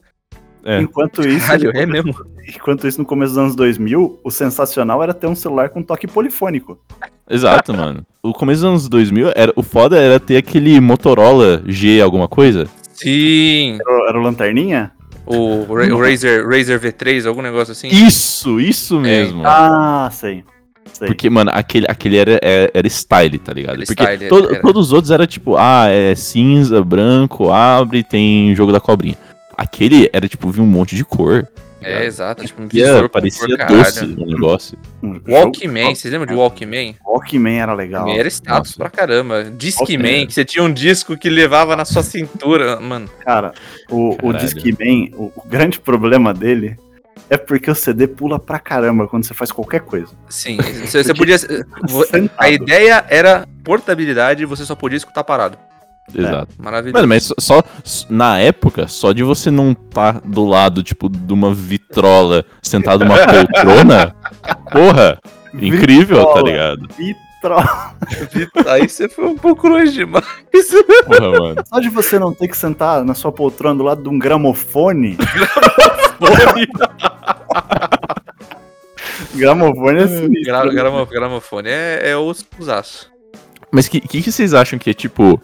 É. 0.63 0.79
Enquanto 0.79 1.27
isso, 1.27 1.47
caralho, 1.47 1.71
é 1.75 1.85
mesmo? 1.87 2.13
enquanto 2.47 2.87
isso, 2.87 2.99
no 2.99 3.05
começo 3.05 3.31
dos 3.33 3.37
anos 3.43 3.55
2000, 3.55 4.19
o 4.23 4.29
sensacional 4.29 5.01
era 5.01 5.13
ter 5.13 5.25
um 5.27 5.33
celular 5.35 5.69
com 5.69 5.81
toque 5.81 6.05
polifônico. 6.05 6.79
Exato, 7.29 7.73
mano. 7.73 8.05
O 8.21 8.31
começo 8.33 8.61
dos 8.61 8.69
anos 8.69 8.87
2000, 8.89 9.31
era, 9.35 9.51
o 9.55 9.63
foda 9.63 9.97
era 9.97 10.19
ter 10.19 10.37
aquele 10.37 10.79
Motorola 10.79 11.63
G 11.65 11.99
alguma 12.01 12.27
coisa. 12.27 12.67
Sim, 12.93 13.79
Era, 13.81 13.89
o- 13.91 14.07
era 14.09 14.19
o 14.19 14.21
Lanterninha? 14.21 14.91
o, 15.25 15.63
Ra- 15.73 15.95
o 15.95 15.99
Razer, 15.99 16.45
Razer 16.47 16.79
V3, 16.79 17.25
algum 17.25 17.41
negócio 17.41 17.71
assim. 17.71 17.87
Isso, 17.87 18.59
isso 18.59 18.99
mesmo. 18.99 19.41
Ah, 19.45 20.09
sei. 20.11 20.43
Sei. 21.01 21.07
Porque, 21.07 21.29
mano, 21.29 21.51
aquele, 21.53 21.85
aquele 21.89 22.17
era, 22.17 22.39
era, 22.41 22.71
era 22.73 22.89
style, 22.89 23.37
tá 23.39 23.53
ligado? 23.53 23.75
Era 23.77 23.85
Porque 23.85 24.03
style, 24.03 24.29
todo- 24.29 24.49
era. 24.53 24.61
todos 24.61 24.87
os 24.87 24.93
outros 24.93 25.11
era 25.11 25.27
tipo, 25.27 25.55
ah, 25.57 25.87
é 25.89 26.15
cinza, 26.15 26.83
branco, 26.83 27.51
abre, 27.51 28.03
tem 28.03 28.55
jogo 28.55 28.71
da 28.71 28.79
cobrinha. 28.79 29.17
Aquele 29.57 30.09
era 30.13 30.27
tipo, 30.27 30.49
vi 30.49 30.61
um 30.61 30.65
monte 30.65 30.95
de 30.95 31.03
cor. 31.03 31.47
É, 31.83 32.05
exato, 32.05 32.45
tipo, 32.45 32.61
um 32.61 32.67
visor 32.67 33.09
parecia 33.09 33.47
cor, 33.47 33.57
caralho. 33.57 33.83
doce 33.83 34.03
o 34.05 34.25
negócio. 34.27 34.77
Um 35.01 35.13
jogo- 35.15 35.31
Walkman, 35.31 35.95
vocês 35.95 36.11
lembram 36.13 36.27
de 36.31 36.39
Walkman? 36.39 36.95
Walkman 37.03 37.59
era 37.59 37.73
legal. 37.73 38.07
Era 38.07 38.27
status 38.29 38.77
Nossa. 38.77 38.77
pra 38.77 38.89
caramba. 38.91 39.45
Discman, 39.45 39.87
Walkman. 39.97 40.27
que 40.27 40.33
você 40.33 40.45
tinha 40.45 40.63
um 40.63 40.71
disco 40.71 41.17
que 41.17 41.27
levava 41.27 41.75
na 41.75 41.83
sua 41.83 42.03
cintura, 42.03 42.79
mano. 42.79 43.09
Cara, 43.25 43.51
o, 43.89 44.15
o. 44.21 44.31
Discman, 44.31 45.09
o, 45.15 45.31
o 45.35 45.43
grande 45.47 45.79
problema 45.79 46.35
dele 46.35 46.77
é 47.31 47.37
porque 47.37 47.71
o 47.71 47.75
CD 47.75 48.07
pula 48.07 48.37
pra 48.37 48.59
caramba 48.59 49.07
quando 49.07 49.23
você 49.25 49.33
faz 49.33 49.51
qualquer 49.51 49.79
coisa. 49.81 50.11
Sim, 50.29 50.57
você, 50.57 51.03
você 51.03 51.13
podia. 51.13 51.37
A 52.37 52.49
ideia 52.49 53.05
era 53.09 53.47
portabilidade 53.63 54.43
e 54.43 54.45
você 54.45 54.65
só 54.65 54.75
podia 54.75 54.97
escutar 54.97 55.23
parado. 55.23 55.57
Exato. 56.13 56.53
Maravilhoso. 56.57 56.93
Mano, 56.97 57.07
mas 57.07 57.23
só, 57.39 57.63
só- 57.85 58.05
na 58.09 58.37
época, 58.37 58.85
só 58.89 59.13
de 59.13 59.23
você 59.23 59.49
não 59.49 59.73
tá 59.73 60.11
do 60.25 60.43
lado, 60.45 60.83
tipo, 60.83 61.07
de 61.07 61.31
uma 61.33 61.53
vitrola 61.53 62.43
sentado 62.61 63.05
numa 63.05 63.15
poltrona, 63.25 64.13
porra, 64.71 65.17
incrível, 65.53 66.17
tá 66.25 66.33
Vitrola. 66.33 66.49
ligado? 66.51 66.87
Vitrola. 66.97 67.95
Aí 68.67 68.89
você 68.89 69.07
foi 69.07 69.25
um 69.25 69.37
pouco 69.37 69.69
longe 69.69 69.93
demais. 69.93 70.25
Porra, 71.07 71.39
mano. 71.39 71.63
Só 71.65 71.79
de 71.79 71.87
você 71.89 72.19
não 72.19 72.33
ter 72.33 72.47
que 72.49 72.57
sentar 72.57 73.05
na 73.05 73.13
sua 73.13 73.31
poltrona 73.31 73.75
do 73.77 73.83
lado 73.83 74.03
de 74.03 74.09
um 74.09 74.19
gramofone. 74.19 75.17
gramofone 76.19 76.67
é 80.03 80.07
sinistro. 80.07 80.43
Gra 80.43 80.65
gramo- 80.65 81.05
gramofone 81.05 81.69
é, 81.69 82.11
é 82.11 82.17
os 82.17 82.45
usaço. 82.59 83.11
Mas 83.71 83.87
o 83.87 83.91
que, 83.91 84.01
que, 84.01 84.21
que 84.21 84.31
vocês 84.31 84.53
acham 84.53 84.77
que 84.77 84.89
é, 84.89 84.93
tipo, 84.93 85.41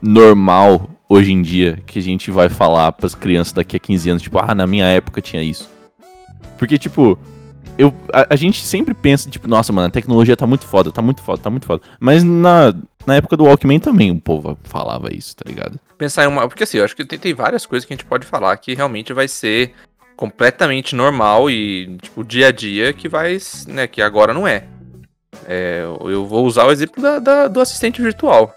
normal 0.00 0.88
hoje 1.08 1.32
em 1.32 1.42
dia 1.42 1.78
que 1.86 1.98
a 1.98 2.02
gente 2.02 2.30
vai 2.30 2.48
falar 2.48 2.92
pras 2.92 3.14
crianças 3.14 3.52
daqui 3.52 3.76
a 3.76 3.80
15 3.80 4.10
anos? 4.10 4.22
Tipo, 4.22 4.38
ah, 4.38 4.54
na 4.54 4.66
minha 4.66 4.86
época 4.86 5.20
tinha 5.20 5.42
isso. 5.42 5.70
Porque, 6.58 6.78
tipo, 6.78 7.18
eu, 7.78 7.92
a, 8.12 8.28
a 8.30 8.36
gente 8.36 8.64
sempre 8.64 8.94
pensa, 8.94 9.28
tipo, 9.28 9.46
nossa, 9.46 9.72
mano, 9.72 9.88
a 9.88 9.90
tecnologia 9.90 10.36
tá 10.36 10.46
muito 10.46 10.64
foda, 10.64 10.90
tá 10.90 11.02
muito 11.02 11.22
foda, 11.22 11.42
tá 11.42 11.50
muito 11.50 11.66
foda. 11.66 11.82
Mas 12.00 12.24
na, 12.24 12.74
na 13.06 13.16
época 13.16 13.36
do 13.36 13.44
Walkman 13.44 13.78
também 13.78 14.10
o 14.10 14.20
povo 14.20 14.58
falava 14.64 15.14
isso, 15.14 15.36
tá 15.36 15.44
ligado? 15.46 15.78
Pensar 15.98 16.24
em 16.24 16.28
uma. 16.28 16.48
Porque 16.48 16.64
assim, 16.64 16.78
eu 16.78 16.84
acho 16.84 16.96
que 16.96 17.04
tem, 17.04 17.18
tem 17.18 17.34
várias 17.34 17.66
coisas 17.66 17.86
que 17.86 17.92
a 17.92 17.96
gente 17.96 18.06
pode 18.06 18.26
falar 18.26 18.56
que 18.56 18.74
realmente 18.74 19.12
vai 19.12 19.28
ser 19.28 19.74
completamente 20.16 20.94
normal 20.96 21.50
e, 21.50 21.96
tipo, 22.00 22.24
dia 22.24 22.48
a 22.48 22.52
dia 22.52 22.92
que 22.92 23.08
vai. 23.08 23.38
né, 23.68 23.86
que 23.86 24.00
agora 24.00 24.32
não 24.32 24.46
é. 24.48 24.64
É, 25.46 25.82
eu 25.84 26.26
vou 26.26 26.46
usar 26.46 26.64
o 26.64 26.72
exemplo 26.72 27.02
da, 27.02 27.18
da- 27.18 27.48
do 27.48 27.60
assistente 27.60 28.00
virtual. 28.00 28.52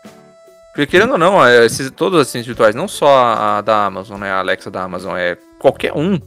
Porque 0.72 0.88
querendo 0.88 1.12
ou 1.12 1.17
não, 1.17 1.45
esses, 1.63 1.91
todos 1.91 2.15
os 2.15 2.22
assistentes 2.22 2.48
virtuais, 2.48 2.74
não 2.74 2.88
só 2.88 3.08
a, 3.34 3.62
da 3.62 3.86
Amazon, 3.86 4.19
né? 4.19 4.32
A 4.32 4.39
Alexa 4.39 4.72
da 4.72 4.84
Amazon, 4.84 5.17
é 5.17 5.36
qualquer 5.60 5.91
um. 5.93 6.17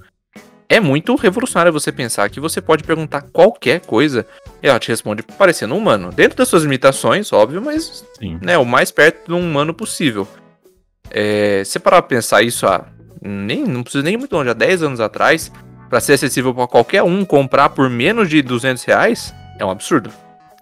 É 0.69 0.79
muito 0.81 1.15
revolucionário 1.17 1.73
você 1.73 1.91
pensar 1.93 2.29
que 2.31 2.41
você 2.41 2.61
pode 2.61 2.83
perguntar 2.83 3.23
qualquer 3.33 3.81
coisa 3.81 4.27
e 4.63 4.69
ela 4.69 4.79
te 4.79 4.89
responde 4.89 5.23
parecendo 5.23 5.75
um 5.75 5.79
humano. 5.79 6.11
Dentro 6.13 6.37
das 6.37 6.49
suas 6.49 6.63
limitações, 6.63 7.33
óbvio, 7.33 7.61
mas 7.63 8.05
Sim. 8.19 8.39
né, 8.43 8.57
o 8.59 8.65
mais 8.65 8.91
perto 8.91 9.27
de 9.29 9.33
um 9.35 9.41
humano 9.41 9.73
possível. 9.75 10.27
É, 11.11 11.63
se 11.65 11.79
parar 11.79 12.01
pra 12.03 12.09
pensar 12.17 12.43
isso 12.43 12.67
há 12.67 12.87
nem, 13.23 13.65
não 13.65 13.83
precisa 13.83 14.03
nem 14.05 14.15
ir 14.15 14.17
muito 14.19 14.35
longe, 14.35 14.51
há 14.51 14.55
10 14.55 14.83
anos 14.83 15.01
atrás, 15.01 15.53
pra 15.89 16.01
ser 16.01 16.15
acessível 16.15 16.55
pra 16.55 16.67
qualquer 16.67 17.03
um 17.03 17.25
comprar 17.25 17.69
por 17.71 17.89
menos 17.89 18.29
de 18.29 18.43
200 18.43 18.83
reais, 18.85 19.35
é 19.59 19.65
um 19.65 19.71
absurdo. 19.71 20.11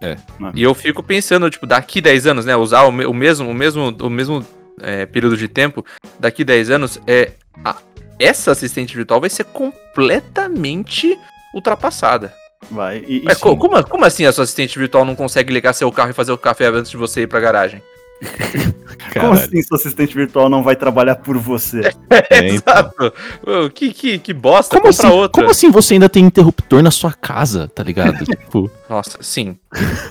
É. 0.00 0.16
E 0.54 0.62
eu 0.62 0.74
fico 0.74 1.02
pensando, 1.02 1.50
tipo, 1.50 1.66
daqui 1.66 2.00
10 2.00 2.26
anos, 2.26 2.44
né, 2.46 2.56
usar 2.56 2.84
o, 2.84 2.88
o 2.88 3.14
mesmo, 3.14 3.50
o 3.50 3.54
mesmo, 3.54 3.94
o 4.00 4.10
mesmo 4.10 4.44
é, 4.80 5.04
período 5.06 5.36
de 5.36 5.46
tempo, 5.46 5.84
daqui 6.18 6.42
10 6.44 6.70
anos, 6.70 7.00
é, 7.06 7.32
a- 7.64 7.76
essa 8.18 8.50
assistente 8.52 8.96
virtual 8.96 9.20
vai 9.20 9.30
ser 9.30 9.44
completamente 9.44 11.18
ultrapassada. 11.54 12.32
Vai. 12.70 13.04
E, 13.06 13.18
e 13.20 13.22
Mas 13.24 13.38
como, 13.38 13.82
como 13.84 14.04
assim 14.04 14.24
a 14.26 14.32
sua 14.32 14.44
assistente 14.44 14.78
virtual 14.78 15.04
não 15.04 15.14
consegue 15.16 15.52
ligar 15.52 15.72
seu 15.72 15.90
carro 15.90 16.10
e 16.10 16.14
fazer 16.14 16.32
o 16.32 16.38
café 16.38 16.66
antes 16.66 16.90
de 16.90 16.96
você 16.96 17.22
ir 17.22 17.26
pra 17.26 17.40
garagem? 17.40 17.82
como 19.12 19.12
Caralho. 19.12 19.32
assim 19.32 19.62
seu 19.62 19.76
assistente 19.76 20.14
virtual 20.14 20.48
não 20.48 20.62
vai 20.62 20.76
trabalhar 20.76 21.16
por 21.16 21.36
você? 21.38 21.80
É, 22.30 22.48
então. 22.54 22.74
Exato. 22.74 23.12
Ô, 23.46 23.70
Que, 23.70 23.92
que, 23.92 24.18
que 24.18 24.32
bosta, 24.34 24.76
Como 24.76 24.88
assim, 24.88 25.06
outra. 25.06 25.40
como 25.40 25.50
assim 25.50 25.70
você 25.70 25.94
ainda 25.94 26.08
tem 26.08 26.24
interruptor 26.24 26.82
na 26.82 26.90
sua 26.90 27.12
casa, 27.12 27.68
tá 27.68 27.82
ligado? 27.82 28.24
tipo, 28.26 28.70
Nossa, 28.88 29.18
sim. 29.20 29.58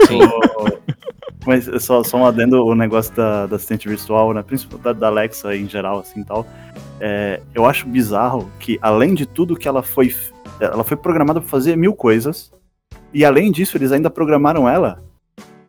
Sim. 0.07 0.19
O- 0.23 0.79
Mas 1.45 1.69
só, 1.83 2.03
só 2.03 2.17
um 2.17 2.25
adendo 2.25 2.65
o 2.65 2.75
negócio 2.75 3.13
da, 3.15 3.45
da 3.45 3.55
assistente 3.55 3.87
virtual, 3.87 4.33
né? 4.33 4.43
Principalmente 4.43 4.83
da, 4.83 4.93
da 4.93 5.07
Alexa 5.07 5.55
em 5.55 5.67
geral, 5.69 5.99
assim 5.99 6.23
tal. 6.23 6.45
É, 6.99 7.39
eu 7.55 7.65
acho 7.65 7.87
bizarro 7.87 8.51
que, 8.59 8.77
além 8.81 9.13
de 9.13 9.25
tudo 9.25 9.55
que 9.55 9.67
ela 9.67 9.81
foi. 9.83 10.13
Ela 10.59 10.83
foi 10.83 10.97
programada 10.97 11.39
pra 11.39 11.49
fazer 11.49 11.77
mil 11.77 11.93
coisas. 11.93 12.51
E 13.13 13.23
além 13.23 13.51
disso, 13.51 13.77
eles 13.77 13.91
ainda 13.91 14.09
programaram 14.09 14.67
ela 14.67 15.01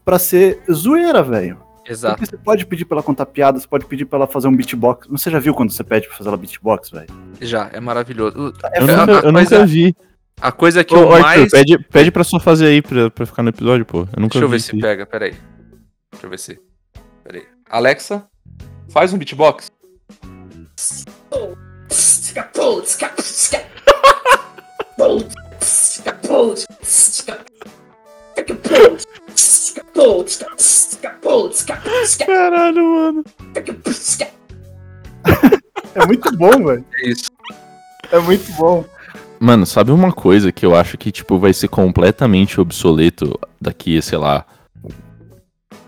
pra 0.05 0.19
ser 0.19 0.61
zoeira, 0.71 1.23
velho. 1.23 1.59
Exato. 1.89 2.17
Porque 2.19 2.31
você 2.31 2.37
pode 2.37 2.67
pedir 2.67 2.85
pra 2.85 2.97
ela 2.97 3.03
contar 3.03 3.27
piadas, 3.27 3.63
você 3.63 3.69
pode 3.69 3.85
pedir 3.87 4.05
pra 4.05 4.19
ela 4.19 4.27
fazer 4.27 4.49
um 4.49 4.55
beatbox. 4.55 5.07
Você 5.09 5.31
já 5.31 5.39
viu 5.39 5.55
quando 5.55 5.71
você 5.73 5.83
pede 5.83 6.07
pra 6.09 6.17
fazer 6.17 6.29
ela 6.29 6.37
beatbox, 6.37 6.91
velho? 6.91 7.09
Já, 7.41 7.71
é 7.73 7.81
maravilhoso. 7.81 8.53
É 8.73 8.81
eu, 8.81 8.85
a- 8.85 9.07
nunca, 9.07 9.27
eu 9.27 9.33
nunca 9.33 9.67
vi. 9.67 9.95
A 10.41 10.51
coisa 10.53 10.83
que 10.85 10.95
Ô, 10.95 10.99
eu 11.01 11.13
Arthur, 11.13 11.23
mais. 11.23 11.51
pede, 11.51 11.79
pede 11.79 12.11
pra 12.11 12.25
só 12.25 12.39
fazer 12.41 12.67
aí 12.67 12.81
pra, 12.83 13.11
pra 13.11 13.27
ficar 13.27 13.43
no 13.43 13.49
episódio, 13.51 13.85
pô. 13.85 14.01
Eu 14.15 14.21
nunca 14.21 14.33
Deixa 14.39 14.45
eu 14.45 14.49
ver 14.49 14.61
se 14.61 14.75
aí. 14.75 14.81
pega, 14.81 15.05
peraí. 15.07 15.35
Deixa 16.13 16.27
eu 16.27 16.31
ver 16.31 16.39
se. 16.39 16.61
Peraí. 17.25 17.45
Alexa, 17.69 18.27
faz 18.89 19.13
um 19.13 19.19
beatbox. 19.19 19.71
Caralho, 32.27 32.85
mano. 32.85 33.25
É 35.95 36.07
muito 36.07 36.37
bom, 36.37 36.51
velho. 36.67 36.85
É 37.03 37.09
isso. 37.09 37.31
É 38.13 38.19
muito 38.21 38.51
bom. 38.53 38.85
Mano, 39.41 39.67
sabe 39.67 39.91
uma 39.91 40.13
coisa 40.13 40.53
que 40.53 40.65
eu 40.65 40.77
acho 40.77 40.97
que, 40.97 41.11
tipo, 41.11 41.37
vai 41.39 41.53
ser 41.53 41.67
completamente 41.67 42.61
obsoleto 42.61 43.37
daqui, 43.61 44.01
sei 44.01 44.17
lá, 44.19 44.45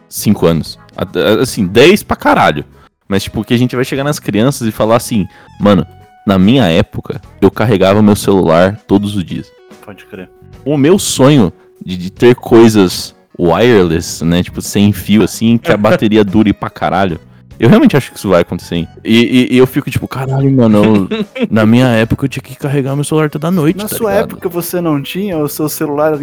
cinco 0.08 0.46
anos? 0.46 0.78
A- 0.96 1.40
Assim, 1.42 1.66
10 1.66 2.02
pra 2.02 2.16
caralho. 2.16 2.64
Mas, 3.08 3.22
tipo, 3.24 3.44
que 3.44 3.54
a 3.54 3.56
gente 3.56 3.76
vai 3.76 3.84
chegar 3.84 4.02
nas 4.04 4.18
crianças 4.18 4.66
e 4.66 4.72
falar 4.72 4.96
assim, 4.96 5.26
mano, 5.60 5.86
na 6.26 6.38
minha 6.38 6.64
época, 6.66 7.20
eu 7.40 7.50
carregava 7.50 8.02
meu 8.02 8.16
celular 8.16 8.80
todos 8.88 9.14
os 9.14 9.24
dias. 9.24 9.52
Pode 9.84 10.04
crer. 10.06 10.28
O 10.64 10.76
meu 10.76 10.98
sonho 10.98 11.52
de, 11.84 11.96
de 11.96 12.10
ter 12.10 12.34
coisas 12.34 13.11
wireless, 13.38 14.24
né, 14.24 14.42
tipo, 14.42 14.60
sem 14.60 14.92
fio, 14.92 15.22
assim, 15.22 15.56
que 15.58 15.70
a 15.72 15.76
bateria 15.76 16.24
dure 16.24 16.52
pra 16.52 16.70
caralho. 16.70 17.18
Eu 17.58 17.68
realmente 17.68 17.96
acho 17.96 18.10
que 18.10 18.18
isso 18.18 18.28
vai 18.28 18.40
acontecer. 18.42 18.74
hein? 18.76 18.88
E, 19.04 19.48
e- 19.50 19.54
e 19.54 19.58
eu 19.58 19.66
fico 19.66 19.88
tipo, 19.90 20.08
caralho, 20.08 20.50
mano, 20.50 21.08
eu- 21.10 21.46
na 21.50 21.64
minha 21.64 21.86
época 21.88 22.24
eu 22.24 22.28
tinha 22.28 22.42
que 22.42 22.56
carregar 22.56 22.94
meu 22.96 23.04
celular 23.04 23.30
toda 23.30 23.50
noite. 23.50 23.76
Na 23.76 23.88
tá 23.88 23.96
sua 23.96 24.10
ligado? 24.10 24.24
época 24.32 24.48
você 24.48 24.80
não 24.80 25.00
tinha 25.00 25.38
o 25.38 25.48
seu 25.48 25.68
celular 25.68 26.18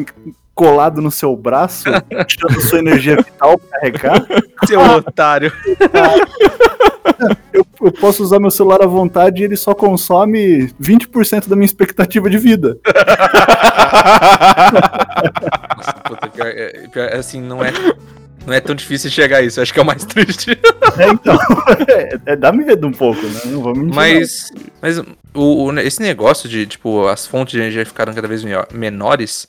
colado 0.60 1.02
no 1.02 1.10
seu 1.10 1.34
braço, 1.38 1.86
tirando 2.28 2.60
sua 2.60 2.80
energia 2.80 3.16
vital 3.16 3.58
pra 3.58 3.80
carregar. 3.80 4.26
Seu 4.68 4.82
otário. 4.82 5.54
Eu, 7.54 7.66
eu 7.82 7.92
posso 7.94 8.22
usar 8.22 8.40
meu 8.40 8.52
celular 8.52 8.82
à 8.82 8.86
vontade 8.86 9.42
e 9.42 9.46
ele 9.46 9.56
só 9.56 9.74
consome 9.74 10.68
20% 10.82 11.48
da 11.48 11.56
minha 11.56 11.66
expectativa 11.66 12.30
de 12.30 12.38
vida. 12.38 12.78
Nossa, 15.78 15.94
puta, 16.06 16.28
pior, 16.30 16.48
é, 16.48 16.88
pior, 16.92 17.14
assim, 17.14 17.42
não 17.42 17.64
é, 17.64 17.72
não 18.46 18.54
é 18.54 18.60
tão 18.60 18.76
difícil 18.76 19.10
chegar 19.10 19.38
a 19.38 19.42
isso. 19.42 19.62
Acho 19.62 19.74
que 19.74 19.80
é 19.80 19.84
o 19.84 19.86
mais 19.86 20.04
triste. 20.04 20.52
É, 20.98 21.08
então, 21.10 21.38
é, 21.88 22.20
é, 22.34 22.36
dá 22.36 22.52
medo 22.52 22.86
um 22.88 22.92
pouco, 22.92 23.22
né? 23.22 23.42
Não 23.46 23.62
vou 23.62 23.74
mentir. 23.76 23.96
Mas, 23.96 24.52
mas 24.82 24.98
o, 25.34 25.66
o- 25.66 25.80
esse 25.80 26.02
negócio 26.02 26.50
de, 26.50 26.66
tipo, 26.66 27.08
as 27.08 27.26
fontes 27.26 27.54
de 27.54 27.60
energia 27.60 27.86
ficaram 27.86 28.14
cada 28.14 28.28
vez 28.28 28.44
menor- 28.44 28.68
menores. 28.74 29.48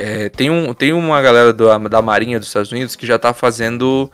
É, 0.00 0.28
tem, 0.28 0.50
um, 0.50 0.72
tem 0.74 0.92
uma 0.92 1.20
galera 1.20 1.52
do- 1.52 1.88
da 1.88 2.00
Marinha 2.02 2.38
dos 2.38 2.48
Estados 2.48 2.72
Unidos 2.72 2.96
que 2.96 3.06
já 3.06 3.18
tá 3.18 3.32
fazendo 3.34 4.10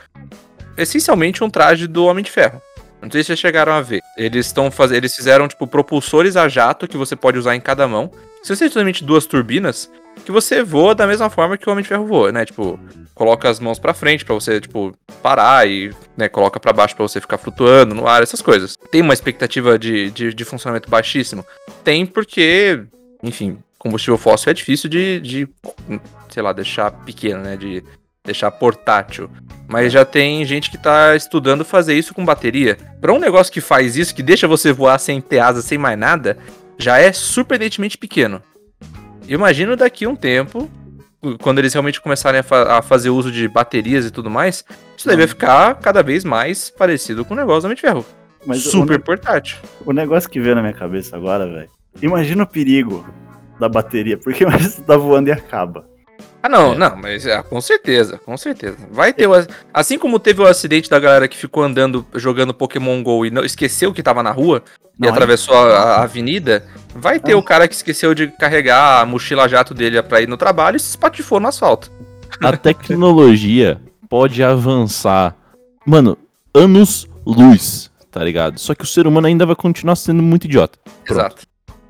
essencialmente 0.77 1.43
um 1.43 1.51
traje 1.51 1.87
do 1.87 2.05
Homem 2.05 2.25
de 2.25 2.31
Ferro. 2.31 2.61
Não 3.01 3.11
sei 3.11 3.23
se 3.23 3.29
vocês 3.29 3.39
chegaram 3.39 3.73
a 3.73 3.81
ver. 3.83 4.01
Eles 4.17 4.47
estão 4.47 4.71
fazendo. 4.71 4.97
Eles 4.97 5.15
fizeram, 5.15 5.47
tipo, 5.47 5.67
propulsores 5.67 6.37
a 6.37 6.49
jato 6.49 6.89
que 6.89 6.97
você 6.97 7.15
pode 7.15 7.39
usar 7.39 7.55
em 7.55 7.61
cada 7.61 7.87
mão. 7.87 8.11
São 8.43 8.55
essencialmente 8.55 9.05
duas 9.05 9.27
turbinas 9.27 9.91
que 10.25 10.33
você 10.33 10.63
voa 10.63 10.95
da 10.95 11.07
mesma 11.07 11.29
forma 11.29 11.59
que 11.59 11.69
o 11.69 11.73
Homem 11.73 11.83
de 11.83 11.89
Ferro 11.89 12.07
voa, 12.07 12.33
né? 12.33 12.45
Tipo, 12.45 12.81
coloca 13.15 13.49
as 13.49 13.61
mãos 13.61 13.79
pra 13.79 13.93
frente 13.93 14.25
pra 14.25 14.35
você, 14.35 14.61
tipo, 14.61 14.95
parar 15.23 15.69
e, 15.69 15.93
né, 16.17 16.29
coloca 16.29 16.59
pra 16.59 16.73
baixo 16.73 16.97
pra 16.97 17.07
você 17.07 17.21
ficar 17.21 17.37
flutuando 17.39 17.95
no 17.95 18.09
ar, 18.09 18.23
essas 18.23 18.41
coisas. 18.41 18.77
Tem 18.91 19.03
uma 19.03 19.13
expectativa 19.13 19.79
de, 19.79 20.11
de, 20.11 20.33
de 20.33 20.45
funcionamento 20.45 20.89
baixíssimo? 20.89 21.45
Tem 21.85 22.07
porque, 22.07 22.83
enfim, 23.23 23.59
combustível 23.87 24.19
fóssil 24.19 24.51
é 24.51 24.55
difícil 24.55 24.89
de, 24.91 25.21
de, 25.21 25.49
sei 26.29 26.43
lá, 26.43 26.53
deixar 26.53 26.91
pequeno, 26.91 27.41
né? 27.43 27.57
De 27.57 27.83
deixar 28.25 28.51
portátil. 28.51 29.31
Mas 29.69 29.93
já 29.93 30.05
tem 30.05 30.45
gente 30.45 30.71
que 30.71 30.79
tá 30.79 31.15
estudando 31.17 31.65
fazer 31.65 31.95
isso 31.95 32.13
com 32.15 32.25
bateria. 32.25 32.77
Pra 33.01 33.13
um 33.13 33.19
negócio 33.19 33.53
que 33.53 33.61
faz 33.61 33.97
isso, 33.97 34.15
que 34.15 34.23
deixa 34.23 34.47
você 34.49 34.73
voar 34.73 34.99
sem 34.99 35.21
ter 35.21 35.39
asa, 35.39 35.63
sem 35.63 35.79
mais 35.79 35.99
nada, 35.99 36.37
já 36.79 36.99
é 36.99 37.13
surpreendentemente 37.13 37.97
pequeno. 37.97 38.43
Imagino 39.29 39.77
daqui 39.77 40.05
a 40.05 40.09
um 40.09 40.15
tempo, 40.17 40.71
quando 41.41 41.59
eles 41.59 41.73
realmente 41.73 42.01
começarem 42.01 42.41
a, 42.41 42.43
fa- 42.43 42.79
a 42.79 42.83
fazer 42.83 43.11
uso 43.11 43.31
de 43.33 43.49
baterias 43.49 44.05
e 44.07 44.11
tudo 44.11 44.31
mais, 44.31 44.65
isso 44.97 45.07
daí 45.07 45.17
vai 45.17 45.27
ficar 45.27 45.75
cada 45.77 46.03
vez 46.03 46.25
mais 46.25 46.71
parecido 46.71 47.25
com 47.25 47.35
o 47.35 47.37
negócio 47.37 47.63
do 47.63 47.65
Homem 47.67 47.75
de 47.77 47.81
Ferro. 47.83 48.07
Mas 48.45 48.65
o- 48.67 48.71
Super 48.71 49.01
portátil. 49.01 49.59
O 49.85 49.93
negócio 49.93 50.31
que 50.31 50.39
veio 50.41 50.55
na 50.55 50.61
minha 50.63 50.73
cabeça 50.75 51.17
agora, 51.17 51.47
velho. 51.47 51.69
Imagina 52.01 52.43
o 52.45 52.47
perigo 52.47 53.05
da 53.59 53.69
bateria, 53.69 54.17
porque 54.19 54.45
imagina 54.45 54.71
você 54.71 54.83
tá 54.83 54.97
voando 54.97 55.29
e 55.29 55.33
acaba. 55.33 55.85
Ah, 56.43 56.49
não, 56.49 56.75
É. 56.75 56.79
não, 56.79 56.97
mas 56.97 57.27
é, 57.27 57.43
com 57.43 57.61
certeza, 57.61 58.19
com 58.19 58.37
certeza. 58.37 58.77
Vai 58.91 59.13
ter 59.13 59.27
o, 59.27 59.35
ac- 59.35 59.49
Assim 59.75 59.99
como 59.99 60.19
teve 60.19 60.41
o 60.41 60.47
acidente 60.47 60.89
da 60.89 60.99
galera 61.01 61.27
que 61.27 61.37
ficou 61.37 61.63
andando, 61.65 62.07
jogando 62.15 62.55
Pokémon 62.55 63.03
GO 63.03 63.27
e 63.27 63.31
não, 63.31 63.45
esqueceu 63.45 63.93
que 63.93 64.03
tava 64.03 64.23
na 64.23 64.31
rua 64.31 64.63
e 64.99 65.03
Não, 65.03 65.09
atravessou 65.13 65.55
a, 65.57 65.73
a 65.97 66.03
avenida, 66.05 66.65
vai 66.95 67.19
ter 67.19 67.33
Ah. 67.33 67.39
o 67.39 67.43
cara 67.43 67.67
que 67.67 67.75
esqueceu 67.75 68.15
de 68.15 68.29
carregar 68.29 69.01
a 69.01 69.07
mochila 69.07 69.49
jato 69.49 69.75
dele 69.75 70.01
pra 70.03 70.21
ir 70.21 70.29
no 70.29 70.37
trabalho 70.37 70.77
e 70.77 70.81
se 70.81 70.91
espatifou 70.91 71.41
no 71.41 71.49
asfalto. 71.49 71.91
A 72.41 72.57
tecnologia 72.57 73.81
pode 74.09 74.43
avançar, 74.43 75.35
mano, 75.85 76.17
anos 76.55 77.09
luz, 77.27 77.91
tá 78.11 78.23
ligado? 78.23 78.59
Só 78.61 78.73
que 78.75 78.85
o 78.85 78.87
ser 78.87 79.07
humano 79.07 79.27
ainda 79.27 79.45
vai 79.45 79.57
continuar 79.57 79.97
sendo 79.97 80.23
muito 80.23 80.45
idiota. 80.45 80.79
Pronto. 80.85 81.11
Exato. 81.11 81.43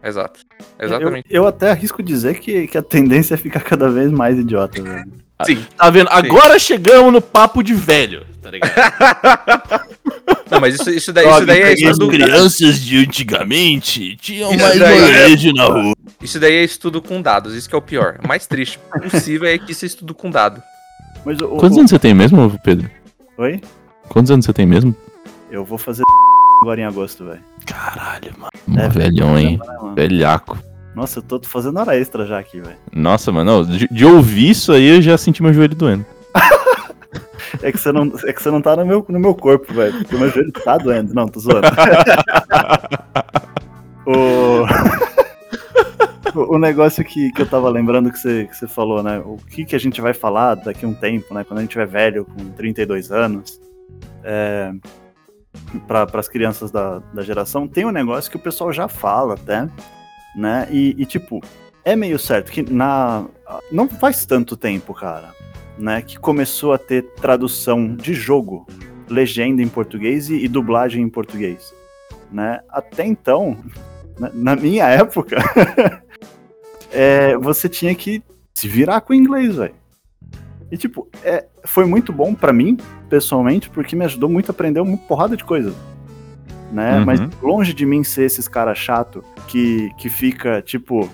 Exato. 0.07 0.41
Exatamente. 0.81 1.27
Eu, 1.29 1.43
eu 1.43 1.49
até 1.49 1.71
arrisco 1.71 2.03
dizer 2.03 2.39
que, 2.39 2.67
que 2.69 2.79
a 2.79 2.83
tendência 2.83 3.35
é 3.35 3.37
ficar 3.37 3.61
cada 3.61 3.89
vez 3.91 4.11
mais 4.11 4.39
idiota, 4.39 4.81
velho. 4.83 5.13
Sim. 5.45 5.65
Tá 5.77 5.91
vendo? 5.91 6.09
Agora 6.11 6.59
chegamos 6.59 7.13
no 7.13 7.21
papo 7.21 7.63
de 7.63 7.75
velho, 7.75 8.25
tá 8.41 8.51
ligado? 8.51 8.73
Não, 10.51 10.61
mas 10.61 10.77
isso, 10.77 10.89
isso 10.91 11.13
daí, 11.13 11.29
isso 11.29 11.45
daí 11.47 11.61
é 11.63 11.73
estudo. 11.73 12.09
crianças 12.09 12.81
de 12.81 12.99
antigamente 12.99 14.17
tinham 14.17 14.51
Isso 14.53 14.63
mais 14.63 14.79
daí 14.79 14.97
é- 14.97 15.01
molejo 15.01 15.53
na 15.53 15.65
rua. 15.65 15.95
Isso 16.23 16.39
daí 16.41 16.55
é 16.55 16.65
estudo 16.65 17.03
com 17.03 17.21
dados, 17.21 17.53
isso 17.55 17.69
que 17.69 17.75
é 17.75 17.79
o 17.79 17.83
pior. 17.83 18.19
O 18.25 18.29
mais 18.29 18.47
triste 18.47 18.79
possível 19.11 19.49
é 19.49 19.59
que 19.59 19.73
isso 19.73 19.85
é 19.85 19.89
estudo 19.89 20.15
com 20.15 20.31
dado. 20.31 20.63
Mas 21.25 21.39
o, 21.41 21.49
Quantos 21.57 21.77
o- 21.77 21.81
anos 21.81 21.91
você 21.91 21.99
tem 21.99 22.15
mesmo, 22.15 22.59
Pedro? 22.63 22.89
Oi? 23.37 23.61
Quantos 24.09 24.31
anos 24.31 24.47
você 24.47 24.53
tem 24.53 24.65
mesmo? 24.67 24.95
Eu 25.51 25.65
vou 25.65 25.77
fazer 25.79 26.03
agora 26.63 26.81
em 26.81 26.85
agosto, 26.85 27.25
velho. 27.25 27.41
Caralho, 27.67 28.33
mano. 28.39 28.81
É, 28.81 28.89
velhão, 28.89 29.39
hein? 29.39 29.59
Mano? 29.59 29.95
Velhaco. 29.95 30.59
Nossa, 30.95 31.19
eu 31.19 31.23
tô 31.23 31.41
fazendo 31.43 31.79
hora 31.79 31.95
extra 31.95 32.25
já 32.25 32.39
aqui, 32.39 32.59
velho. 32.61 32.79
Nossa, 32.95 33.31
mano, 33.31 33.67
de, 33.67 33.87
de 33.89 34.07
ouvir 34.07 34.51
isso 34.51 34.73
aí 34.73 34.97
eu 34.97 35.03
já 35.03 35.19
senti 35.19 35.43
meu 35.43 35.53
joelho 35.53 35.75
doendo. 35.75 36.07
É 37.63 37.71
que 37.71 37.79
você 37.79 37.93
não, 37.93 38.13
é 38.25 38.33
que 38.33 38.43
você 38.43 38.51
não 38.51 38.61
tá 38.61 38.77
no 38.77 38.85
meu, 38.85 39.07
no 39.09 39.21
meu 39.21 39.35
corpo, 39.35 39.73
velho. 39.73 39.97
Porque 39.99 40.17
o 40.17 40.19
meu 40.19 40.29
joelho 40.31 40.53
tá 40.53 40.77
doendo. 40.77 41.15
Não, 41.15 41.27
tô 41.27 41.39
zoando. 41.41 41.67
o... 44.05 44.65
o 46.55 46.59
negócio 46.59 47.05
que, 47.05 47.31
que 47.33 47.43
eu 47.43 47.47
tava 47.47 47.71
lembrando 47.71 48.11
que 48.11 48.19
você, 48.19 48.47
que 48.47 48.57
você 48.57 48.67
falou, 48.67 49.03
né? 49.03 49.23
O 49.25 49.37
que, 49.37 49.65
que 49.65 49.77
a 49.77 49.79
gente 49.81 50.01
vai 50.01 50.13
falar 50.13 50.57
daqui 50.57 50.85
a 50.85 50.89
um 50.89 50.95
tempo, 50.95 51.33
né? 51.33 51.45
Quando 51.45 51.59
a 51.59 51.63
gente 51.63 51.71
tiver 51.71 51.87
velho, 51.87 52.25
com 52.25 52.51
32 52.51 53.11
anos. 53.11 53.61
É... 54.23 54.73
Para 55.87 56.07
as 56.15 56.29
crianças 56.29 56.71
da, 56.71 56.99
da 57.13 57.23
geração, 57.23 57.67
tem 57.67 57.85
um 57.85 57.91
negócio 57.91 58.31
que 58.31 58.37
o 58.37 58.41
pessoal 58.41 58.73
já 58.73 58.89
fala 58.89 59.35
até, 59.35 59.69
né? 60.35 60.69
E, 60.71 60.95
e, 60.99 61.07
tipo, 61.07 61.41
é 61.85 61.95
meio 61.95 62.19
certo 62.19 62.51
que 62.51 62.63
na. 62.63 63.27
Não 63.71 63.89
faz 63.89 64.27
tanto 64.27 64.57
tempo, 64.57 64.95
cara 64.95 65.35
né, 65.79 66.03
que 66.03 66.19
começou 66.19 66.73
a 66.73 66.79
ter 66.79 67.03
tradução 67.03 67.95
de 67.95 68.15
jogo, 68.15 68.67
legenda 69.09 69.63
em 69.63 69.69
português 69.69 70.31
e, 70.31 70.37
e 70.37 70.49
dublagem 70.49 71.03
em 71.03 71.09
português. 71.09 71.75
Né? 72.33 72.61
Até 72.69 73.07
então, 73.07 73.57
na, 74.19 74.31
na 74.33 74.57
minha 74.57 74.87
época, 74.89 75.37
é, 76.91 77.37
você 77.37 77.69
tinha 77.69 77.95
que 77.95 78.23
se 78.55 78.69
virar 78.69 79.01
com 79.03 79.13
o 79.13 79.17
inglês, 79.17 79.57
velho. 79.57 79.75
E 80.71 80.77
tipo, 80.77 81.09
é, 81.23 81.47
foi 81.65 81.85
muito 81.87 82.13
bom 82.13 82.35
pra 82.35 82.53
mim, 82.53 82.77
pessoalmente, 83.09 83.71
porque 83.71 83.95
me 83.95 84.05
ajudou 84.05 84.29
muito 84.29 84.51
a 84.51 84.53
aprender 84.53 84.81
uma 84.81 84.97
porrada 84.97 85.37
de 85.37 85.45
coisa. 85.45 85.73
Né? 86.73 86.99
Uhum. 86.99 87.05
Mas 87.05 87.21
longe 87.41 87.73
de 87.73 87.87
mim 87.87 88.03
ser 88.03 88.25
esses 88.25 88.49
cara 88.49 88.75
chato 88.75 89.23
que, 89.47 89.91
que 89.97 90.09
fica, 90.09 90.61
tipo, 90.61 91.09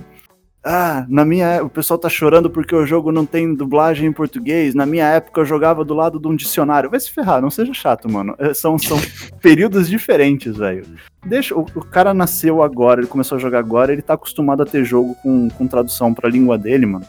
ah, 0.64 1.05
na 1.09 1.24
minha 1.24 1.46
é- 1.46 1.62
o 1.62 1.68
pessoal 1.68 1.98
tá 1.98 2.09
chorando 2.09 2.48
porque 2.48 2.74
o 2.74 2.86
jogo 2.86 3.11
não 3.11 3.26
tem 3.26 3.53
dublagem 3.53 4.07
em 4.07 4.12
português. 4.12 4.74
Na 4.74 4.86
minha 4.86 5.07
época 5.07 5.40
eu 5.40 5.44
jogava 5.44 5.84
do 5.84 5.92
lado 5.92 6.20
de 6.20 6.28
um 6.28 6.36
dicionário. 6.36 6.88
Vai 6.88 7.00
se 7.00 7.11
ferrar, 7.11 7.42
não 7.42 7.50
seja 7.50 7.74
chato, 7.74 8.09
mano. 8.11 8.34
É, 8.38 8.55
São, 8.55 8.78
são 8.78 8.96
períodos 9.42 9.88
diferentes, 9.88 10.57
velho. 10.57 10.86
Deixa, 11.26 11.55
o, 11.55 11.62
o 11.74 11.84
cara 11.84 12.14
nasceu 12.14 12.62
agora, 12.62 13.00
ele 13.00 13.09
começou 13.09 13.36
a 13.36 13.40
jogar 13.40 13.59
agora, 13.59 13.92
ele 13.92 14.03
tá 14.03 14.14
acostumado 14.14 14.62
a 14.62 14.66
ter 14.66 14.84
jogo 14.84 15.16
com, 15.22 15.48
com 15.50 15.66
tradução 15.66 16.14
pra 16.14 16.30
língua 16.30 16.57
dele, 16.57 16.86
mano. 16.86 17.05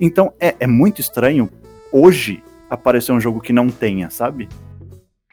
Então 0.00 0.32
é, 0.40 0.54
é 0.60 0.66
muito 0.66 1.00
estranho 1.00 1.48
hoje 1.96 2.42
aparecer 2.68 3.12
um 3.12 3.20
jogo 3.20 3.40
que 3.40 3.52
não 3.52 3.68
tenha, 3.68 4.10
sabe? 4.10 4.48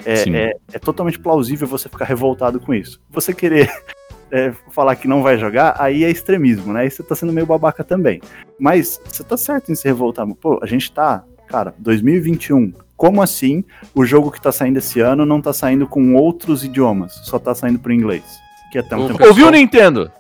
É, 0.06 0.16
Sim. 0.18 0.36
é, 0.36 0.54
é 0.74 0.80
totalmente 0.80 1.20
plausível 1.20 1.68
você 1.68 1.88
ficar 1.90 2.06
revoltado 2.06 2.60
com 2.60 2.74
isso. 2.74 3.00
Você 3.10 3.34
querer 3.34 3.72
é, 4.32 4.52
falar 4.72 4.96
que 4.96 5.08
não 5.08 5.22
vai 5.24 5.38
jogar, 5.38 5.76
aí 5.80 6.04
é 6.04 6.10
extremismo, 6.10 6.74
né? 6.74 6.82
Aí 6.82 6.92
você 6.92 7.02
tá 7.04 7.16
sendo 7.16 7.32
meio 7.34 7.46
babaca 7.46 7.84
também. 7.84 8.22
Mas 8.60 9.00
você 9.06 9.24
tá 9.24 9.38
certo 9.38 9.72
em 9.72 9.76
se 9.76 9.88
revoltar. 9.88 10.28
Pô, 10.36 10.60
a 10.62 10.66
gente 10.66 10.92
tá, 10.92 11.24
cara, 11.48 11.74
2021. 11.80 12.74
Como 12.96 13.22
assim 13.22 13.64
o 13.94 14.06
jogo 14.06 14.32
que 14.32 14.42
tá 14.42 14.52
saindo 14.52 14.78
esse 14.78 15.00
ano 15.00 15.26
não 15.26 15.42
tá 15.42 15.52
saindo 15.54 15.88
com 15.88 16.16
outros 16.16 16.64
idiomas? 16.64 17.14
Só 17.24 17.38
tá 17.40 17.54
saindo 17.56 17.80
pro 17.80 17.92
inglês. 17.94 18.24
Que 18.72 18.78
até 18.80 18.96
um 18.96 19.06
O- 19.06 19.08
tempo- 19.10 19.26
Ouviu, 19.28 19.50
Nintendo? 19.52 20.12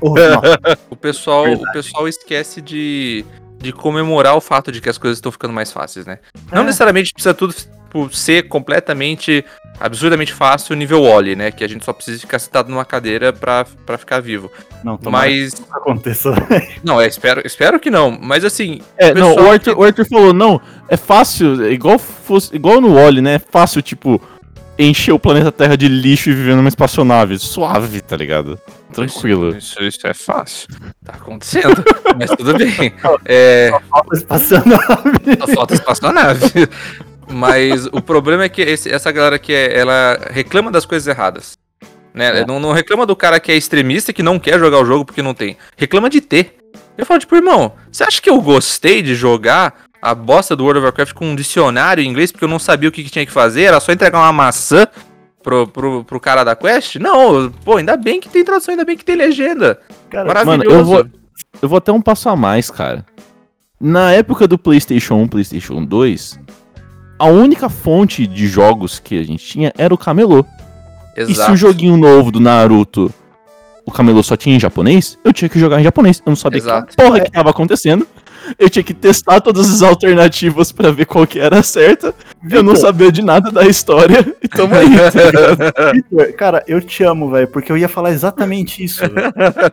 Oh, 0.00 0.14
O 0.90 0.96
pessoal, 0.96 1.50
o 1.52 1.72
pessoal 1.72 2.08
esquece 2.08 2.60
de, 2.60 3.24
de 3.58 3.72
comemorar 3.72 4.36
o 4.36 4.40
fato 4.40 4.70
de 4.70 4.80
que 4.80 4.88
as 4.88 4.98
coisas 4.98 5.18
estão 5.18 5.32
ficando 5.32 5.52
mais 5.52 5.72
fáceis, 5.72 6.06
né? 6.06 6.18
Não 6.52 6.62
É. 6.62 6.64
necessariamente 6.64 7.12
precisa 7.12 7.34
tudo 7.34 7.52
tipo, 7.52 8.08
ser 8.14 8.44
completamente, 8.48 9.44
absurdamente 9.80 10.32
fácil 10.32 10.76
nível 10.76 11.02
Wally, 11.04 11.34
né? 11.34 11.50
Que 11.50 11.64
a 11.64 11.68
gente 11.68 11.84
só 11.84 11.92
precisa 11.92 12.20
ficar 12.20 12.38
sentado 12.38 12.68
numa 12.70 12.84
cadeira 12.84 13.32
pra, 13.32 13.66
pra 13.84 13.98
ficar 13.98 14.20
vivo. 14.20 14.50
não, 14.84 14.98
Mas, 15.10 15.54
que 15.54 15.60
isso 15.62 15.66
aconteça. 15.72 16.32
não, 16.84 17.00
é, 17.00 17.06
espero, 17.08 17.42
espero 17.44 17.80
que 17.80 17.90
não. 17.90 18.10
Mas 18.20 18.44
assim, 18.44 18.80
É, 18.96 19.12
não, 19.12 19.34
o 19.34 19.50
Arthur, 19.50 19.76
o 19.78 19.82
Arthur 19.82 20.06
falou, 20.06 20.32
não, 20.32 20.60
é 20.88 20.96
fácil, 20.96 21.64
é 21.64 21.72
igual, 21.72 21.98
fosse, 21.98 22.54
igual 22.54 22.80
no 22.80 22.94
Wally, 22.94 23.20
né? 23.20 23.34
É 23.34 23.38
fácil, 23.38 23.82
tipo, 23.82 24.20
encher 24.78 25.12
o 25.12 25.18
planeta 25.18 25.50
Terra 25.50 25.76
de 25.76 25.88
lixo 25.88 26.30
e 26.30 26.34
viver 26.34 26.54
numa 26.54 26.68
espaçonave. 26.68 27.38
Suave, 27.38 28.00
tá 28.02 28.16
ligado? 28.16 28.56
Tranquilo. 28.92 29.56
Isso, 29.56 29.82
isso 29.82 30.06
é 30.06 30.14
fácil. 30.14 30.68
Tá 31.04 31.12
acontecendo, 31.14 31.84
mas 32.18 32.30
tudo 32.30 32.56
bem. 32.56 32.92
É, 33.26 33.70
Falta 33.90 34.16
espaçonave. 34.16 35.36
só 35.40 35.46
falta 35.54 35.74
espaçonave. 35.74 36.68
Mas 37.30 37.86
o 37.86 38.00
problema 38.00 38.44
é 38.44 38.48
que 38.48 38.62
esse- 38.62 38.90
essa 38.90 39.12
galera 39.12 39.38
que 39.38 39.52
é, 39.52 39.78
ela 39.78 40.18
reclama 40.30 40.70
das 40.70 40.86
coisas 40.86 41.06
erradas. 41.06 41.58
Né? 42.14 42.40
É. 42.40 42.46
Não, 42.46 42.58
não 42.58 42.72
reclama 42.72 43.04
do 43.04 43.14
cara 43.14 43.38
que 43.38 43.52
é 43.52 43.56
extremista 43.56 44.10
e 44.10 44.14
que 44.14 44.22
não 44.22 44.38
quer 44.38 44.58
jogar 44.58 44.78
o 44.80 44.84
jogo 44.86 45.04
porque 45.04 45.22
não 45.22 45.34
tem. 45.34 45.56
Reclama 45.76 46.08
de 46.08 46.20
ter. 46.20 46.56
Eu 46.96 47.04
falo, 47.06 47.20
tipo, 47.20 47.36
irmão, 47.36 47.72
você 47.92 48.02
acha 48.02 48.20
que 48.20 48.30
eu 48.30 48.40
gostei 48.40 49.02
de 49.02 49.14
jogar 49.14 49.74
a 50.00 50.14
bosta 50.14 50.56
do 50.56 50.64
World 50.64 50.78
of 50.78 50.84
Warcraft 50.86 51.12
com 51.12 51.26
um 51.30 51.36
dicionário 51.36 52.02
em 52.02 52.08
inglês 52.08 52.32
porque 52.32 52.44
eu 52.44 52.48
não 52.48 52.58
sabia 52.58 52.88
o 52.88 52.92
que, 52.92 53.04
que 53.04 53.10
tinha 53.10 53.26
que 53.26 53.32
fazer? 53.32 53.64
Era 53.64 53.78
só 53.80 53.92
entregar 53.92 54.18
uma 54.18 54.32
maçã 54.32 54.86
pro, 55.48 55.66
pro, 55.66 56.04
pro 56.04 56.20
cara 56.20 56.44
da 56.44 56.54
quest? 56.54 56.96
Não, 56.96 57.50
pô, 57.64 57.78
ainda 57.78 57.96
bem 57.96 58.20
que 58.20 58.28
tem 58.28 58.44
tradução, 58.44 58.72
ainda 58.72 58.84
bem 58.84 58.98
que 58.98 59.04
tem 59.04 59.16
legenda. 59.16 59.80
Cara, 60.10 60.26
Maravilhoso. 60.26 60.58
Mano, 60.58 60.70
eu 60.70 60.84
vou, 60.84 61.06
eu 61.62 61.68
vou 61.68 61.78
até 61.78 61.90
um 61.90 62.02
passo 62.02 62.28
a 62.28 62.36
mais, 62.36 62.70
cara. 62.70 63.04
Na 63.80 64.12
época 64.12 64.46
do 64.46 64.58
PlayStation 64.58 65.14
1, 65.14 65.28
PlayStation 65.28 65.84
2, 65.84 66.38
a 67.18 67.26
única 67.26 67.70
fonte 67.70 68.26
de 68.26 68.46
jogos 68.46 68.98
que 68.98 69.18
a 69.18 69.22
gente 69.22 69.44
tinha 69.44 69.72
era 69.78 69.94
o 69.94 69.98
camelô. 69.98 70.44
E 71.16 71.24
se 71.24 71.32
Exato. 71.32 71.52
o 71.52 71.56
joguinho 71.56 71.96
novo 71.96 72.30
do 72.30 72.40
Naruto, 72.40 73.12
o 73.86 73.90
camelô 73.90 74.22
só 74.22 74.36
tinha 74.36 74.54
em 74.54 74.60
japonês, 74.60 75.18
eu 75.24 75.32
tinha 75.32 75.48
que 75.48 75.58
jogar 75.58 75.80
em 75.80 75.84
japonês. 75.84 76.22
Eu 76.26 76.30
não 76.30 76.36
sabia 76.36 76.58
Exato. 76.58 76.88
que 76.88 76.96
porra 76.96 77.20
que 77.20 77.30
tava 77.30 77.48
acontecendo. 77.48 78.06
Eu 78.58 78.70
tinha 78.70 78.82
que 78.82 78.94
testar 78.94 79.40
todas 79.40 79.68
as 79.72 79.82
alternativas 79.82 80.70
pra 80.70 80.90
ver 80.90 81.06
qual 81.06 81.26
que 81.26 81.38
era 81.40 81.58
a 81.58 81.62
certa. 81.62 82.14
Eu 82.50 82.62
não 82.62 82.76
sabia 82.76 83.10
de 83.10 83.22
nada 83.22 83.50
da 83.50 83.64
história. 83.66 84.18
E 84.42 84.48
tamo 84.48 84.74
aí, 84.74 84.88
tá? 84.96 85.90
Vitor, 85.92 86.32
cara, 86.34 86.64
eu 86.66 86.80
te 86.80 87.02
amo, 87.02 87.28
velho, 87.30 87.48
porque 87.48 87.70
eu 87.72 87.76
ia 87.76 87.88
falar 87.88 88.10
exatamente 88.12 88.82
isso. 88.84 89.00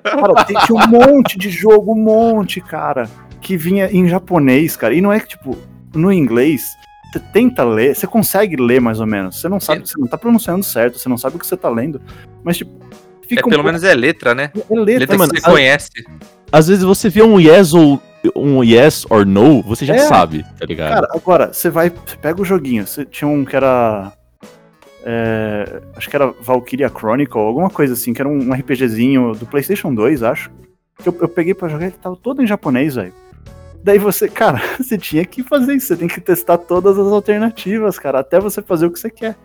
Cara, 0.04 0.44
tem, 0.46 0.58
tinha 0.66 0.76
um 0.84 0.88
monte 0.88 1.38
de 1.38 1.50
jogo, 1.50 1.94
um 1.94 2.02
monte, 2.04 2.60
cara, 2.60 3.08
que 3.42 3.56
vinha 3.56 3.90
em 3.92 4.08
japonês, 4.08 4.76
cara. 4.76 4.94
E 4.94 5.02
não 5.02 5.14
é 5.14 5.20
que, 5.20 5.28
tipo, 5.30 5.56
no 5.94 6.12
inglês, 6.12 6.64
você 7.14 7.20
tenta 7.32 7.64
ler, 7.64 7.96
você 7.96 8.08
consegue 8.08 8.56
ler 8.56 8.82
mais 8.82 9.00
ou 9.00 9.06
menos. 9.08 9.40
Você 9.40 9.48
não 9.48 9.60
sabe, 9.60 9.88
você 9.88 9.98
não 10.00 10.08
tá 10.08 10.18
pronunciando 10.18 10.64
certo, 10.64 10.98
você 11.00 11.08
não 11.08 11.18
sabe 11.18 11.36
o 11.36 11.40
que 11.40 11.48
você 11.48 11.56
tá 11.56 11.70
lendo. 11.70 12.02
Mas, 12.44 12.58
tipo, 12.58 12.72
É, 13.24 13.28
fica 13.28 13.42
um 13.42 13.50
pelo 13.50 13.62
pouco- 13.64 13.66
menos 13.68 13.84
é 13.84 13.94
letra, 13.94 14.36
né? 14.36 14.52
é 14.56 14.74
letra, 14.76 15.00
Letra 15.00 15.18
mano, 15.18 15.32
que 15.34 15.40
você 15.42 15.50
conhece. 15.50 15.90
Às 16.52 16.68
vezes 16.68 16.84
você 16.84 17.08
vê 17.10 17.22
um 17.24 17.40
yes 17.40 17.74
ou 17.74 18.02
um 18.36 18.64
yes 18.64 19.06
or 19.10 19.26
no, 19.26 19.62
você 19.62 19.86
já 19.86 19.96
É. 19.96 20.00
sabe, 20.00 20.44
tá 20.60 20.66
ligado? 20.66 20.94
Cara, 20.94 21.08
agora, 21.12 21.54
você 21.54 21.70
vai, 21.70 21.90
você 21.90 22.16
pega 22.18 22.42
o 22.42 22.46
joguinho, 22.46 22.86
você 22.88 23.06
tinha 23.06 23.28
um 23.28 23.44
que 23.46 23.56
era. 23.56 24.12
é, 25.06 25.82
acho 25.96 26.10
que 26.10 26.16
era 26.16 26.34
Valkyria 26.42 26.90
Chronicle, 26.90 27.40
alguma 27.40 27.70
coisa 27.70 27.94
assim, 27.94 28.14
que 28.14 28.22
era 28.22 28.30
um 28.30 28.52
RPGzinho 28.54 29.34
do 29.36 29.46
PlayStation 29.46 29.94
2, 29.94 30.24
acho. 30.24 30.50
Que 30.98 31.10
eu, 31.10 31.18
eu 31.22 31.28
peguei 31.28 31.54
pra 31.54 31.68
jogar, 31.68 31.86
ele 31.88 31.96
tava 32.02 32.16
todo 32.16 32.42
em 32.42 32.48
japonês, 32.48 32.96
velho. 32.96 33.14
Daí 33.84 34.00
você, 34.00 34.28
cara, 34.30 34.62
você 34.78 34.98
tinha 34.98 35.24
que 35.26 35.44
fazer 35.44 35.76
isso, 35.76 35.88
você 35.88 35.96
tem 35.98 36.08
que 36.08 36.20
testar 36.22 36.58
todas 36.58 36.98
as 36.98 37.08
alternativas, 37.12 38.00
cara, 38.00 38.20
até 38.20 38.40
você 38.40 38.62
fazer 38.62 38.88
o 38.88 38.92
que 38.92 39.00
você 39.00 39.10
quer. 39.12 39.36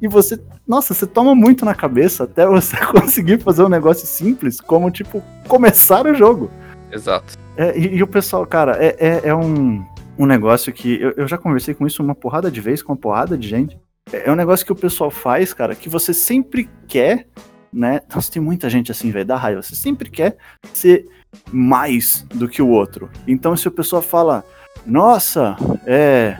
E 0.00 0.08
você, 0.08 0.40
nossa, 0.66 0.94
você 0.94 1.06
toma 1.06 1.34
muito 1.34 1.64
na 1.64 1.74
cabeça 1.74 2.24
até 2.24 2.46
você 2.46 2.76
conseguir 2.86 3.38
fazer 3.40 3.62
um 3.62 3.68
negócio 3.68 4.06
simples, 4.06 4.60
como, 4.60 4.90
tipo, 4.90 5.22
começar 5.46 6.06
o 6.06 6.14
jogo. 6.14 6.50
Exato. 6.90 7.38
É, 7.56 7.78
e, 7.78 7.96
e 7.96 8.02
o 8.02 8.06
pessoal, 8.06 8.46
cara, 8.46 8.76
é, 8.82 8.96
é, 8.98 9.28
é 9.28 9.34
um, 9.34 9.84
um 10.18 10.26
negócio 10.26 10.72
que 10.72 11.00
eu, 11.00 11.12
eu 11.16 11.28
já 11.28 11.36
conversei 11.36 11.74
com 11.74 11.86
isso 11.86 12.02
uma 12.02 12.14
porrada 12.14 12.50
de 12.50 12.60
vezes, 12.60 12.82
com 12.82 12.92
uma 12.92 12.98
porrada 12.98 13.36
de 13.36 13.48
gente. 13.48 13.78
É, 14.12 14.28
é 14.28 14.32
um 14.32 14.36
negócio 14.36 14.64
que 14.64 14.72
o 14.72 14.76
pessoal 14.76 15.10
faz, 15.10 15.52
cara, 15.52 15.74
que 15.74 15.88
você 15.88 16.14
sempre 16.14 16.68
quer, 16.88 17.26
né? 17.72 18.00
Nossa, 18.14 18.30
tem 18.30 18.42
muita 18.42 18.68
gente 18.68 18.90
assim, 18.90 19.10
velho, 19.10 19.24
dá 19.24 19.36
raiva. 19.36 19.62
Você 19.62 19.74
sempre 19.74 20.10
quer 20.10 20.36
ser 20.72 21.06
mais 21.50 22.26
do 22.34 22.48
que 22.48 22.60
o 22.60 22.68
outro. 22.68 23.10
Então, 23.26 23.56
se 23.56 23.68
o 23.68 23.72
pessoal 23.72 24.02
fala, 24.02 24.44
nossa, 24.86 25.56
é. 25.86 26.36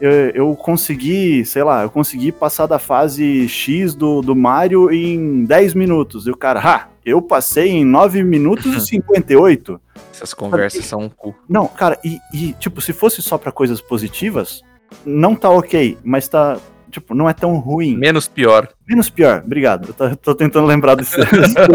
Eu, 0.00 0.10
eu 0.30 0.56
consegui, 0.56 1.44
sei 1.44 1.62
lá, 1.62 1.82
eu 1.82 1.90
consegui 1.90 2.32
passar 2.32 2.64
da 2.64 2.78
fase 2.78 3.46
X 3.46 3.94
do, 3.94 4.22
do 4.22 4.34
Mario 4.34 4.90
em 4.90 5.44
10 5.44 5.74
minutos. 5.74 6.26
E 6.26 6.30
o 6.30 6.36
cara, 6.36 6.58
ah, 6.64 6.88
eu 7.04 7.20
passei 7.22 7.68
em 7.68 7.84
9 7.84 8.22
minutos 8.22 8.66
e 8.66 8.80
58. 8.86 9.80
Essas 10.12 10.34
conversas 10.34 10.84
são 10.84 11.00
um 11.00 11.08
cu. 11.08 11.34
Não, 11.48 11.66
cara, 11.66 11.98
e, 12.04 12.18
e, 12.32 12.52
tipo, 12.54 12.80
se 12.80 12.92
fosse 12.92 13.22
só 13.22 13.38
pra 13.38 13.50
coisas 13.50 13.80
positivas, 13.80 14.62
não 15.04 15.34
tá 15.34 15.48
ok, 15.48 15.96
mas 16.04 16.28
tá, 16.28 16.58
tipo, 16.90 17.14
não 17.14 17.28
é 17.28 17.32
tão 17.32 17.56
ruim. 17.58 17.96
Menos 17.96 18.28
pior. 18.28 18.68
Menos 18.86 19.08
pior, 19.08 19.42
obrigado. 19.44 19.88
Eu 19.88 19.94
tô, 19.94 20.16
tô 20.16 20.34
tentando 20.34 20.66
lembrar 20.66 20.94
desse. 20.94 21.16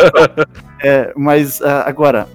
é, 0.83 1.11
mas 1.15 1.61
ah, 1.61 1.83
agora, 1.87 2.27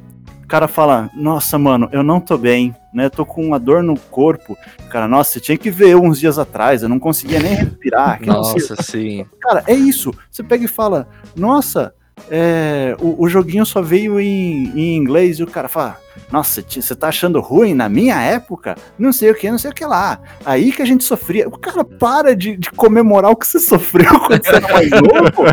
o 0.43 0.47
cara 0.47 0.67
fala, 0.67 1.11
nossa, 1.15 1.59
mano, 1.59 1.89
eu 1.93 2.03
não 2.03 2.21
tô 2.21 2.37
bem, 2.37 2.75
né? 2.93 3.05
Eu 3.05 3.11
tô 3.11 3.25
com 3.25 3.45
uma 3.45 3.59
dor 3.59 3.83
no 3.83 3.97
corpo. 3.97 4.57
Cara, 4.91 5.07
nossa, 5.07 5.33
você 5.33 5.41
tinha 5.41 5.59
que 5.59 5.71
ver 5.71 5.91
eu 5.91 6.03
uns 6.03 6.19
dias 6.19 6.39
atrás, 6.39 6.83
eu 6.83 6.89
não 6.89 6.99
conseguia 6.99 7.39
nem 7.39 7.55
respirar. 7.55 8.21
Nossa, 8.25 8.75
sim. 8.83 9.25
Cara, 9.41 9.63
é 9.67 9.75
isso. 9.75 10.13
Você 10.29 10.43
pega 10.43 10.65
e 10.65 10.69
fala, 10.69 11.07
nossa, 11.37 11.95
é, 12.31 12.97
o, 13.01 13.25
o 13.25 13.29
joguinho 13.29 13.65
só 13.65 13.81
veio 13.81 14.19
em, 14.21 14.73
em 14.75 14.97
inglês 14.97 15.39
e 15.39 15.43
o 15.43 15.47
cara 15.47 15.69
fala, 15.69 15.99
nossa, 16.31 16.63
você 16.63 16.95
tá 16.95 17.09
achando 17.09 17.41
ruim 17.41 17.75
na 17.75 17.89
minha 17.89 18.21
época? 18.21 18.77
Não 18.99 19.13
sei 19.13 19.31
o 19.31 19.35
que, 19.35 19.51
não 19.51 19.59
sei 19.59 19.71
o 19.71 19.75
que 19.75 19.85
lá. 19.85 20.21
Aí 20.45 20.73
que 20.73 20.83
a 20.83 20.85
gente 20.85 21.05
sofria. 21.05 21.49
O 21.49 21.59
cara 21.59 21.85
para 21.85 22.37
de, 22.37 22.57
de 22.57 22.71
comemorar 22.71 23.31
o 23.31 23.37
que 23.37 23.47
você 23.47 23.59
sofreu 23.59 24.19
quando 24.27 24.45
você 24.45 24.55
era 24.55 24.73
mais 24.73 24.91
novo. 24.91 25.45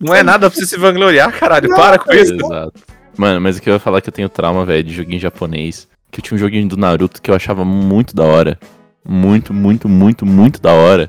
Não 0.00 0.14
é 0.14 0.22
nada 0.22 0.50
pra 0.50 0.58
você 0.58 0.66
se 0.66 0.76
vangloriar, 0.76 1.32
caralho. 1.38 1.68
Não, 1.68 1.76
Para 1.76 1.98
com 1.98 2.06
cara, 2.06 2.20
isso. 2.20 2.34
Exato. 2.34 2.72
Mano, 3.16 3.40
mas 3.40 3.56
o 3.56 3.62
que 3.62 3.68
eu 3.68 3.74
ia 3.74 3.80
falar 3.80 3.98
é 3.98 4.00
que 4.00 4.08
eu 4.08 4.12
tenho 4.12 4.28
trauma, 4.28 4.64
velho, 4.64 4.84
de 4.84 4.94
joguinho 4.94 5.20
japonês. 5.20 5.88
Que 6.10 6.20
eu 6.20 6.22
tinha 6.22 6.36
um 6.36 6.38
joguinho 6.38 6.68
do 6.68 6.76
Naruto 6.76 7.20
que 7.20 7.30
eu 7.30 7.34
achava 7.34 7.64
muito 7.64 8.14
da 8.14 8.24
hora. 8.24 8.58
Muito, 9.06 9.52
muito, 9.52 9.88
muito, 9.88 10.24
muito 10.24 10.60
da 10.60 10.72
hora. 10.72 11.08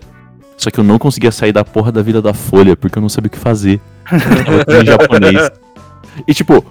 Só 0.57 0.71
que 0.71 0.79
eu 0.79 0.83
não 0.83 0.97
conseguia 0.97 1.31
sair 1.31 1.51
da 1.51 1.63
porra 1.65 1.91
da 1.91 2.01
vida 2.01 2.21
da 2.21 2.33
folha, 2.33 2.75
porque 2.75 2.97
eu 2.97 3.01
não 3.01 3.09
sabia 3.09 3.27
o 3.27 3.31
que 3.31 3.37
fazer. 3.37 3.79
Eu 4.67 4.81
em 4.81 4.85
japonês. 4.85 5.51
E 6.27 6.33
tipo, 6.33 6.63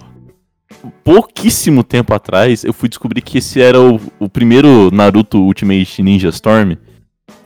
pouquíssimo 1.03 1.83
tempo 1.83 2.13
atrás, 2.13 2.63
eu 2.63 2.73
fui 2.73 2.89
descobrir 2.89 3.21
que 3.21 3.37
esse 3.37 3.61
era 3.61 3.79
o, 3.79 3.99
o 4.19 4.27
primeiro 4.29 4.89
Naruto 4.91 5.37
Ultimate 5.39 6.01
Ninja 6.01 6.29
Storm. 6.29 6.75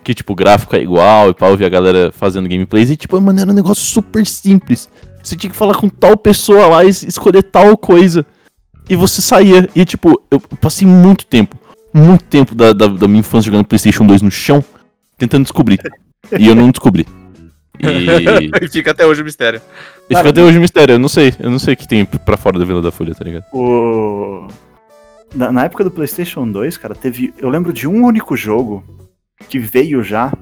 Que, 0.03 0.13
tipo, 0.13 0.33
o 0.33 0.35
gráfico 0.35 0.75
é 0.75 0.81
igual 0.81 1.29
e 1.29 1.33
pau, 1.33 1.51
eu 1.51 1.57
vi 1.57 1.65
a 1.65 1.69
galera 1.69 2.11
fazendo 2.11 2.47
gameplays. 2.49 2.89
E, 2.89 2.95
tipo, 2.97 3.19
mano, 3.21 3.39
era 3.39 3.51
um 3.51 3.53
negócio 3.53 3.83
super 3.83 4.25
simples. 4.25 4.89
Você 5.21 5.35
tinha 5.35 5.51
que 5.51 5.55
falar 5.57 5.75
com 5.75 5.89
tal 5.89 6.17
pessoa 6.17 6.67
lá 6.67 6.83
e 6.85 6.89
es- 6.89 7.03
escolher 7.03 7.43
tal 7.43 7.77
coisa. 7.77 8.25
E 8.89 8.95
você 8.95 9.21
saía. 9.21 9.69
E, 9.75 9.85
tipo, 9.85 10.19
eu 10.31 10.39
passei 10.39 10.87
muito 10.87 11.25
tempo, 11.25 11.55
muito 11.93 12.23
tempo 12.23 12.55
da, 12.55 12.73
da, 12.73 12.87
da 12.87 13.07
minha 13.07 13.19
infância 13.19 13.51
jogando 13.51 13.65
PlayStation 13.67 14.05
2 14.07 14.21
no 14.21 14.31
chão, 14.31 14.63
tentando 15.17 15.43
descobrir. 15.43 15.79
E 16.37 16.47
eu 16.47 16.55
não 16.55 16.69
descobri. 16.69 17.07
E, 17.79 18.49
E 18.65 18.67
fica 18.67 18.91
até 18.91 19.05
hoje 19.05 19.21
o 19.21 19.25
mistério. 19.25 19.61
e 20.09 20.15
fica 20.15 20.29
até 20.29 20.43
hoje 20.43 20.57
um 20.57 20.61
mistério. 20.61 20.93
Eu 20.93 20.99
não 20.99 21.09
sei. 21.09 21.33
Eu 21.39 21.49
não 21.49 21.59
sei 21.59 21.73
o 21.73 21.77
que 21.77 21.87
tem 21.87 22.05
pra 22.05 22.37
fora 22.37 22.59
da 22.59 22.65
Vila 22.65 22.81
da 22.81 22.91
Folha, 22.91 23.15
tá 23.15 23.23
ligado? 23.23 23.45
O... 23.53 24.47
Na, 25.33 25.51
na 25.51 25.65
época 25.65 25.83
do 25.83 25.91
PlayStation 25.91 26.49
2, 26.49 26.77
cara, 26.77 26.95
teve. 26.95 27.33
Eu 27.37 27.49
lembro 27.49 27.71
de 27.71 27.87
um 27.87 28.03
único 28.03 28.35
jogo 28.35 28.83
que 29.47 29.59
veio 29.59 30.03
já 30.03 30.33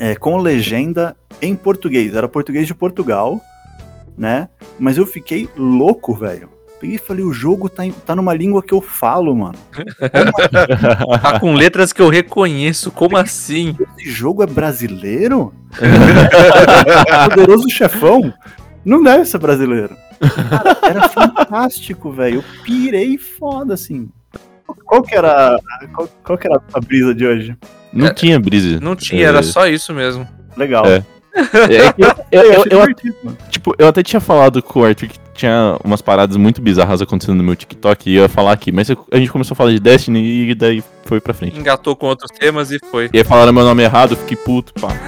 é, 0.00 0.14
com 0.14 0.36
legenda 0.38 1.16
em 1.40 1.54
português. 1.54 2.14
Era 2.14 2.28
português 2.28 2.66
de 2.66 2.74
Portugal, 2.74 3.40
né? 4.16 4.48
Mas 4.78 4.96
eu 4.98 5.06
fiquei 5.06 5.48
louco, 5.56 6.14
velho. 6.14 6.48
Peguei 6.82 6.96
e 6.96 6.98
falei, 6.98 7.24
o 7.24 7.32
jogo 7.32 7.68
tá, 7.68 7.86
em- 7.86 7.92
tá 7.92 8.16
numa 8.16 8.34
língua 8.34 8.60
que 8.60 8.74
eu 8.74 8.80
falo, 8.80 9.32
mano. 9.36 9.54
Tá 11.22 11.38
com 11.38 11.54
letras 11.54 11.92
que 11.92 12.02
eu 12.02 12.08
reconheço. 12.08 12.90
Como 12.90 13.16
assim? 13.16 13.76
Esse 13.96 14.10
jogo 14.10 14.42
é 14.42 14.46
brasileiro? 14.46 15.54
Poderoso 17.30 17.70
chefão? 17.70 18.32
Não 18.84 19.00
deve 19.02 19.24
ser 19.26 19.38
brasileiro. 19.38 19.96
Cara, 20.50 20.76
era 20.82 21.08
fantástico, 21.08 22.10
velho. 22.10 22.36
Eu 22.38 22.44
pirei 22.64 23.16
foda, 23.16 23.74
assim. 23.74 24.08
Qual 24.84 25.02
que 25.02 25.14
era, 25.14 25.56
qual, 25.94 26.08
qual 26.24 26.38
que 26.38 26.46
era 26.48 26.60
a 26.72 26.80
brisa 26.80 27.14
de 27.14 27.24
hoje? 27.26 27.56
Não 27.92 28.06
É, 28.08 28.14
tinha 28.14 28.40
brisa. 28.40 28.80
Não 28.80 28.96
tinha, 28.96 29.26
era 29.28 29.42
só 29.42 29.66
isso 29.68 29.92
mesmo. 29.94 30.26
Legal. 30.56 30.84
É. 30.86 31.04
É 31.34 31.44
eu, 31.96 32.06
eu- 32.06 32.14
eu- 32.42 32.52
eu- 32.54 32.64
divertido, 32.64 33.16
mano. 33.22 33.38
tipo, 33.50 33.74
eu 33.78 33.86
até 33.88 34.02
tinha 34.02 34.20
falado 34.20 34.62
com 34.62 34.80
o 34.80 34.84
Arthur 34.84 35.08
que 35.08 35.18
tinha 35.42 35.76
umas 35.82 36.00
paradas 36.00 36.36
muito 36.36 36.62
bizarras 36.62 37.02
acontecendo 37.02 37.38
no 37.38 37.42
meu 37.42 37.56
TikTok 37.56 38.08
e 38.08 38.14
eu 38.14 38.22
ia 38.22 38.28
falar 38.28 38.52
aqui, 38.52 38.70
mas 38.70 38.88
a 38.90 39.16
gente 39.16 39.32
começou 39.32 39.54
a 39.54 39.56
falar 39.56 39.72
de 39.72 39.80
Destiny 39.80 40.50
e 40.50 40.54
daí 40.54 40.84
foi 41.04 41.20
pra 41.20 41.34
frente. 41.34 41.58
Engatou 41.58 41.96
com 41.96 42.06
outros 42.06 42.30
temas 42.30 42.70
e 42.70 42.78
foi. 42.78 43.10
E 43.12 43.18
aí 43.18 43.24
falaram 43.24 43.52
meu 43.52 43.64
nome 43.64 43.82
errado, 43.82 44.12
eu 44.12 44.16
fiquei 44.16 44.36
puto, 44.36 44.72
pá. 44.74 44.90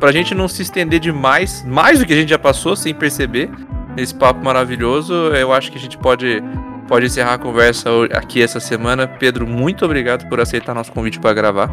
pra 0.00 0.12
gente 0.12 0.34
não 0.34 0.48
se 0.48 0.62
estender 0.62 0.98
demais, 0.98 1.62
mais 1.66 1.98
do 1.98 2.06
que 2.06 2.14
a 2.14 2.16
gente 2.16 2.30
já 2.30 2.38
passou 2.38 2.74
sem 2.74 2.94
perceber, 2.94 3.50
nesse 3.98 4.14
papo 4.14 4.44
maravilhoso, 4.44 5.12
eu 5.12 5.52
acho 5.52 5.72
que 5.72 5.78
a 5.78 5.80
gente 5.80 5.98
pode, 5.98 6.40
pode 6.86 7.06
encerrar 7.06 7.34
a 7.34 7.38
conversa 7.38 7.90
aqui 8.12 8.40
essa 8.40 8.60
semana. 8.60 9.08
Pedro, 9.08 9.44
muito 9.46 9.84
obrigado 9.84 10.28
por 10.28 10.40
aceitar 10.40 10.72
nosso 10.72 10.92
convite 10.92 11.18
pra 11.18 11.34
gravar. 11.34 11.68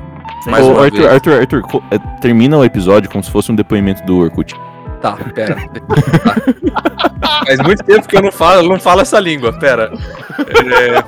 Mais 0.48 0.66
Ô, 0.66 0.80
Arthur. 0.80 1.08
Arthur, 1.08 1.34
Arthur, 1.34 1.64
é, 1.92 2.00
termina 2.20 2.58
o 2.58 2.66
episódio 2.66 3.10
como 3.12 3.24
se 3.24 3.30
fosse 3.30 3.52
um 3.52 3.56
depoimento 3.56 4.04
do 4.06 4.18
Orkut. 4.18 4.56
Tá, 5.02 5.14
pera. 5.36 5.56
Tá. 5.56 7.46
Faz 7.46 7.60
muito 7.60 7.84
tempo 7.84 8.08
que 8.08 8.18
eu 8.18 8.24
não 8.24 8.32
falo, 8.32 8.68
não 8.68 8.80
falo 8.80 9.02
essa 9.02 9.20
língua, 9.20 9.54
pera. 9.54 9.92
É, 10.40 11.04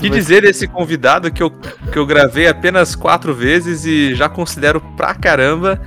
que 0.00 0.08
dizer 0.08 0.42
desse 0.42 0.66
convidado 0.66 1.30
que 1.30 1.42
eu, 1.42 1.50
que 1.50 1.98
eu 1.98 2.06
gravei 2.06 2.46
apenas 2.48 2.94
quatro 2.94 3.34
vezes 3.34 3.84
e 3.84 4.14
já 4.14 4.30
considero 4.30 4.80
pra 4.96 5.14
caramba. 5.14 5.78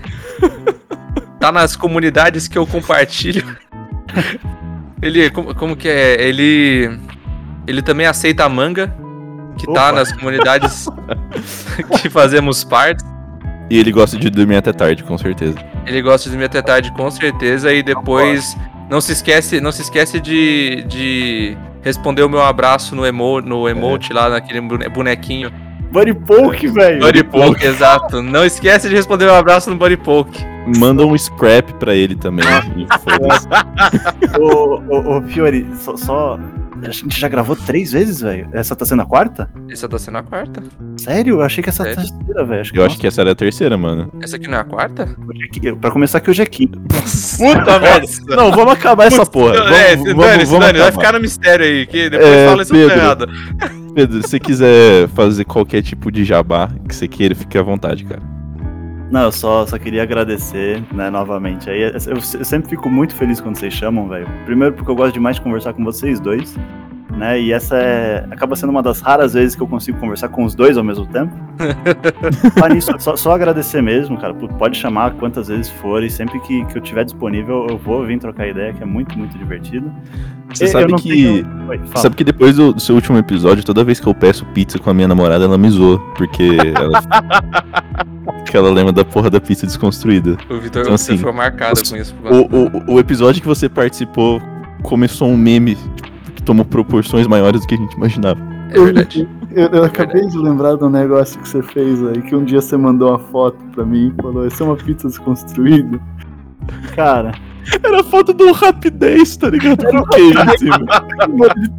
Tá 1.40 1.52
nas 1.52 1.76
comunidades 1.76 2.48
que 2.48 2.58
eu 2.58 2.66
compartilho. 2.66 3.58
Ele, 5.02 5.30
como, 5.30 5.54
como 5.54 5.76
que 5.76 5.88
é? 5.88 6.22
Ele. 6.22 6.98
Ele 7.68 7.82
também 7.82 8.06
aceita 8.08 8.46
a 8.46 8.50
manga, 8.50 8.96
que 9.58 9.66
tá 9.66 9.72
Opa. 9.90 9.92
nas 9.92 10.12
comunidades 10.12 10.88
que 12.02 12.10
fazemos 12.10 12.64
parte. 12.64 13.04
E 13.70 13.80
ele 13.80 13.92
gosta 13.92 14.18
de 14.18 14.30
dormir 14.30 14.58
até 14.58 14.72
tarde, 14.72 15.04
com 15.04 15.18
certeza. 15.18 15.58
Ele 15.88 16.02
gosta 16.02 16.30
de 16.30 16.38
me 16.38 16.44
até 16.46 16.62
tarde 16.62 16.92
com 16.94 17.10
certeza 17.10 17.74
e 17.74 17.82
depois 17.82 18.56
não 18.90 19.02
se 19.02 19.12
esquece, 19.12 19.60
não 19.60 19.72
se 19.72 19.82
esquece 19.82 20.20
de, 20.20 20.84
de 20.88 21.58
responder 21.82 22.22
o 22.22 22.30
meu 22.30 22.44
abraço 22.44 22.96
no, 22.96 23.04
emo, 23.06 23.42
no 23.42 23.68
emote 23.68 24.14
lá 24.14 24.30
naquele 24.30 24.62
bone- 24.62 24.88
bonequinho. 24.90 25.52
Buddy 25.92 26.14
Poke, 26.14 26.68
velho. 26.68 27.00
Buddy 27.00 27.24
Poke, 27.24 27.66
exato. 27.66 28.22
Não 28.22 28.46
esquece 28.46 28.88
de 28.88 28.96
responder 28.96 29.26
o 29.26 29.30
meu 29.30 29.36
abraço 29.36 29.70
no 29.72 29.76
Buddy 29.78 29.98
Poke. 29.98 30.46
Manda 30.78 31.06
um 31.06 31.18
scrap 31.18 31.74
pra 31.76 31.94
ele 31.96 32.16
também. 32.16 32.46
foda-se. 33.04 33.48
Ô, 34.40 34.82
ô, 34.90 35.18
ô, 35.18 35.22
Fiori, 35.24 35.66
só, 35.76 35.96
só- 35.96 36.40
A 36.86 36.92
gente 36.92 37.20
já 37.20 37.28
gravou 37.30 37.56
três 37.56 37.92
vezes, 37.92 38.22
velho? 38.22 38.48
Essa 38.52 38.76
tá 38.76 38.84
sendo 38.86 39.02
a 39.02 39.06
quarta? 39.06 39.50
Essa 39.70 39.88
tá 39.88 39.98
sendo 39.98 40.18
a 40.18 40.24
quarta. 40.24 40.62
Sério? 40.98 41.36
Eu 41.36 41.42
achei 41.42 41.64
que 41.64 41.70
essa 41.70 41.84
tá 41.84 41.92
a 41.92 41.96
terceira, 41.96 42.46
velho. 42.46 42.64
Eu 42.74 42.86
acho 42.86 42.98
que 42.98 43.08
essa 43.08 43.22
era 43.22 43.32
a 43.32 43.36
terceira, 43.36 43.78
mano. 43.78 44.12
Essa 44.22 44.36
aqui 44.36 44.48
não 44.48 44.58
é 44.58 44.62
a 44.62 44.64
quarta? 44.66 45.16
que. 45.52 45.74
Pra 45.76 45.92
começar 45.92 46.18
aqui, 46.18 46.30
hoje 46.30 46.42
é 46.42 46.46
quinta. 46.46 46.78
Puta 46.80 47.80
merda! 47.80 48.08
Não, 48.36 48.52
vamos 48.52 48.74
acabar 48.74 49.06
essa 49.06 49.26
porra. 49.26 49.54
Vamos, 49.56 49.72
é, 49.72 49.96
vamos, 49.96 50.16
dane, 50.26 50.46
vamos 50.46 50.60
dane, 50.66 50.80
vai 50.80 50.88
acabar. 50.88 50.92
ficar 50.92 51.14
no 51.14 51.20
mistério 51.22 51.66
aí, 51.66 51.86
que 51.86 52.10
depois 52.10 52.30
É, 52.30 52.48
fala 52.50 52.62
isso 52.64 52.72
Pedro. 52.74 52.96
errado. 52.98 53.28
Pedro, 53.94 54.22
se 54.22 54.28
você 54.30 54.40
quiser 54.40 55.08
fazer 55.10 55.46
qualquer 55.46 55.82
tipo 55.82 56.12
de 56.12 56.24
jabá 56.26 56.70
que 56.88 56.94
você 56.96 57.08
queira, 57.08 57.34
fique 57.36 57.58
à 57.58 57.62
vontade, 57.62 58.04
cara. 58.04 58.22
Não, 59.12 59.22
eu 59.24 59.32
só, 59.32 59.66
só 59.66 59.78
queria 59.78 60.04
agradecer, 60.04 60.84
né, 60.92 61.10
novamente. 61.10 61.70
Aí, 61.70 61.82
eu, 61.84 61.92
eu 62.16 62.22
sempre 62.22 62.70
fico 62.70 62.90
muito 62.90 63.14
feliz 63.16 63.40
quando 63.40 63.56
vocês 63.58 63.74
chamam, 63.74 64.08
velho. 64.10 64.28
Primeiro 64.46 64.74
porque 64.74 64.90
eu 64.90 64.96
gosto 64.96 65.14
demais 65.14 65.36
de 65.36 65.42
conversar 65.44 65.74
com 65.74 65.84
vocês 65.84 66.20
dois, 66.20 66.58
né? 67.16 67.40
E 67.40 67.54
essa 67.54 67.78
é, 67.78 68.26
acaba 68.32 68.56
sendo 68.56 68.72
uma 68.72 68.82
das 68.82 69.00
raras 69.02 69.34
vezes 69.36 69.56
que 69.56 69.62
eu 69.62 69.68
consigo 69.68 69.98
conversar 70.00 70.28
com 70.30 70.44
os 70.44 70.56
dois 70.56 70.76
ao 70.76 70.84
mesmo 70.84 71.06
tempo. 71.06 71.34
Mas 72.60 72.74
nisso, 72.74 72.92
só, 73.00 73.16
só 73.16 73.32
agradecer 73.34 73.82
mesmo, 73.82 74.18
cara. 74.18 74.34
Pode 74.34 74.78
chamar 74.78 75.12
quantas 75.14 75.48
vezes 75.48 75.70
for 75.70 76.04
e 76.04 76.10
sempre 76.10 76.40
que, 76.42 76.66
que 76.66 76.78
eu 76.78 76.82
tiver 76.82 77.06
disponível 77.06 77.68
eu 77.70 77.78
vou 77.78 78.04
vir 78.06 78.20
trocar 78.20 78.48
ideia, 78.48 78.74
que 78.74 78.82
é 78.84 78.86
muito, 78.86 79.18
muito 79.18 79.38
divertido. 79.38 79.90
Você 80.50 80.68
sabe 80.68 80.94
que. 80.96 81.10
tenho- 81.10 81.70
Oi. 81.70 81.80
Sabe 81.96 82.16
que 82.16 82.24
depois 82.24 82.56
do, 82.56 82.74
do 82.74 82.80
seu 82.82 82.96
último 82.96 83.18
episódio, 83.20 83.64
toda 83.64 83.84
vez 83.84 84.00
que 84.00 84.08
eu 84.08 84.14
peço 84.16 84.46
pizza 84.48 84.80
com 84.80 84.90
a 84.90 84.94
minha 84.94 85.08
namorada, 85.08 85.46
ela 85.46 85.58
me 85.60 85.70
zoa. 85.70 86.00
Porque 86.18 86.58
ela. 86.76 87.02
porque 88.46 88.56
ela 88.58 88.70
lembra 88.72 88.94
da 88.94 89.04
porra 89.04 89.30
da 89.30 89.42
pizza 89.42 89.66
desconstruída. 89.66 90.38
O 90.50 90.60
Vitor 90.60 90.84
Então, 90.84 90.98
você 90.98 91.14
assim, 91.14 91.22
foi 91.22 91.32
marcado 91.34 91.74
os- 91.82 91.90
com 91.90 91.98
isso. 91.98 92.16
O, 92.24 92.92
o, 92.92 92.94
o 92.96 93.00
episódio 93.00 93.42
que 93.42 93.48
você 93.48 93.68
participou 93.68 94.42
começou 94.84 95.28
um 95.28 95.36
meme 95.38 95.78
que 96.36 96.44
tomou 96.44 96.64
proporções 96.64 97.26
maiores 97.28 97.62
do 97.62 97.68
que 97.68 97.76
a 97.76 97.78
gente 97.78 97.94
imaginava. 97.96 98.40
É 98.72 98.80
verdade. 98.80 99.28
Eu, 99.52 99.68
eu 99.70 99.84
acabei 99.84 100.26
de 100.28 100.38
lembrar 100.38 100.76
de 100.76 100.84
um 100.84 100.90
negócio 100.90 101.40
que 101.40 101.48
você 101.48 101.62
fez 101.64 102.06
aí, 102.08 102.22
que 102.22 102.36
um 102.36 102.44
dia 102.44 102.62
você 102.62 102.76
mandou 102.78 103.10
uma 103.10 103.20
foto 103.20 103.58
pra 103.74 103.86
mim 103.86 104.14
e 104.18 104.22
falou, 104.22 104.46
essa 104.46 104.64
é 104.64 104.68
uma 104.68 104.76
pizza 104.76 105.08
desconstruída. 105.08 106.00
Cara, 106.96 107.32
Era 107.84 108.04
foto 108.04 108.34
do 108.34 108.52
Rapidez, 108.52 109.38
tá 109.38 109.50
ligado? 109.50 109.86
Com 109.86 110.04
queijo 110.06 110.40
em 110.40 110.58
cima. 110.58 110.80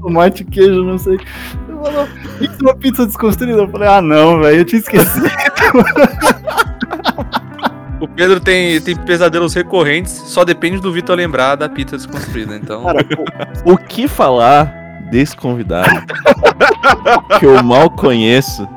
Tomate, 0.00 0.44
queijo, 0.44 0.82
não 0.84 0.96
sei. 0.98 1.16
Você 1.18 1.90
falou, 1.92 2.08
isso 2.40 2.54
é 2.60 2.62
uma 2.62 2.74
pizza 2.76 3.06
desconstruída? 3.06 3.58
Eu 3.62 3.68
falei, 3.68 3.88
ah 3.88 4.00
não, 4.00 4.40
velho, 4.40 4.58
eu 4.58 4.64
tinha 4.64 4.80
esquecido. 4.80 5.26
O 8.00 8.06
Pedro 8.06 8.38
tem, 8.40 8.80
tem 8.80 8.94
pesadelos 8.96 9.54
recorrentes, 9.54 10.12
só 10.12 10.44
depende 10.44 10.80
do 10.80 10.92
Vitor 10.92 11.16
lembrar 11.16 11.54
da 11.56 11.68
pizza 11.68 11.96
desconstruída. 11.96 12.54
Então, 12.56 12.82
Cara, 12.84 13.02
pô, 13.04 13.24
O 13.72 13.76
que 13.78 14.06
falar 14.06 14.66
desse 15.10 15.36
convidado 15.36 15.88
que 17.38 17.46
eu 17.46 17.62
mal 17.62 17.88
conheço 17.90 18.68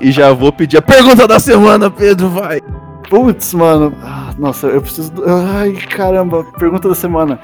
e 0.00 0.10
já 0.12 0.32
vou 0.32 0.52
pedir 0.52 0.78
a 0.78 0.82
pergunta 0.82 1.26
da 1.28 1.38
semana, 1.38 1.90
Pedro, 1.90 2.28
vai. 2.30 2.60
putz, 3.10 3.52
mano. 3.54 3.92
Ah, 4.02 4.32
nossa, 4.38 4.68
eu 4.68 4.80
preciso. 4.80 5.12
do- 5.12 5.24
Ai, 5.26 5.72
caramba, 5.72 6.44
pergunta 6.58 6.88
da 6.88 6.94
semana. 6.94 7.38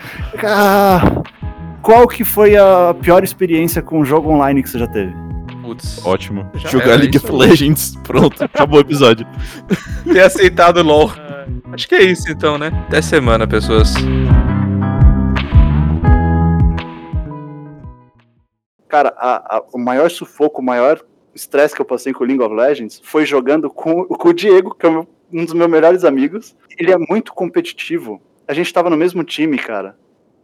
Ah, 0.45 1.03
qual 1.83 2.07
que 2.09 2.25
foi 2.25 2.57
a 2.57 2.95
pior 3.01 3.23
experiência 3.25 3.83
com 3.83 4.01
um 4.01 4.05
jogo 4.05 4.31
online 4.31 4.63
que 4.63 4.71
você 4.71 4.79
já 4.79 4.87
teve? 4.87 5.15
Putz, 5.71 6.05
Ótimo. 6.05 6.51
Já 6.55 6.69
Jogar 6.69 6.97
League 6.99 7.17
of. 7.17 7.31
Legends. 7.31 7.95
Pronto, 8.03 8.43
acabou 8.43 8.79
o 8.79 8.81
episódio. 8.81 9.27
ter 10.05 10.21
aceitado 10.21 10.79
o 10.79 10.83
LOL. 10.83 11.11
Acho 11.73 11.89
que 11.89 11.95
é 11.95 12.03
isso 12.03 12.31
então, 12.31 12.59
né? 12.59 12.69
Até 12.89 13.01
semana, 13.01 13.47
pessoas. 13.47 13.95
Cara, 18.89 19.15
a- 19.17 19.57
a- 19.59 19.63
o 19.73 19.79
maior 19.79 20.11
sufoco, 20.11 20.61
o 20.61 20.65
maior 20.65 21.01
estresse 21.35 21.75
que 21.75 21.81
eu 21.81 21.85
passei 21.87 22.13
com 22.13 22.25
o 22.25 22.27
League 22.27 22.43
of 22.43 22.53
Legends 22.55 23.01
foi 23.05 23.25
jogando 23.25 23.71
com, 23.71 24.05
com 24.07 24.29
o 24.29 24.33
Diego, 24.35 24.75
que 24.75 24.85
é 24.87 24.91
meu- 24.91 25.07
um 25.33 25.45
dos 25.45 25.55
meus 25.55 25.71
melhores 25.71 26.05
amigos. 26.05 26.57
Ele 26.77 26.91
é 26.93 26.99
muito 26.99 27.33
competitivo. 27.33 28.21
A 28.49 28.53
gente 28.53 28.73
tava 28.73 28.91
no 28.91 28.97
mesmo 28.97 29.23
time, 29.23 29.57
cara. 29.57 29.97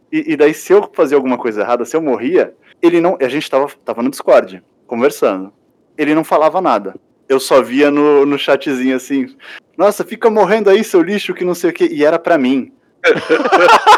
E, 0.09 0.31
e 0.31 0.37
daí, 0.37 0.53
se 0.53 0.71
eu 0.71 0.89
fazia 0.93 1.17
alguma 1.17 1.37
coisa 1.37 1.59
errada, 1.61 1.83
se 1.83 1.97
eu 1.97 2.01
morria, 2.01 2.53
ele 2.81 3.01
não. 3.01 3.17
A 3.21 3.27
gente 3.27 3.49
tava, 3.49 3.67
tava 3.83 4.01
no 4.01 4.09
Discord, 4.09 4.63
conversando. 4.87 5.51
Ele 5.97 6.15
não 6.15 6.23
falava 6.23 6.59
nada. 6.61 6.95
Eu 7.29 7.39
só 7.39 7.61
via 7.61 7.91
no, 7.91 8.25
no 8.25 8.37
chatzinho 8.39 8.95
assim: 8.95 9.35
Nossa, 9.77 10.03
fica 10.05 10.29
morrendo 10.29 10.69
aí, 10.69 10.83
seu 10.83 11.01
lixo, 11.01 11.33
que 11.33 11.43
não 11.45 11.53
sei 11.53 11.69
o 11.69 11.73
quê. 11.73 11.87
E 11.91 12.03
era 12.05 12.17
pra 12.17 12.37
mim. 12.37 12.71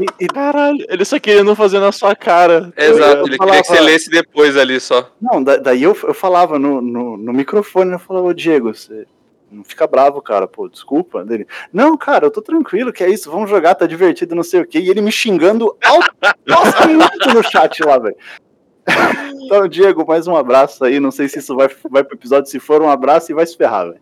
E- 0.00 0.24
e 0.24 0.28
Caralho, 0.28 0.86
ele 0.88 1.04
só 1.04 1.18
queria 1.18 1.42
não 1.42 1.56
fazer 1.56 1.80
na 1.80 1.90
sua 1.90 2.14
cara. 2.14 2.72
Exato, 2.76 3.16
eu 3.22 3.26
ele 3.26 3.36
falava- 3.36 3.56
queria 3.56 3.62
que 3.62 3.66
você 3.66 3.80
lesse 3.80 4.08
depois 4.08 4.56
ali 4.56 4.78
só. 4.78 5.10
Não, 5.20 5.42
da- 5.42 5.56
daí 5.56 5.82
eu, 5.82 5.96
eu 6.04 6.14
falava 6.14 6.56
no, 6.56 6.80
no, 6.80 7.16
no 7.16 7.32
microfone, 7.32 7.90
eu 7.92 7.98
falava, 7.98 8.26
ô 8.28 8.32
Diego, 8.32 8.72
você 8.72 9.06
não 9.50 9.64
fica 9.64 9.88
bravo, 9.88 10.22
cara, 10.22 10.46
pô, 10.46 10.68
desculpa. 10.68 11.24
Dele, 11.24 11.48
não, 11.72 11.96
cara, 11.96 12.26
eu 12.26 12.30
tô 12.30 12.40
tranquilo, 12.40 12.92
que 12.92 13.02
é 13.02 13.10
isso, 13.10 13.28
vamos 13.28 13.50
jogar, 13.50 13.74
tá 13.74 13.86
divertido, 13.86 14.36
não 14.36 14.44
sei 14.44 14.60
o 14.60 14.66
quê. 14.68 14.78
E 14.78 14.88
ele 14.88 15.00
me 15.00 15.10
xingando 15.10 15.76
alto, 15.84 16.12
nossa, 16.46 16.86
muito 16.86 17.34
no 17.34 17.42
chat 17.42 17.82
lá, 17.82 17.98
velho. 17.98 18.14
Então, 19.48 19.66
Diego, 19.66 20.04
mais 20.06 20.26
um 20.26 20.36
abraço 20.36 20.84
aí, 20.84 21.00
não 21.00 21.10
sei 21.10 21.26
se 21.26 21.38
isso 21.38 21.56
vai, 21.56 21.68
vai 21.90 22.04
pro 22.04 22.16
episódio, 22.16 22.50
se 22.50 22.60
for 22.60 22.82
um 22.82 22.90
abraço 22.90 23.32
e 23.32 23.34
vai 23.34 23.46
se 23.46 23.56
ferrar, 23.56 23.86
velho. 23.86 24.00